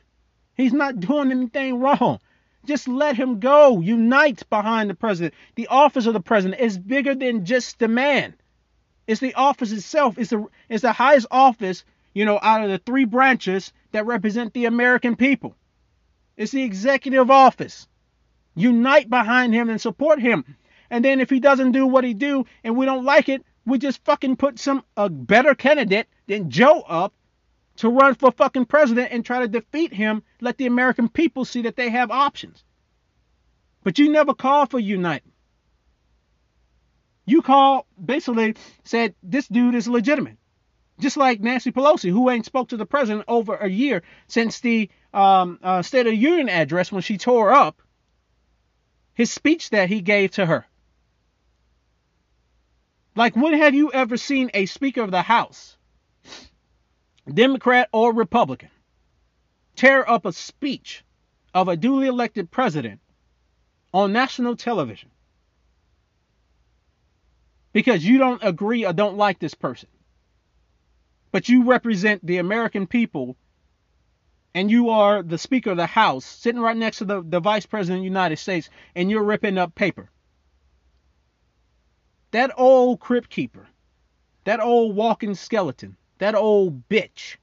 He's 0.54 0.72
not 0.72 1.00
doing 1.00 1.30
anything 1.30 1.80
wrong. 1.80 2.20
Just 2.64 2.86
let 2.88 3.16
him 3.16 3.40
go. 3.40 3.80
Unite 3.80 4.48
behind 4.48 4.88
the 4.88 4.94
president. 4.94 5.34
The 5.56 5.66
office 5.68 6.06
of 6.06 6.12
the 6.12 6.20
president 6.20 6.60
is 6.60 6.78
bigger 6.78 7.14
than 7.14 7.44
just 7.44 7.78
the 7.78 7.88
man. 7.88 8.34
It's 9.06 9.20
the 9.20 9.34
office 9.34 9.72
itself. 9.72 10.16
It's 10.18 10.30
the 10.30 10.46
it's 10.68 10.82
the 10.82 10.92
highest 10.92 11.26
office, 11.30 11.84
you 12.14 12.24
know, 12.24 12.38
out 12.40 12.62
of 12.62 12.70
the 12.70 12.78
three 12.78 13.04
branches 13.04 13.72
that 13.92 14.06
represent 14.06 14.52
the 14.52 14.66
American 14.66 15.16
people. 15.16 15.54
It's 16.36 16.52
the 16.52 16.62
executive 16.62 17.30
office. 17.30 17.86
Unite 18.54 19.08
behind 19.08 19.54
him 19.54 19.70
and 19.70 19.80
support 19.80 20.20
him. 20.20 20.56
And 20.90 21.04
then 21.04 21.20
if 21.20 21.30
he 21.30 21.40
doesn't 21.40 21.72
do 21.72 21.86
what 21.86 22.04
he 22.04 22.12
do 22.14 22.44
and 22.64 22.76
we 22.76 22.84
don't 22.84 23.04
like 23.04 23.28
it, 23.28 23.44
we 23.64 23.78
just 23.78 24.04
fucking 24.04 24.36
put 24.36 24.58
some 24.58 24.84
a 24.96 25.08
better 25.08 25.54
candidate 25.54 26.08
than 26.26 26.50
Joe 26.50 26.80
up 26.80 27.14
to 27.76 27.88
run 27.88 28.14
for 28.14 28.30
fucking 28.30 28.66
president 28.66 29.12
and 29.12 29.24
try 29.24 29.40
to 29.40 29.48
defeat 29.48 29.92
him, 29.92 30.22
let 30.40 30.58
the 30.58 30.66
American 30.66 31.08
people 31.08 31.44
see 31.44 31.62
that 31.62 31.76
they 31.76 31.88
have 31.88 32.10
options. 32.10 32.64
But 33.82 33.98
you 33.98 34.10
never 34.10 34.34
called 34.34 34.70
for 34.70 34.78
unite. 34.78 35.22
You 37.24 37.40
call 37.42 37.86
basically 38.04 38.56
said 38.84 39.14
this 39.22 39.48
dude 39.48 39.74
is 39.74 39.88
legitimate. 39.88 40.36
Just 40.98 41.16
like 41.16 41.40
Nancy 41.40 41.72
Pelosi, 41.72 42.10
who 42.10 42.30
ain't 42.30 42.46
spoke 42.46 42.68
to 42.68 42.76
the 42.76 42.86
president 42.86 43.24
over 43.28 43.56
a 43.56 43.68
year 43.68 44.02
since 44.28 44.60
the 44.60 44.90
um, 45.12 45.58
uh, 45.62 45.82
State 45.82 46.06
of 46.06 46.12
the 46.12 46.16
Union 46.16 46.48
address 46.48 46.92
when 46.92 47.02
she 47.02 47.18
tore 47.18 47.52
up 47.52 47.80
his 49.14 49.30
speech 49.30 49.70
that 49.70 49.88
he 49.88 50.00
gave 50.00 50.32
to 50.32 50.46
her. 50.46 50.66
Like, 53.14 53.36
when 53.36 53.54
have 53.54 53.74
you 53.74 53.92
ever 53.92 54.16
seen 54.16 54.50
a 54.54 54.66
Speaker 54.66 55.02
of 55.02 55.10
the 55.10 55.22
House 55.22 55.76
Democrat 57.32 57.88
or 57.92 58.12
Republican, 58.12 58.70
tear 59.76 60.08
up 60.08 60.24
a 60.24 60.32
speech 60.32 61.04
of 61.54 61.68
a 61.68 61.76
duly 61.76 62.06
elected 62.06 62.50
president 62.50 63.00
on 63.92 64.12
national 64.12 64.56
television 64.56 65.10
because 67.72 68.04
you 68.04 68.18
don't 68.18 68.42
agree 68.42 68.84
or 68.84 68.92
don't 68.92 69.16
like 69.16 69.38
this 69.38 69.54
person. 69.54 69.88
But 71.32 71.48
you 71.48 71.64
represent 71.64 72.24
the 72.24 72.36
American 72.36 72.86
people 72.86 73.36
and 74.54 74.70
you 74.70 74.90
are 74.90 75.22
the 75.22 75.38
Speaker 75.38 75.70
of 75.70 75.78
the 75.78 75.86
House 75.86 76.26
sitting 76.26 76.60
right 76.60 76.76
next 76.76 76.98
to 76.98 77.06
the, 77.06 77.22
the 77.22 77.40
Vice 77.40 77.64
President 77.64 78.00
of 78.00 78.02
the 78.02 78.08
United 78.08 78.36
States 78.36 78.68
and 78.94 79.10
you're 79.10 79.24
ripping 79.24 79.56
up 79.56 79.74
paper. 79.74 80.10
That 82.32 82.52
old 82.56 83.00
crypt 83.00 83.30
keeper, 83.30 83.66
that 84.44 84.60
old 84.60 84.94
walking 84.94 85.34
skeleton, 85.34 85.96
that 86.18 86.34
old 86.34 86.86
bitch. 86.88 87.36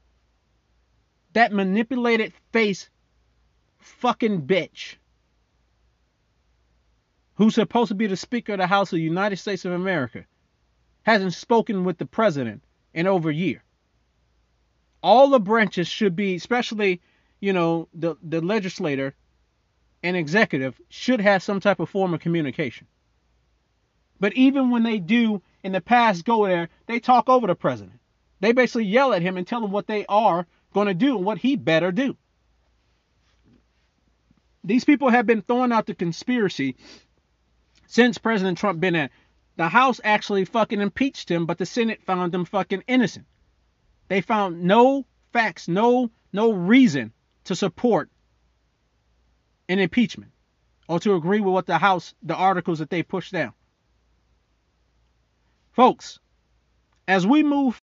That 1.34 1.52
manipulated 1.52 2.34
face 2.52 2.90
fucking 3.80 4.44
bitch. 4.44 4.96
Who's 7.36 7.56
supposed 7.56 7.90
to 7.90 7.96
be 7.96 8.08
the 8.08 8.18
Speaker 8.18 8.54
of 8.54 8.60
the 8.60 8.68
House 8.68 8.92
of 8.92 8.98
the 8.98 9.04
United 9.04 9.38
States 9.38 9.66
of 9.66 9.72
America 9.72 10.26
hasn't 11.04 11.34
spoken 11.34 11.86
with 11.86 11.98
the 11.98 12.06
president 12.06 12.62
in 12.94 13.08
over 13.08 13.30
a 13.30 13.34
year. 13.34 13.64
All 15.02 15.30
the 15.30 15.40
branches 15.40 15.88
should 15.88 16.16
be, 16.16 16.36
especially, 16.36 17.02
you 17.40 17.54
know, 17.54 17.88
the, 17.94 18.16
the 18.22 18.42
legislator 18.42 19.16
and 20.04 20.18
executive, 20.18 20.80
should 20.90 21.22
have 21.22 21.44
some 21.44 21.60
type 21.60 21.80
of 21.80 21.90
form 21.90 22.14
of 22.14 22.20
communication. 22.20 22.88
But 24.20 24.34
even 24.34 24.70
when 24.70 24.84
they 24.84 25.00
do 25.00 25.42
in 25.64 25.72
the 25.72 25.82
past 25.82 26.26
go 26.26 26.46
there, 26.46 26.70
they 26.88 27.00
talk 27.00 27.30
over 27.30 27.48
the 27.48 27.56
president. 27.56 28.00
They 28.42 28.52
basically 28.52 28.86
yell 28.86 29.14
at 29.14 29.22
him 29.22 29.38
and 29.38 29.48
tell 29.48 29.64
him 29.64 29.72
what 29.72 29.88
they 29.88 30.06
are 30.08 30.46
going 30.74 30.88
to 30.88 30.94
do 30.94 31.18
and 31.18 31.26
what 31.26 31.38
he 31.38 31.56
better 31.56 31.92
do. 31.92 32.18
These 34.64 34.86
people 34.86 35.10
have 35.10 35.26
been 35.26 35.42
throwing 35.42 35.72
out 35.72 35.86
the 35.86 35.96
conspiracy 35.96 36.76
since 37.88 38.18
President 38.18 38.58
Trump 38.58 38.80
been 38.80 38.96
in. 38.96 39.10
The 39.56 39.70
House 39.70 40.00
actually 40.04 40.46
fucking 40.46 40.80
impeached 40.80 41.30
him, 41.30 41.46
but 41.46 41.58
the 41.58 41.66
Senate 41.66 42.04
found 42.04 42.34
him 42.34 42.46
fucking 42.46 42.84
innocent. 42.88 43.26
They 44.10 44.22
found 44.22 44.64
no 44.64 45.06
facts, 45.32 45.68
no 45.68 46.12
no 46.34 46.52
reason 46.52 47.14
to 47.46 47.56
support 47.56 48.10
an 49.70 49.80
impeachment 49.80 50.32
or 50.88 51.00
to 51.00 51.16
agree 51.16 51.40
with 51.40 51.54
what 51.54 51.68
the 51.68 51.78
House, 51.78 52.14
the 52.22 52.36
articles 52.36 52.80
that 52.80 52.90
they 52.90 53.04
pushed 53.04 53.32
down. 53.32 53.54
Folks, 55.72 56.20
as 57.08 57.26
we 57.26 57.44
move 57.44 57.82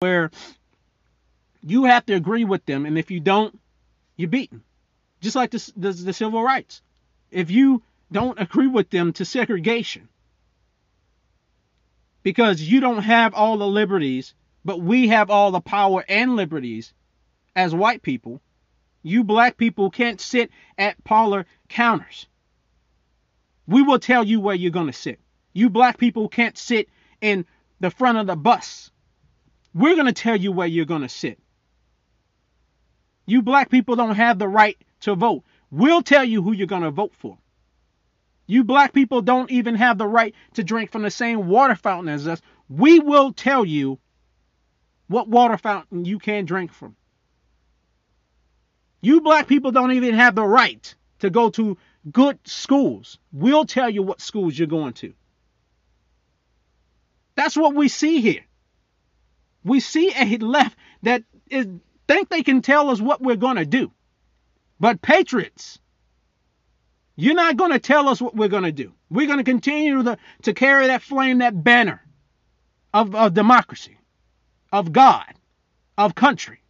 where 0.00 0.30
you 1.62 1.84
have 1.84 2.04
to 2.06 2.14
agree 2.14 2.44
with 2.44 2.64
them, 2.66 2.86
and 2.86 2.98
if 2.98 3.10
you 3.10 3.20
don't, 3.20 3.58
you're 4.16 4.28
beaten. 4.28 4.62
Just 5.20 5.36
like 5.36 5.50
the, 5.50 5.72
the, 5.76 5.92
the 5.92 6.12
civil 6.12 6.42
rights. 6.42 6.82
If 7.30 7.50
you 7.50 7.82
don't 8.12 8.40
agree 8.40 8.66
with 8.66 8.90
them 8.90 9.12
to 9.14 9.24
segregation, 9.24 10.08
because 12.22 12.60
you 12.60 12.80
don't 12.80 13.02
have 13.02 13.34
all 13.34 13.56
the 13.56 13.66
liberties, 13.66 14.34
but 14.64 14.80
we 14.80 15.08
have 15.08 15.30
all 15.30 15.50
the 15.50 15.60
power 15.60 16.04
and 16.08 16.36
liberties 16.36 16.92
as 17.54 17.74
white 17.74 18.02
people, 18.02 18.40
you 19.02 19.24
black 19.24 19.56
people 19.56 19.90
can't 19.90 20.20
sit 20.20 20.50
at 20.76 21.02
parlor 21.04 21.46
counters. 21.68 22.26
We 23.66 23.82
will 23.82 23.98
tell 23.98 24.24
you 24.24 24.40
where 24.40 24.54
you're 24.54 24.70
going 24.70 24.86
to 24.86 24.92
sit. 24.92 25.20
You 25.52 25.70
black 25.70 25.98
people 25.98 26.28
can't 26.28 26.58
sit 26.58 26.88
in 27.20 27.46
the 27.80 27.90
front 27.90 28.18
of 28.18 28.26
the 28.26 28.36
bus. 28.36 28.90
We're 29.76 29.94
going 29.94 30.06
to 30.06 30.12
tell 30.14 30.36
you 30.36 30.52
where 30.52 30.66
you're 30.66 30.86
going 30.86 31.02
to 31.02 31.08
sit. 31.08 31.38
You 33.26 33.42
black 33.42 33.68
people 33.68 33.94
don't 33.94 34.14
have 34.14 34.38
the 34.38 34.48
right 34.48 34.78
to 35.00 35.14
vote. 35.14 35.44
We'll 35.70 36.00
tell 36.00 36.24
you 36.24 36.40
who 36.40 36.52
you're 36.52 36.66
going 36.66 36.84
to 36.84 36.90
vote 36.90 37.12
for. 37.14 37.36
You 38.46 38.64
black 38.64 38.94
people 38.94 39.20
don't 39.20 39.50
even 39.50 39.74
have 39.74 39.98
the 39.98 40.06
right 40.06 40.34
to 40.54 40.64
drink 40.64 40.90
from 40.90 41.02
the 41.02 41.10
same 41.10 41.48
water 41.48 41.74
fountain 41.74 42.08
as 42.08 42.26
us. 42.26 42.40
We 42.70 43.00
will 43.00 43.34
tell 43.34 43.66
you 43.66 43.98
what 45.08 45.28
water 45.28 45.58
fountain 45.58 46.06
you 46.06 46.18
can 46.20 46.46
drink 46.46 46.72
from. 46.72 46.96
You 49.02 49.20
black 49.20 49.46
people 49.46 49.72
don't 49.72 49.92
even 49.92 50.14
have 50.14 50.34
the 50.34 50.46
right 50.46 50.94
to 51.18 51.28
go 51.28 51.50
to 51.50 51.76
good 52.10 52.38
schools. 52.44 53.18
We'll 53.30 53.66
tell 53.66 53.90
you 53.90 54.02
what 54.02 54.22
schools 54.22 54.58
you're 54.58 54.68
going 54.68 54.94
to. 54.94 55.12
That's 57.34 57.58
what 57.58 57.74
we 57.74 57.88
see 57.88 58.22
here. 58.22 58.46
We 59.66 59.80
see 59.80 60.12
a 60.16 60.38
left 60.38 60.78
that 61.02 61.24
is, 61.50 61.66
think 62.06 62.28
they 62.28 62.44
can 62.44 62.62
tell 62.62 62.88
us 62.88 63.00
what 63.00 63.20
we're 63.20 63.34
going 63.36 63.56
to 63.56 63.66
do. 63.66 63.90
But 64.78 65.02
patriots, 65.02 65.80
you're 67.16 67.34
not 67.34 67.56
going 67.56 67.72
to 67.72 67.80
tell 67.80 68.08
us 68.08 68.22
what 68.22 68.36
we're 68.36 68.48
going 68.48 68.62
to 68.62 68.72
do. 68.72 68.92
We're 69.10 69.26
going 69.26 69.38
to 69.38 69.44
continue 69.44 70.04
to, 70.42 70.52
carry 70.54 70.86
that 70.86 71.02
flame, 71.02 71.38
that 71.38 71.64
banner 71.64 72.00
of, 72.94 73.16
of 73.16 73.34
democracy, 73.34 73.98
of 74.70 74.92
God, 74.92 75.34
of 75.98 76.14
country. 76.14 76.62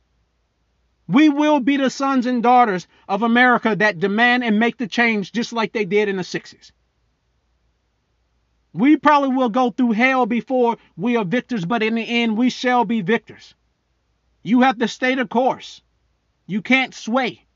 We 1.07 1.29
will 1.29 1.61
be 1.61 1.77
the 1.77 1.91
sons 1.91 2.25
and 2.25 2.43
daughters 2.43 2.89
of 3.09 3.23
America 3.23 3.77
that 3.77 3.99
demand 3.99 4.43
and 4.43 4.59
make 4.59 4.79
the 4.79 4.89
change 4.89 5.33
just 5.33 5.53
like 5.53 5.73
they 5.73 5.85
did 5.85 6.09
in 6.09 6.17
the 6.17 6.23
60s. 6.23 6.73
We 8.77 8.99
probably 8.99 9.31
will 9.31 9.49
go 9.49 9.71
through 9.71 9.93
hell 9.93 10.27
before 10.27 10.77
we 10.99 11.17
are 11.17 11.25
victors, 11.25 11.65
but 11.65 11.83
in 11.83 11.95
the 11.95 12.03
end, 12.03 12.37
we 12.37 12.51
shall 12.51 12.85
be 12.85 13.01
victors. 13.01 13.55
You 14.43 14.61
have 14.61 14.79
to 14.81 14.87
stay 14.87 15.15
the 15.15 15.27
course. 15.27 15.81
You 16.47 16.61
can't 16.61 16.93
sway. 16.93 17.47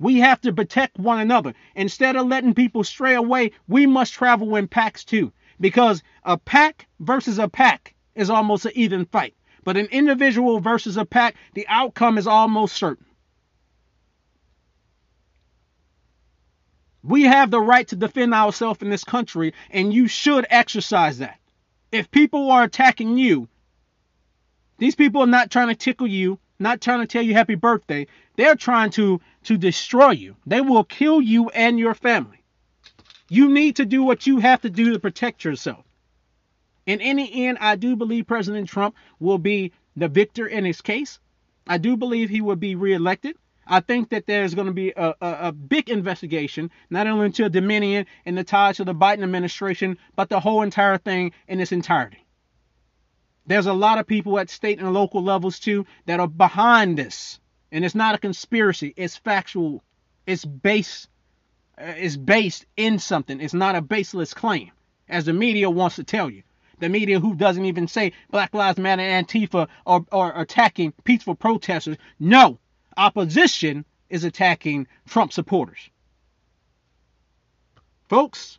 We 0.00 0.18
have 0.18 0.40
to 0.40 0.52
protect 0.52 0.98
one 0.98 1.20
another. 1.20 1.54
Instead 1.76 2.16
of 2.16 2.26
letting 2.26 2.54
people 2.54 2.82
stray 2.82 3.14
away, 3.14 3.52
we 3.68 3.86
must 3.86 4.14
travel 4.14 4.56
in 4.56 4.66
packs 4.66 5.04
too. 5.04 5.32
Because 5.60 6.02
a 6.24 6.38
pack 6.38 6.88
versus 6.98 7.38
a 7.38 7.46
pack 7.46 7.94
is 8.16 8.30
almost 8.30 8.66
an 8.66 8.72
even 8.74 9.04
fight. 9.06 9.34
But 9.62 9.76
an 9.76 9.86
individual 9.86 10.58
versus 10.58 10.96
a 10.96 11.04
pack, 11.04 11.36
the 11.54 11.68
outcome 11.68 12.18
is 12.18 12.26
almost 12.26 12.74
certain. 12.76 13.06
We 17.06 17.24
have 17.24 17.50
the 17.50 17.60
right 17.60 17.86
to 17.88 17.96
defend 17.96 18.32
ourselves 18.32 18.80
in 18.80 18.88
this 18.88 19.04
country, 19.04 19.52
and 19.70 19.92
you 19.92 20.08
should 20.08 20.46
exercise 20.48 21.18
that. 21.18 21.38
If 21.92 22.10
people 22.10 22.50
are 22.50 22.62
attacking 22.62 23.18
you, 23.18 23.46
these 24.78 24.94
people 24.94 25.20
are 25.20 25.26
not 25.26 25.50
trying 25.50 25.68
to 25.68 25.74
tickle 25.74 26.06
you, 26.06 26.38
not 26.58 26.80
trying 26.80 27.00
to 27.00 27.06
tell 27.06 27.22
you 27.22 27.34
happy 27.34 27.56
birthday. 27.56 28.06
They're 28.36 28.56
trying 28.56 28.90
to, 28.92 29.20
to 29.44 29.58
destroy 29.58 30.12
you. 30.12 30.36
They 30.46 30.62
will 30.62 30.82
kill 30.82 31.20
you 31.20 31.50
and 31.50 31.78
your 31.78 31.94
family. 31.94 32.42
You 33.28 33.50
need 33.50 33.76
to 33.76 33.84
do 33.84 34.02
what 34.02 34.26
you 34.26 34.38
have 34.38 34.62
to 34.62 34.70
do 34.70 34.92
to 34.92 34.98
protect 34.98 35.44
yourself. 35.44 35.84
In 36.86 37.02
any 37.02 37.46
end, 37.46 37.58
I 37.60 37.76
do 37.76 37.96
believe 37.96 38.26
President 38.26 38.68
Trump 38.68 38.94
will 39.20 39.38
be 39.38 39.72
the 39.94 40.08
victor 40.08 40.46
in 40.46 40.64
his 40.64 40.80
case. 40.80 41.18
I 41.66 41.76
do 41.76 41.98
believe 41.98 42.30
he 42.30 42.40
will 42.40 42.56
be 42.56 42.74
reelected. 42.74 43.36
I 43.66 43.80
think 43.80 44.10
that 44.10 44.26
there's 44.26 44.54
going 44.54 44.66
to 44.66 44.72
be 44.72 44.90
a, 44.90 45.14
a, 45.20 45.36
a, 45.48 45.52
big 45.52 45.88
investigation, 45.88 46.70
not 46.90 47.06
only 47.06 47.26
into 47.26 47.48
Dominion 47.48 48.06
and 48.26 48.36
the 48.36 48.44
ties 48.44 48.76
to 48.76 48.84
the 48.84 48.94
Biden 48.94 49.22
administration, 49.22 49.98
but 50.16 50.28
the 50.28 50.40
whole 50.40 50.62
entire 50.62 50.98
thing 50.98 51.32
in 51.48 51.60
its 51.60 51.72
entirety. 51.72 52.24
There's 53.46 53.66
a 53.66 53.72
lot 53.72 53.98
of 53.98 54.06
people 54.06 54.38
at 54.38 54.50
state 54.50 54.78
and 54.78 54.92
local 54.92 55.22
levels 55.22 55.58
too 55.58 55.86
that 56.06 56.20
are 56.20 56.28
behind 56.28 56.98
this, 56.98 57.40
and 57.70 57.84
it's 57.84 57.94
not 57.94 58.14
a 58.14 58.18
conspiracy. 58.18 58.94
It's 58.96 59.16
factual. 59.16 59.82
It's 60.26 60.44
based. 60.44 61.08
Uh, 61.76 61.94
it's 61.96 62.16
based 62.16 62.66
in 62.76 62.98
something. 62.98 63.40
It's 63.40 63.54
not 63.54 63.74
a 63.74 63.82
baseless 63.82 64.32
claim, 64.32 64.70
as 65.08 65.26
the 65.26 65.32
media 65.32 65.68
wants 65.68 65.96
to 65.96 66.04
tell 66.04 66.30
you. 66.30 66.42
The 66.78 66.88
media 66.88 67.20
who 67.20 67.34
doesn't 67.34 67.64
even 67.64 67.86
say 67.86 68.12
Black 68.30 68.54
Lives 68.54 68.78
Matter 68.78 69.02
and 69.02 69.26
Antifa 69.26 69.68
are, 69.86 70.04
are 70.10 70.40
attacking 70.40 70.92
peaceful 71.04 71.34
protesters. 71.34 71.96
No, 72.18 72.58
opposition 72.96 73.84
is 74.08 74.24
attacking 74.24 74.86
Trump 75.06 75.32
supporters. 75.32 75.90
Folks, 78.08 78.58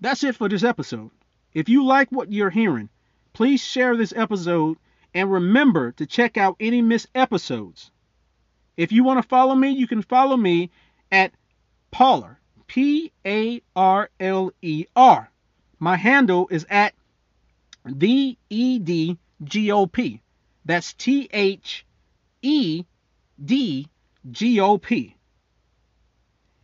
that's 0.00 0.24
it 0.24 0.36
for 0.36 0.48
this 0.48 0.62
episode. 0.62 1.10
If 1.54 1.68
you 1.68 1.84
like 1.84 2.12
what 2.12 2.30
you're 2.30 2.50
hearing, 2.50 2.90
please 3.32 3.60
share 3.60 3.96
this 3.96 4.12
episode 4.14 4.76
and 5.14 5.32
remember 5.32 5.92
to 5.92 6.06
check 6.06 6.36
out 6.36 6.56
any 6.60 6.82
missed 6.82 7.08
episodes. 7.14 7.90
If 8.76 8.92
you 8.92 9.04
want 9.04 9.22
to 9.22 9.28
follow 9.28 9.54
me, 9.54 9.70
you 9.70 9.86
can 9.86 10.02
follow 10.02 10.36
me 10.36 10.70
at 11.10 11.32
Parler, 11.90 12.38
P 12.66 13.10
A 13.24 13.62
R 13.74 14.10
L 14.20 14.52
E 14.60 14.84
R. 14.94 15.30
My 15.78 15.96
handle 15.96 16.48
is 16.50 16.66
at 16.68 16.94
the 17.86 18.36
E 18.50 18.78
D 18.78 19.18
G 19.42 19.72
O 19.72 19.86
P. 19.86 20.20
That's 20.66 20.92
T 20.92 21.28
H 21.32 21.86
E 22.42 22.84
D 23.42 23.88
G 24.30 24.60
O 24.60 24.78
P. 24.78 25.16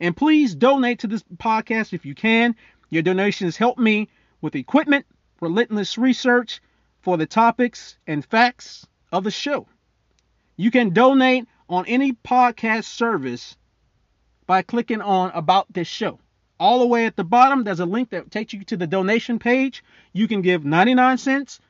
And 0.01 0.17
please 0.17 0.55
donate 0.55 1.01
to 1.01 1.07
this 1.07 1.23
podcast 1.37 1.93
if 1.93 2.05
you 2.05 2.15
can. 2.15 2.57
Your 2.91 3.03
donations 3.03 3.57
help 3.57 3.79
me 3.79 4.09
with 4.41 4.57
equipment, 4.57 5.07
relentless 5.41 5.97
research 5.97 6.61
for 7.03 7.17
the 7.17 7.27
topics 7.27 7.97
and 8.07 8.25
facts 8.25 8.87
of 9.13 9.25
the 9.25 9.31
show. 9.31 9.67
You 10.57 10.71
can 10.71 10.91
donate 10.91 11.47
on 11.69 11.87
any 11.87 12.13
podcast 12.13 12.85
service 12.85 13.57
by 14.47 14.63
clicking 14.63 15.01
on 15.01 15.31
About 15.35 15.73
This 15.73 15.89
Show. 15.89 16.19
All 16.59 16.81
the 16.81 16.87
way 16.87 17.07
at 17.07 17.17
the 17.17 17.25
bottom, 17.25 17.65
there's 17.65 17.81
a 17.81 17.87
link 17.87 18.11
that 18.11 18.31
takes 18.31 18.53
you 18.53 18.65
to 18.65 18.77
the 18.77 18.87
donation 18.87 19.39
page. 19.39 19.83
You 20.13 20.29
can 20.29 20.43
give 20.43 20.65
99 20.65 21.19
cents, 21.19 21.61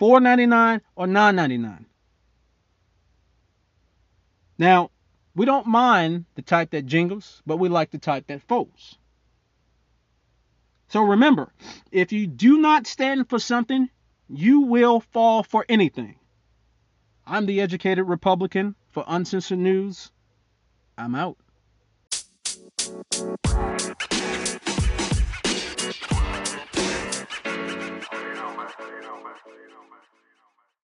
4.99, 0.00 0.80
or 0.96 1.06
9.99. 1.06 1.84
Now, 4.60 4.90
we 5.34 5.46
don't 5.46 5.66
mind 5.66 6.26
the 6.34 6.42
type 6.42 6.72
that 6.72 6.84
jingles, 6.84 7.42
but 7.46 7.56
we 7.56 7.70
like 7.70 7.92
the 7.92 7.98
type 7.98 8.26
that 8.26 8.42
folds. 8.42 8.98
So 10.88 11.00
remember, 11.00 11.50
if 11.90 12.12
you 12.12 12.26
do 12.26 12.58
not 12.58 12.86
stand 12.86 13.30
for 13.30 13.38
something, 13.38 13.88
you 14.28 14.60
will 14.60 15.00
fall 15.00 15.42
for 15.42 15.64
anything. 15.66 16.16
I'm 17.26 17.46
the 17.46 17.62
educated 17.62 18.06
Republican 18.06 18.74
for 18.90 19.02
Uncensored 19.08 19.58
News. 19.58 20.12
I'm 20.98 21.14
out. 21.14 21.38